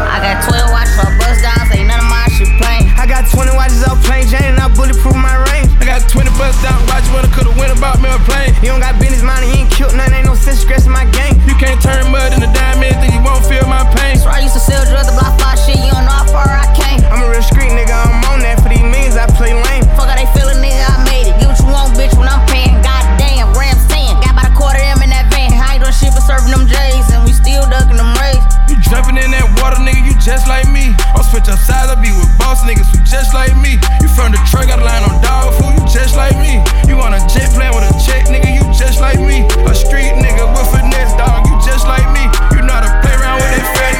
I 0.09 0.17
got 0.25 0.41
12 0.49 0.73
watch 0.73 0.89
for 0.97 1.09
bust 1.21 1.45
downs, 1.45 1.69
ain't 1.69 1.85
none 1.85 2.01
of 2.01 2.09
my 2.09 2.25
shit 2.33 2.49
plain. 2.57 2.89
I 2.97 3.05
got 3.05 3.29
20 3.29 3.53
watches 3.53 3.85
up 3.85 4.01
plain 4.01 4.25
Jane, 4.25 4.57
and 4.57 4.59
I 4.59 4.73
bulletproof 4.73 5.13
my 5.13 5.37
range. 5.53 5.64
I 5.95 6.03
got 6.03 6.11
20 6.11 6.27
bucks 6.35 6.59
down 6.59 6.75
watch 6.91 7.07
when 7.15 7.23
I 7.23 7.31
could've 7.31 7.55
went 7.55 7.71
about 7.71 8.03
me 8.03 8.11
a 8.11 8.19
plane. 8.27 8.51
You 8.59 8.75
don't 8.75 8.83
got 8.83 8.99
business 8.99 9.23
mind, 9.23 9.47
you 9.47 9.63
ain't 9.63 9.71
killed 9.71 9.95
nothing, 9.95 10.19
ain't 10.19 10.27
no 10.27 10.35
sense 10.35 10.59
stressing 10.59 10.91
my 10.91 11.07
game. 11.15 11.39
You 11.47 11.55
can't 11.55 11.79
turn 11.79 12.11
mud 12.11 12.35
into 12.35 12.51
diamonds, 12.51 12.99
then 12.99 13.15
you 13.15 13.23
won't 13.23 13.47
feel 13.47 13.63
my 13.63 13.87
pain. 13.95 14.19
So 14.19 14.27
I 14.27 14.43
used 14.43 14.59
to 14.59 14.59
sell 14.59 14.83
drugs 14.83 15.07
to 15.07 15.15
block 15.15 15.39
five 15.39 15.55
shit, 15.55 15.79
you 15.79 15.87
don't 15.87 16.03
know 16.03 16.19
how 16.19 16.27
far 16.27 16.51
I 16.51 16.67
came. 16.75 16.99
I'm 17.07 17.23
a 17.23 17.31
real 17.31 17.39
street 17.39 17.71
nigga, 17.71 17.95
I'm 17.95 18.27
on 18.27 18.43
that 18.43 18.59
for 18.59 18.67
these 18.67 18.83
millions, 18.83 19.15
I 19.15 19.23
play 19.39 19.55
lame. 19.55 19.87
Fuck 19.95 20.11
how 20.11 20.19
they 20.19 20.27
feelin', 20.35 20.59
jumping 28.89 29.17
in 29.17 29.31
that 29.31 29.47
water, 29.61 29.81
nigga, 29.81 30.01
you 30.05 30.13
just 30.21 30.47
like 30.47 30.67
me. 30.69 30.93
I'll 31.17 31.25
switch 31.25 31.49
up 31.49 31.59
sides, 31.59 31.89
I 31.89 31.95
be 31.97 32.11
with 32.13 32.29
boss 32.37 32.61
niggas 32.63 32.89
who 32.93 33.01
just 33.05 33.33
like 33.33 33.55
me. 33.57 33.77
You 34.01 34.09
from 34.11 34.31
Detroit, 34.31 34.69
got 34.69 34.79
a 34.79 34.85
line 34.85 35.03
on 35.05 35.21
dog 35.21 35.57
food, 35.57 35.73
you 35.77 35.83
just 35.89 36.15
like 36.15 36.37
me. 36.37 36.61
You 36.85 36.99
on 37.01 37.13
a 37.13 37.21
jet 37.27 37.49
plane 37.53 37.73
with 37.73 37.87
a 37.87 37.93
check, 38.01 38.29
nigga, 38.29 38.49
you 38.51 38.63
just 38.75 39.01
like 39.01 39.19
me. 39.19 39.45
A 39.65 39.73
street 39.73 40.13
nigga 40.21 40.45
with 40.53 40.67
finesse, 40.69 41.13
dog, 41.17 41.47
you 41.47 41.55
just 41.65 41.87
like 41.87 42.05
me. 42.13 42.23
You 42.53 42.61
know 42.65 42.75
how 42.75 42.85
to 42.85 42.91
play 43.01 43.15
around 43.15 43.41
with 43.41 43.51
that 43.57 43.65
fat 43.75 43.94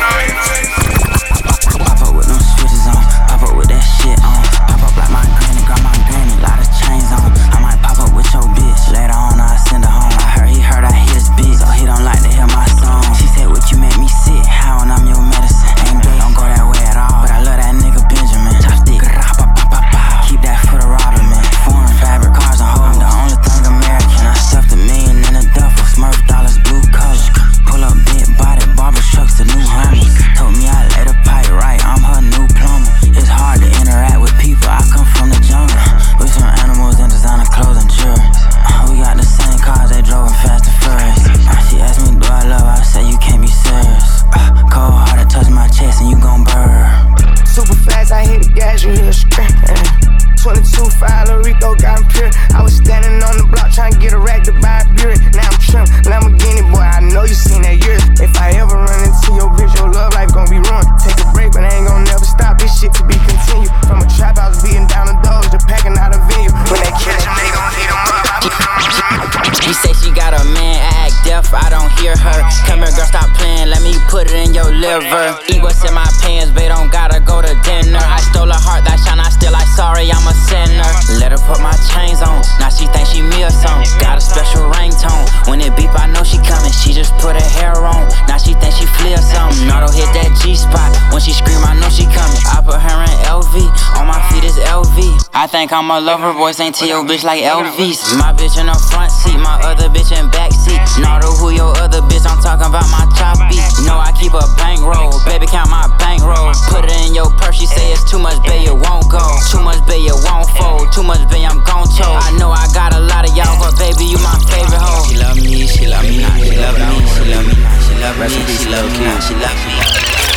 I'm 95.76 95.92
a 95.92 96.00
lover, 96.00 96.32
boy, 96.32 96.56
ain't 96.56 96.72
to 96.80 96.88
your 96.88 97.04
bitch 97.04 97.28
like 97.28 97.44
Elvis. 97.44 98.00
My 98.16 98.32
bitch 98.32 98.56
in 98.56 98.72
the 98.72 98.80
front 98.88 99.12
seat, 99.12 99.36
my 99.36 99.60
other 99.60 99.92
bitch 99.92 100.16
in 100.16 100.32
back 100.32 100.56
seat. 100.56 100.80
Nardo, 101.04 101.36
who 101.36 101.52
your 101.52 101.76
other 101.84 102.00
bitch? 102.00 102.24
I'm 102.24 102.40
talking 102.40 102.64
about 102.64 102.88
my 102.96 103.04
choppy. 103.20 103.60
No, 103.84 104.00
I 104.00 104.16
keep 104.16 104.32
a 104.32 104.48
bankroll, 104.56 105.20
baby, 105.28 105.44
count 105.52 105.68
my 105.68 105.84
bankroll. 106.00 106.56
Put 106.72 106.88
it 106.88 106.96
in 107.04 107.12
your 107.12 107.28
purse, 107.44 107.60
she 107.60 107.68
say 107.68 107.92
it's 107.92 108.08
too 108.08 108.24
much, 108.24 108.40
babe, 108.48 108.72
it 108.72 108.78
won't 108.88 109.12
go. 109.12 109.20
Too 109.52 109.60
much, 109.60 109.84
babe, 109.84 110.08
it 110.08 110.16
won't 110.24 110.48
fold. 110.56 110.96
Too 110.96 111.04
much, 111.04 111.20
babe, 111.28 111.44
I'm 111.44 111.60
gon' 111.68 111.92
choke. 111.92 112.24
I 112.24 112.32
know 112.40 112.56
I 112.56 112.72
got 112.72 112.96
a 112.96 113.04
lot 113.04 113.28
of 113.28 113.36
y'all, 113.36 113.60
but 113.60 113.76
baby, 113.76 114.08
you 114.08 114.20
my 114.24 114.40
favorite 114.48 114.80
hoe. 114.80 115.04
She 115.12 115.20
love 115.20 115.36
me, 115.36 115.68
she 115.68 115.92
love 115.92 116.08
me, 116.08 116.24
nah, 116.24 116.40
she 116.40 116.56
love 116.56 116.80
me, 116.80 117.04
she 117.04 117.36
love 117.36 117.52
me, 117.52 117.56
nah, 117.60 117.76
she 117.84 117.84
love 117.84 117.84
me, 117.84 117.85
she 118.06 118.70
love 118.70 118.86
me, 118.94 119.02
nah, 119.02 119.18
she 119.18 119.34
love 119.34 119.58
me. 119.66 119.74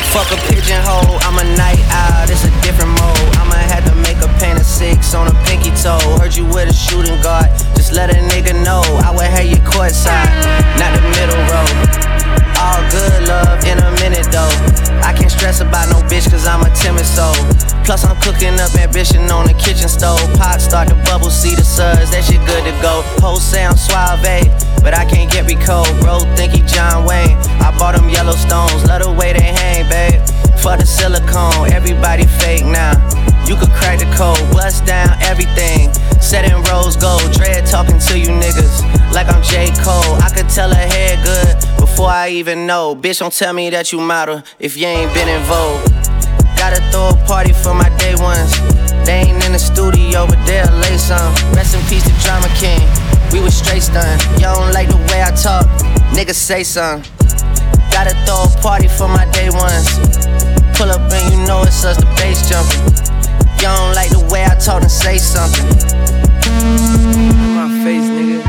Fuck 0.08 0.32
a 0.32 0.40
pigeonhole, 0.48 1.20
I'm 1.28 1.36
a 1.36 1.44
night 1.52 1.84
owl, 1.92 2.24
it's 2.24 2.44
a 2.48 2.52
different 2.64 2.96
mode. 2.96 3.36
I'ma 3.36 3.60
have 3.68 3.84
to 3.84 3.94
make 4.00 4.16
a 4.24 4.30
paint 4.40 4.56
of 4.58 4.64
six 4.64 5.12
on 5.12 5.28
a 5.28 5.36
pinky 5.44 5.68
toe. 5.76 6.00
Heard 6.16 6.34
you 6.34 6.46
with 6.46 6.72
a 6.72 6.72
shooting 6.72 7.20
guard, 7.20 7.52
just 7.76 7.92
let 7.92 8.08
a 8.08 8.16
nigga 8.32 8.56
know. 8.64 8.80
I 9.04 9.12
would 9.12 9.28
have 9.28 9.44
you 9.44 9.60
courtside, 9.68 10.32
not 10.80 10.96
the 10.96 11.04
middle 11.12 11.36
row. 11.52 11.68
All 12.56 12.80
good 12.88 13.28
love 13.28 13.60
in 13.68 13.76
a 13.84 13.92
minute 14.00 14.32
though. 14.32 14.48
I 15.04 15.12
can't 15.12 15.30
stress 15.30 15.60
about 15.60 15.92
no 15.92 16.00
bitch 16.08 16.24
cause 16.30 16.46
I'm 16.48 16.64
a 16.64 16.72
timid 16.72 17.04
soul. 17.04 17.36
Plus 17.84 18.02
I'm 18.04 18.16
cooking 18.24 18.56
up 18.64 18.72
ambition 18.80 19.28
on 19.30 19.46
the 19.46 19.52
kitchen 19.52 19.92
stove. 19.92 20.24
Pot 20.40 20.60
start 20.62 20.88
to 20.88 20.96
bubble, 21.04 21.28
see 21.28 21.54
the 21.54 21.64
suds, 21.64 22.10
that 22.16 22.24
shit 22.24 22.40
good 22.48 22.64
to 22.64 22.72
go. 22.80 23.04
Whole 23.20 23.36
sound 23.36 23.78
suave, 23.78 24.24
but 24.82 24.94
I 24.94 25.04
can't 25.04 25.30
get 25.30 25.46
recode. 25.46 26.00
Bro, 26.00 26.20
think 26.36 26.52
he 26.52 26.62
John 26.62 27.04
Wayne. 27.04 27.36
I 27.60 27.74
bought 27.78 27.94
them 27.94 28.08
Yellowstones, 28.08 28.86
love 28.86 29.02
the 29.02 29.12
way 29.12 29.32
they 29.32 29.52
hang, 29.52 29.88
babe. 29.88 30.20
For 30.62 30.76
the 30.76 30.86
silicone, 30.86 31.70
everybody 31.72 32.26
fake 32.26 32.64
now. 32.64 32.94
You 33.46 33.56
could 33.56 33.70
crack 33.70 33.98
the 33.98 34.10
code, 34.16 34.38
bust 34.52 34.84
down 34.84 35.16
everything. 35.22 35.92
Set 36.20 36.44
in 36.44 36.60
rose 36.64 36.96
gold, 36.96 37.32
dread 37.32 37.64
talking 37.66 37.98
to 37.98 38.18
you 38.18 38.28
niggas 38.28 38.82
like 39.12 39.28
I'm 39.28 39.42
J. 39.42 39.70
Cole. 39.82 40.20
I 40.20 40.30
could 40.34 40.48
tell 40.48 40.68
her 40.68 40.86
head 40.86 41.24
good 41.24 41.80
before 41.80 42.10
I 42.10 42.28
even 42.30 42.66
know. 42.66 42.94
Bitch, 42.94 43.20
don't 43.20 43.32
tell 43.32 43.52
me 43.52 43.70
that 43.70 43.92
you 43.92 44.00
model 44.00 44.42
if 44.58 44.76
you 44.76 44.86
ain't 44.86 45.14
been 45.14 45.28
in 45.28 45.42
vogue. 45.44 45.80
Gotta 46.58 46.82
throw 46.90 47.10
a 47.10 47.26
party 47.26 47.52
for 47.52 47.72
my 47.72 47.88
day 47.98 48.14
ones. 48.16 48.52
They 49.06 49.24
ain't 49.24 49.42
in 49.44 49.52
the 49.52 49.58
studio, 49.58 50.26
but 50.26 50.44
they'll 50.44 50.70
lay 50.82 50.98
some. 50.98 51.32
Rest 51.54 51.74
in 51.74 51.80
peace 51.86 52.04
to 52.04 52.12
Drama 52.22 52.48
King. 52.58 53.07
We 53.38 53.44
was 53.44 53.54
straight 53.54 53.82
stunned. 53.84 54.20
Y'all 54.42 54.58
don't 54.58 54.72
like 54.72 54.88
the 54.88 54.96
way 55.14 55.22
I 55.22 55.30
talk. 55.30 55.64
Niggas 56.10 56.34
say 56.34 56.64
something. 56.64 57.06
Gotta 57.94 58.10
throw 58.26 58.42
a 58.42 58.50
party 58.60 58.88
for 58.88 59.06
my 59.06 59.30
day 59.30 59.48
ones. 59.48 59.86
Pull 60.74 60.90
up 60.90 61.06
and 61.12 61.30
you 61.30 61.46
know 61.46 61.62
it's 61.62 61.84
us, 61.84 61.98
the 61.98 62.06
bass 62.18 62.50
jumping. 62.50 62.82
Y'all 63.62 63.78
don't 63.78 63.94
like 63.94 64.10
the 64.10 64.26
way 64.26 64.42
I 64.42 64.58
talk 64.58 64.82
and 64.82 64.90
say 64.90 65.18
something. 65.18 65.70
My 67.54 67.70
face, 67.86 68.10
nigga. 68.10 68.42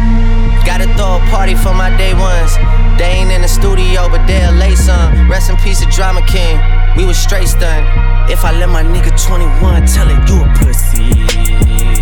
Gotta 0.65 0.89
throw 0.97 1.21
a 1.21 1.29
party 1.29 1.53
for 1.53 1.73
my 1.75 1.95
day 1.95 2.15
ones. 2.15 2.57
They 2.97 3.21
ain't 3.21 3.29
in 3.29 3.43
the 3.43 3.47
studio, 3.47 4.09
but 4.09 4.25
they'll 4.25 4.57
lay 4.57 4.73
some. 4.73 5.29
Rest 5.29 5.51
in 5.51 5.57
peace 5.57 5.81
to 5.81 5.87
Drama 5.91 6.25
King. 6.25 6.57
We 6.97 7.05
was 7.05 7.19
straight 7.19 7.47
stunned. 7.47 7.85
If 8.27 8.43
I 8.43 8.57
let 8.57 8.69
my 8.69 8.81
nigga 8.81 9.13
21 9.13 9.85
tell 9.85 10.09
it, 10.09 10.17
you 10.25 10.41
a 10.41 10.49
pussy. 10.57 11.98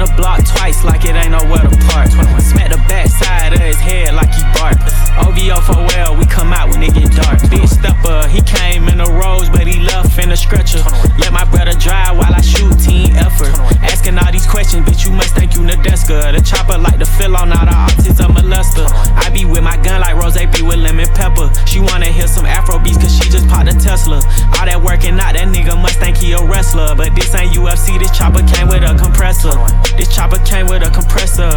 A 0.00 0.06
block 0.16 0.40
twice 0.46 0.82
like 0.82 1.04
it 1.04 1.14
ain't 1.14 1.32
nowhere 1.32 1.60
to 1.60 1.76
park. 1.92 2.08
Smack 2.40 2.72
the 2.72 2.80
backside 2.88 3.52
of 3.52 3.60
his 3.60 3.76
head 3.76 4.14
like 4.14 4.32
he 4.32 4.40
bark. 4.56 4.80
OVO 5.20 5.60
for 5.60 5.76
well, 5.92 6.16
we 6.16 6.24
come 6.24 6.54
out 6.54 6.70
when 6.70 6.82
it 6.82 6.94
get 6.94 7.12
dark. 7.12 7.36
Big 7.50 7.68
stepper, 7.68 8.26
he 8.28 8.40
came 8.40 8.88
in 8.88 9.00
a 9.00 9.04
rose, 9.04 9.50
but 9.50 9.66
he 9.66 9.78
left 9.80 10.16
in 10.18 10.32
a 10.32 10.36
stretcher. 10.36 10.80
Let 11.20 11.34
my 11.34 11.44
brother 11.44 11.76
drive 11.76 12.16
while 12.16 12.32
I 12.32 12.40
shoot 12.40 12.72
team 12.80 13.12
effort. 13.12 13.52
Asking 13.84 14.16
all 14.16 14.32
these 14.32 14.46
questions, 14.46 14.88
bitch, 14.88 15.04
you 15.04 15.12
must 15.12 15.34
think 15.34 15.52
you 15.52 15.60
Nadeska. 15.60 16.32
The 16.32 16.40
chopper 16.40 16.78
like 16.78 16.98
to 16.98 17.04
fill 17.04 17.36
on 17.36 17.52
all 17.52 17.66
the 17.68 17.76
optics 17.76 18.20
of 18.20 18.32
molester. 18.32 18.88
I 19.20 19.28
be 19.28 19.44
with 19.44 19.62
my 19.62 19.76
gun 19.84 20.00
like 20.00 20.16
Rose 20.16 20.40
be 20.40 20.62
with 20.62 20.80
lemon 20.80 21.12
pepper. 21.12 21.52
She 21.66 21.80
wanna 21.80 22.08
hear 22.08 22.26
some 22.26 22.46
Afro 22.46 22.78
beats 22.78 22.96
cause 22.96 23.12
she 23.12 23.28
just 23.28 23.46
popped 23.48 23.68
a 23.68 23.76
Tesla. 23.76 24.16
All 24.56 24.64
that 24.64 24.80
working 24.80 25.20
out, 25.20 25.36
that 25.36 25.48
nigga 25.52 25.76
must 25.76 26.00
think 26.00 26.16
he 26.16 26.32
a 26.32 26.40
wrestler. 26.40 26.94
But 26.96 27.14
this 27.14 27.34
ain't 27.34 27.52
UFC, 27.52 27.98
this 27.98 28.16
chopper 28.16 28.40
came 28.48 28.68
with 28.68 28.80
a 28.80 28.96
compressor. 28.96 29.52
This 30.00 30.16
chopper 30.16 30.38
came 30.46 30.66
with 30.66 30.80
a 30.80 30.88
compressor. 30.88 31.52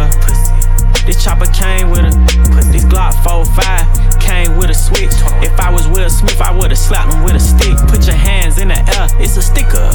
This 1.06 1.16
chopper 1.24 1.46
came 1.56 1.88
with 1.88 2.04
a 2.04 2.12
this 2.68 2.84
Glock 2.84 3.16
45 3.24 4.20
came 4.20 4.58
with 4.58 4.68
a 4.68 4.74
switch. 4.74 5.16
If 5.40 5.58
I 5.58 5.72
was 5.72 5.88
Will 5.88 6.10
Smith, 6.10 6.38
I 6.42 6.52
would've 6.52 6.76
slapped 6.76 7.14
him 7.14 7.24
with 7.24 7.36
a 7.36 7.40
stick. 7.40 7.72
Put 7.88 8.04
your 8.06 8.16
hands 8.16 8.58
in 8.58 8.68
the 8.68 8.76
air, 8.76 9.08
it's 9.16 9.38
a 9.38 9.42
sticker. 9.42 9.88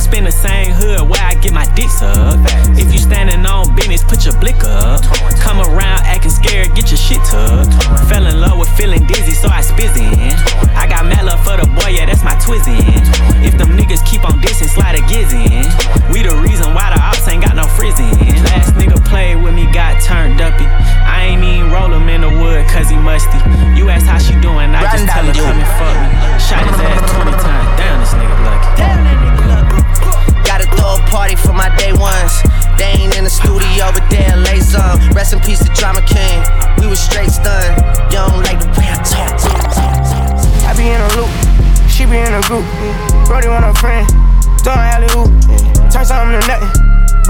Spin 0.00 0.24
the 0.24 0.32
same 0.32 0.72
hood 0.72 1.10
where 1.10 1.20
I 1.20 1.34
get 1.44 1.52
my 1.52 1.68
dicks 1.76 2.00
up. 2.00 2.40
If 2.80 2.90
you 2.90 2.98
standing 3.00 3.44
on 3.44 3.76
business, 3.76 4.02
put 4.02 4.24
your 4.24 4.32
blick 4.40 4.64
up. 4.64 5.04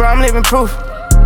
I'm 0.05 0.21
living 0.21 0.43
proof. 0.43 0.71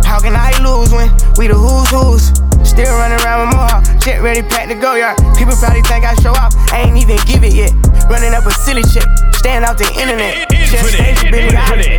How 0.03 0.19
can 0.19 0.35
I 0.35 0.51
lose 0.61 0.91
when 0.91 1.09
we 1.37 1.47
the 1.47 1.55
who's 1.55 1.89
who's? 1.89 2.27
Still 2.67 2.91
running 2.97 3.19
around 3.23 3.47
with 3.47 3.55
more. 3.55 4.01
shit 4.01 4.21
ready, 4.21 4.41
packed 4.41 4.69
to 4.69 4.75
go, 4.75 4.95
yard. 4.95 5.17
People 5.37 5.55
probably 5.55 5.81
think 5.83 6.03
I 6.03 6.15
show 6.15 6.31
off. 6.31 6.53
I 6.73 6.81
ain't 6.81 6.97
even 6.97 7.17
give 7.25 7.43
it 7.43 7.53
yet. 7.53 7.71
Running 8.09 8.33
up 8.33 8.45
a 8.45 8.51
silly 8.51 8.83
chick, 8.83 9.05
staying 9.33 9.63
out 9.63 9.77
the 9.77 9.87
internet. 9.99 10.44
Just 10.65 10.93
stage 10.93 11.31
Billy 11.31 11.51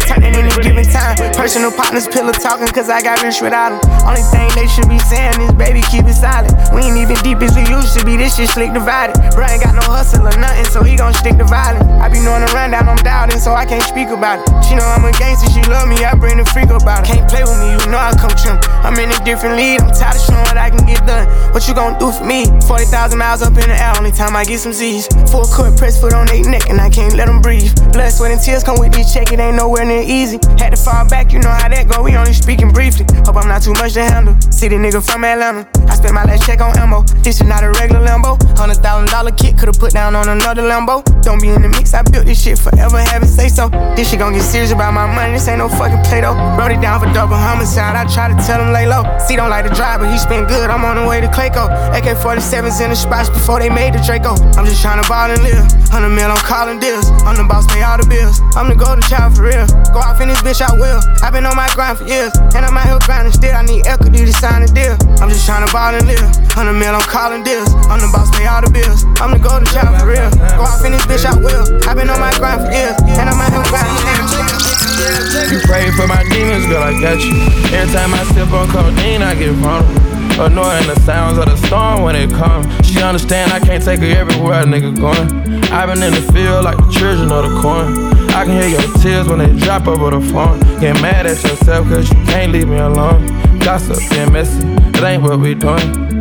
turning 0.06 0.34
any 0.34 0.50
given 0.62 0.86
time. 0.86 1.16
Personal 1.34 1.70
partners, 1.70 2.08
pillow 2.08 2.32
talking, 2.32 2.66
cause 2.68 2.88
I 2.88 3.02
got 3.02 3.22
rich 3.22 3.40
without 3.40 3.74
them. 3.74 3.82
Only 4.06 4.22
thing 4.32 4.48
they 4.54 4.66
should 4.66 4.88
be 4.88 4.98
saying 4.98 5.40
is, 5.42 5.52
baby, 5.54 5.82
keep 5.90 6.06
it 6.06 6.14
silent. 6.14 6.54
We 6.72 6.82
ain't 6.86 6.96
even 6.96 7.16
deep 7.22 7.42
as 7.42 7.54
we 7.54 7.66
used 7.68 7.98
to 7.98 8.04
be. 8.04 8.16
This 8.16 8.36
shit 8.36 8.48
slick 8.48 8.72
divided. 8.72 9.14
Bro 9.34 9.46
ain't 9.46 9.62
got 9.62 9.74
no 9.74 9.84
hustle 9.84 10.26
or 10.26 10.36
nothing, 10.38 10.66
so 10.66 10.82
he 10.82 10.96
gon' 10.96 11.12
stick 11.14 11.36
to 11.38 11.44
violence. 11.44 11.84
I 12.00 12.08
be 12.08 12.20
knowing 12.22 12.42
the 12.46 12.50
rundown, 12.54 12.88
I'm 12.88 13.00
doubting, 13.02 13.38
so 13.38 13.52
I 13.52 13.66
can't 13.66 13.84
speak 13.84 14.08
about 14.08 14.40
it. 14.40 14.46
She 14.64 14.74
know 14.74 14.86
I'm 14.86 15.04
a 15.04 15.12
gangster, 15.12 15.50
she 15.50 15.62
love 15.68 15.88
me, 15.88 16.02
I 16.04 16.14
bring 16.14 16.38
the 16.38 16.46
freak 16.46 16.70
about 16.70 17.04
it. 17.04 17.12
Can't 17.12 17.28
play 17.28 17.42
with 17.42 17.58
me, 17.60 17.76
you 17.76 17.86
know 17.90 17.98
I 17.98 18.14
come 18.16 18.32
trim. 18.34 18.56
I'm 18.86 18.96
in 18.96 19.10
a 19.12 19.18
different 19.24 19.56
league, 19.56 19.80
I'm 19.82 19.92
tired 19.92 20.16
of 20.16 20.22
showing 20.22 20.46
what 20.48 20.56
I 20.56 20.70
can 20.70 20.86
get 20.86 21.04
done. 21.06 21.28
What 21.52 21.66
you 21.68 21.74
gon' 21.74 21.98
do 21.98 22.10
for 22.12 22.24
me? 22.24 22.48
40,000 22.64 23.18
miles 23.18 23.42
up 23.42 23.54
in 23.58 23.68
the 23.68 23.76
air, 23.76 23.92
only 23.98 24.12
time 24.12 24.34
I 24.36 24.44
get 24.44 24.60
some 24.60 24.72
Z's. 24.72 25.08
Full 25.30 25.44
court 25.52 25.76
press 25.76 26.00
foot 26.00 26.14
on 26.14 26.26
they 26.26 26.42
neck, 26.42 26.68
and 26.70 26.80
I 26.80 26.88
can't 26.88 27.14
let 27.14 27.26
them 27.26 27.40
breathe. 27.40 27.72
Blood, 27.92 28.12
sweat, 28.12 28.32
and 28.32 28.40
tears 28.40 28.55
come 28.64 28.78
with 28.78 28.92
this 28.92 29.12
check, 29.12 29.32
it 29.32 29.40
ain't 29.40 29.56
nowhere 29.56 29.84
near 29.84 30.02
easy. 30.02 30.38
Had 30.58 30.70
to 30.70 30.76
fall 30.76 31.08
back, 31.08 31.32
you 31.32 31.40
know 31.40 31.50
how 31.50 31.68
that 31.68 31.88
go, 31.88 32.02
we 32.02 32.16
only 32.16 32.32
speaking 32.32 32.70
briefly. 32.70 33.04
Hope 33.24 33.36
I'm 33.36 33.48
not 33.48 33.62
too 33.62 33.72
much 33.74 33.94
to 33.94 34.02
handle. 34.02 34.36
City 34.50 34.76
nigga 34.76 35.04
from 35.04 35.24
Atlanta, 35.24 35.68
I 35.88 35.94
spent 35.96 36.14
my 36.14 36.24
last 36.24 36.46
check 36.46 36.60
on 36.60 36.76
ammo. 36.78 37.02
This 37.22 37.40
is 37.40 37.46
not 37.46 37.64
a 37.64 37.70
regular 37.72 38.06
Lambo. 38.06 38.38
Hundred 38.56 38.78
thousand 38.78 39.10
dollar 39.10 39.32
kit, 39.32 39.58
could've 39.58 39.78
put 39.78 39.92
down 39.92 40.14
on 40.14 40.28
another 40.28 40.62
Lambo. 40.62 41.02
Don't 41.22 41.40
be 41.40 41.48
in 41.48 41.62
the 41.62 41.68
mix, 41.68 41.92
I 41.92 42.02
built 42.02 42.26
this 42.26 42.40
shit 42.40 42.58
forever, 42.58 42.98
have 42.98 43.22
it 43.22 43.28
say 43.28 43.48
so. 43.48 43.68
This 43.96 44.10
shit 44.10 44.18
gon' 44.18 44.32
get 44.32 44.42
serious 44.42 44.72
about 44.72 44.94
my 44.94 45.06
money, 45.06 45.34
this 45.34 45.48
ain't 45.48 45.58
no 45.58 45.68
fucking 45.68 46.02
play 46.04 46.20
though. 46.20 46.36
Wrote 46.56 46.70
it 46.70 46.80
down 46.80 47.00
for 47.00 47.12
double 47.12 47.36
homicide, 47.36 47.96
I 47.96 48.06
try 48.12 48.28
to 48.28 48.36
tell 48.46 48.62
him 48.62 48.72
lay 48.72 48.86
low. 48.86 49.02
See, 49.18 49.36
don't 49.36 49.50
like 49.50 49.66
to 49.66 49.74
drive, 49.74 50.00
but 50.00 50.10
he 50.10 50.18
spent 50.18 50.48
good, 50.48 50.70
I'm 50.70 50.84
on 50.84 50.96
the 50.96 51.06
way 51.06 51.20
to 51.20 51.28
Clayco. 51.28 51.66
AK 51.92 52.16
47s 52.22 52.80
in 52.80 52.90
the 52.90 52.96
spots 52.96 53.28
before 53.28 53.58
they 53.58 53.68
made 53.68 53.94
the 53.94 54.02
Draco. 54.06 54.34
I'm 54.56 54.64
just 54.64 54.80
trying 54.80 55.02
to 55.02 55.08
ball 55.08 55.30
and 55.30 55.42
live. 55.42 55.66
100 55.90 56.08
mil, 56.10 56.30
I'm 56.30 56.36
calling 56.38 56.78
deals. 56.78 57.10
I'm 57.24 57.36
the 57.36 57.44
boss, 57.44 57.66
pay 57.66 57.82
all 57.82 57.98
the 57.98 58.06
bills. 58.06 58.40
I'm 58.54 58.70
the 58.70 58.78
golden 58.78 59.02
child 59.02 59.34
for 59.34 59.50
real. 59.50 59.66
Go 59.90 59.98
off 59.98 60.20
in 60.22 60.28
this 60.28 60.40
bitch, 60.40 60.62
I 60.62 60.70
will. 60.78 61.02
i 61.24 61.30
been 61.34 61.44
on 61.44 61.56
my 61.56 61.66
grind 61.74 61.98
for 61.98 62.06
years, 62.06 62.30
and 62.54 62.62
I'm 62.62 62.76
out 62.76 62.86
here 62.86 63.00
grinding 63.02 63.34
still. 63.34 63.54
I 63.56 63.66
need 63.66 63.86
equity 63.86 64.22
to 64.22 64.32
sign 64.32 64.62
a 64.62 64.70
deal. 64.70 64.94
I'm 65.18 65.28
just 65.28 65.44
trying 65.44 65.66
to 65.66 65.70
ball 65.72 65.90
and 65.90 66.06
live. 66.06 66.22
100 66.54 66.72
mil, 66.72 66.94
I'm 66.94 67.04
calling 67.10 67.42
deals. 67.42 67.72
I'm 67.90 67.98
the 67.98 68.08
boss, 68.14 68.30
pay 68.36 68.46
all 68.46 68.62
the 68.62 68.70
bills. 68.70 69.02
I'm 69.18 69.34
the 69.34 69.42
golden 69.42 69.66
child 69.68 69.98
for 69.98 70.08
real. 70.08 70.30
Go 70.54 70.62
off 70.62 70.84
in 70.86 70.92
this 70.92 71.04
bitch, 71.04 71.26
I 71.26 71.34
will. 71.34 71.66
i 71.88 71.92
been 71.92 72.08
on 72.08 72.20
my 72.22 72.32
grind 72.38 72.64
for 72.64 72.70
years, 72.72 72.96
and 73.18 73.26
I'm 73.26 73.40
out 73.40 73.50
here 73.50 73.66
grinding. 73.66 73.96
Still. 74.30 75.50
You 75.52 75.60
pray 75.66 75.90
for 75.92 76.06
my 76.06 76.22
demons, 76.30 76.66
girl, 76.70 76.82
I 76.82 76.94
got 77.00 77.20
you. 77.20 77.34
Every 77.74 77.92
time 77.92 78.14
I 78.14 78.22
sip 78.32 78.52
on 78.52 78.68
codeine, 78.68 79.20
I 79.20 79.34
get 79.34 79.52
vulnerable. 79.60 80.16
Annoying 80.38 80.86
the 80.86 80.98
sounds 81.00 81.38
of 81.38 81.46
the 81.46 81.56
storm 81.66 82.02
when 82.02 82.14
it 82.14 82.30
comes. 82.30 82.66
She 82.86 83.00
understand 83.00 83.52
I 83.52 83.60
can't 83.60 83.82
take 83.82 84.00
her 84.00 84.06
everywhere 84.06 84.60
a 84.60 84.64
nigga 84.64 84.94
going. 84.94 85.62
I've 85.72 85.88
been 85.88 86.02
in 86.02 86.12
the 86.12 86.32
field 86.32 86.64
like 86.64 86.76
the 86.76 86.90
children 86.92 87.32
of 87.32 87.48
the 87.48 87.60
corn. 87.60 88.15
I 88.36 88.44
can 88.44 88.60
hear 88.60 88.68
your 88.68 88.82
tears 88.98 89.28
when 89.28 89.38
they 89.38 89.50
drop 89.64 89.86
over 89.86 90.10
the 90.10 90.20
phone. 90.20 90.60
Get 90.78 91.00
mad 91.00 91.24
at 91.24 91.42
yourself 91.42 91.88
cause 91.88 92.12
you 92.12 92.22
can't 92.26 92.52
leave 92.52 92.68
me 92.68 92.76
alone. 92.76 93.26
Gossip 93.60 93.96
and 94.12 94.30
messy, 94.30 94.60
that 94.92 95.04
ain't 95.04 95.22
what 95.22 95.40
we 95.40 95.54
doing. 95.54 96.20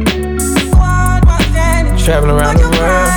Traveling 2.00 2.32
around 2.32 2.56
the 2.56 2.72
world. 2.72 3.12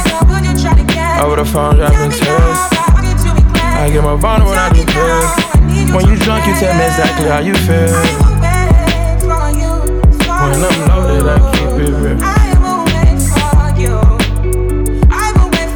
Over 1.22 1.36
the 1.36 1.44
phone, 1.44 1.76
dropping 1.76 2.11
tears. 2.11 2.59
I 3.78 3.88
get 3.92 4.03
more 4.03 4.18
vulnerable 4.18 4.51
when 4.51 4.59
I 4.59 4.72
do 4.74 4.82
pills. 4.82 5.30
When 5.94 6.09
you 6.11 6.18
drunk, 6.18 6.49
you 6.49 6.55
tell 6.59 6.74
me 6.74 6.82
exactly 6.82 7.28
how 7.28 7.38
you 7.38 7.55
feel. 7.55 7.94
When 10.42 10.59
I'm 10.59 10.74
loaded, 10.90 11.22
I 11.22 11.38
keep 11.55 11.70
it 11.86 11.94
real. 12.03 12.18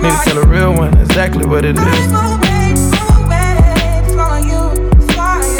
Need 0.02 0.10
to 0.10 0.24
tell 0.24 0.38
a 0.38 0.46
real 0.48 0.74
one 0.74 0.98
exactly 0.98 1.46
what 1.46 1.64
it 1.64 1.78
is. 1.78 2.41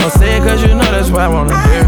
Don't 0.02 0.10
say 0.14 0.36
it 0.36 0.40
cause 0.42 0.60
you 0.62 0.74
know 0.74 0.82
that's 0.90 1.10
why 1.10 1.26
I 1.26 1.28
wanna 1.28 1.54
hear. 1.68 1.82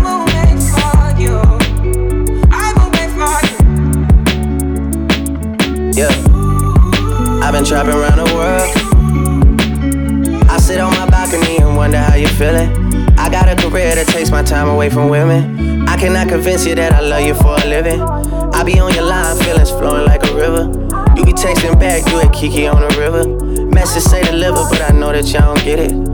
Yeah, 5.92 6.14
I've 7.42 7.52
been 7.52 7.64
trapping 7.64 7.92
around 7.92 8.18
the 8.18 8.32
world. 8.32 8.70
I 10.48 10.58
sit 10.58 10.78
on 10.78 10.92
my 10.92 11.10
balcony 11.10 11.56
and 11.56 11.76
wonder 11.76 11.98
how 11.98 12.14
you're 12.14 12.28
feeling. 12.28 12.70
I 13.18 13.28
got 13.28 13.48
a 13.48 13.56
career 13.60 13.96
that 13.96 14.06
takes 14.06 14.30
my 14.30 14.44
time 14.44 14.68
away 14.68 14.90
from 14.90 15.08
women. 15.08 15.88
I 15.88 15.96
cannot 15.96 16.28
convince 16.28 16.64
you 16.64 16.76
that 16.76 16.92
I 16.92 17.00
love 17.00 17.24
you 17.24 17.34
for 17.34 17.56
a 17.56 17.66
living. 17.66 18.00
I 18.00 18.62
be 18.62 18.78
on 18.78 18.94
your 18.94 19.06
line, 19.06 19.36
feelings 19.42 19.70
flowing 19.70 20.06
like 20.06 20.22
a 20.22 20.34
river. 20.36 20.70
You 21.16 21.24
be 21.24 21.32
texting 21.32 21.80
back, 21.80 22.06
you 22.12 22.20
at 22.20 22.32
Kiki 22.32 22.68
on 22.68 22.80
the 22.80 22.96
river. 22.96 23.26
Message 23.74 24.04
say 24.04 24.22
deliver, 24.22 24.62
but 24.70 24.82
I 24.82 24.92
know 24.96 25.10
that 25.10 25.26
y'all 25.32 25.52
don't 25.52 25.64
get 25.64 25.80
it. 25.80 26.13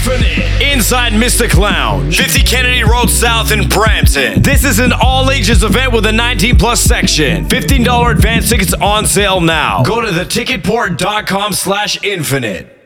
Inside 0.00 1.12
Mystic 1.12 1.56
Lounge, 1.58 2.16
50 2.16 2.42
Kennedy 2.42 2.82
Road 2.82 3.10
South 3.10 3.52
in 3.52 3.68
Brampton. 3.68 4.40
This 4.40 4.64
is 4.64 4.78
an 4.78 4.92
all 4.92 5.30
ages 5.30 5.62
event 5.62 5.92
with 5.92 6.06
a 6.06 6.12
19 6.12 6.56
plus 6.56 6.80
section. 6.80 7.46
$15 7.46 8.10
advance 8.10 8.48
tickets 8.48 8.72
on 8.74 9.04
sale 9.04 9.40
now. 9.42 9.82
Go 9.82 10.00
to 10.00 10.08
theticketport.com 10.08 11.52
slash 11.52 12.02
infinite. 12.02 12.79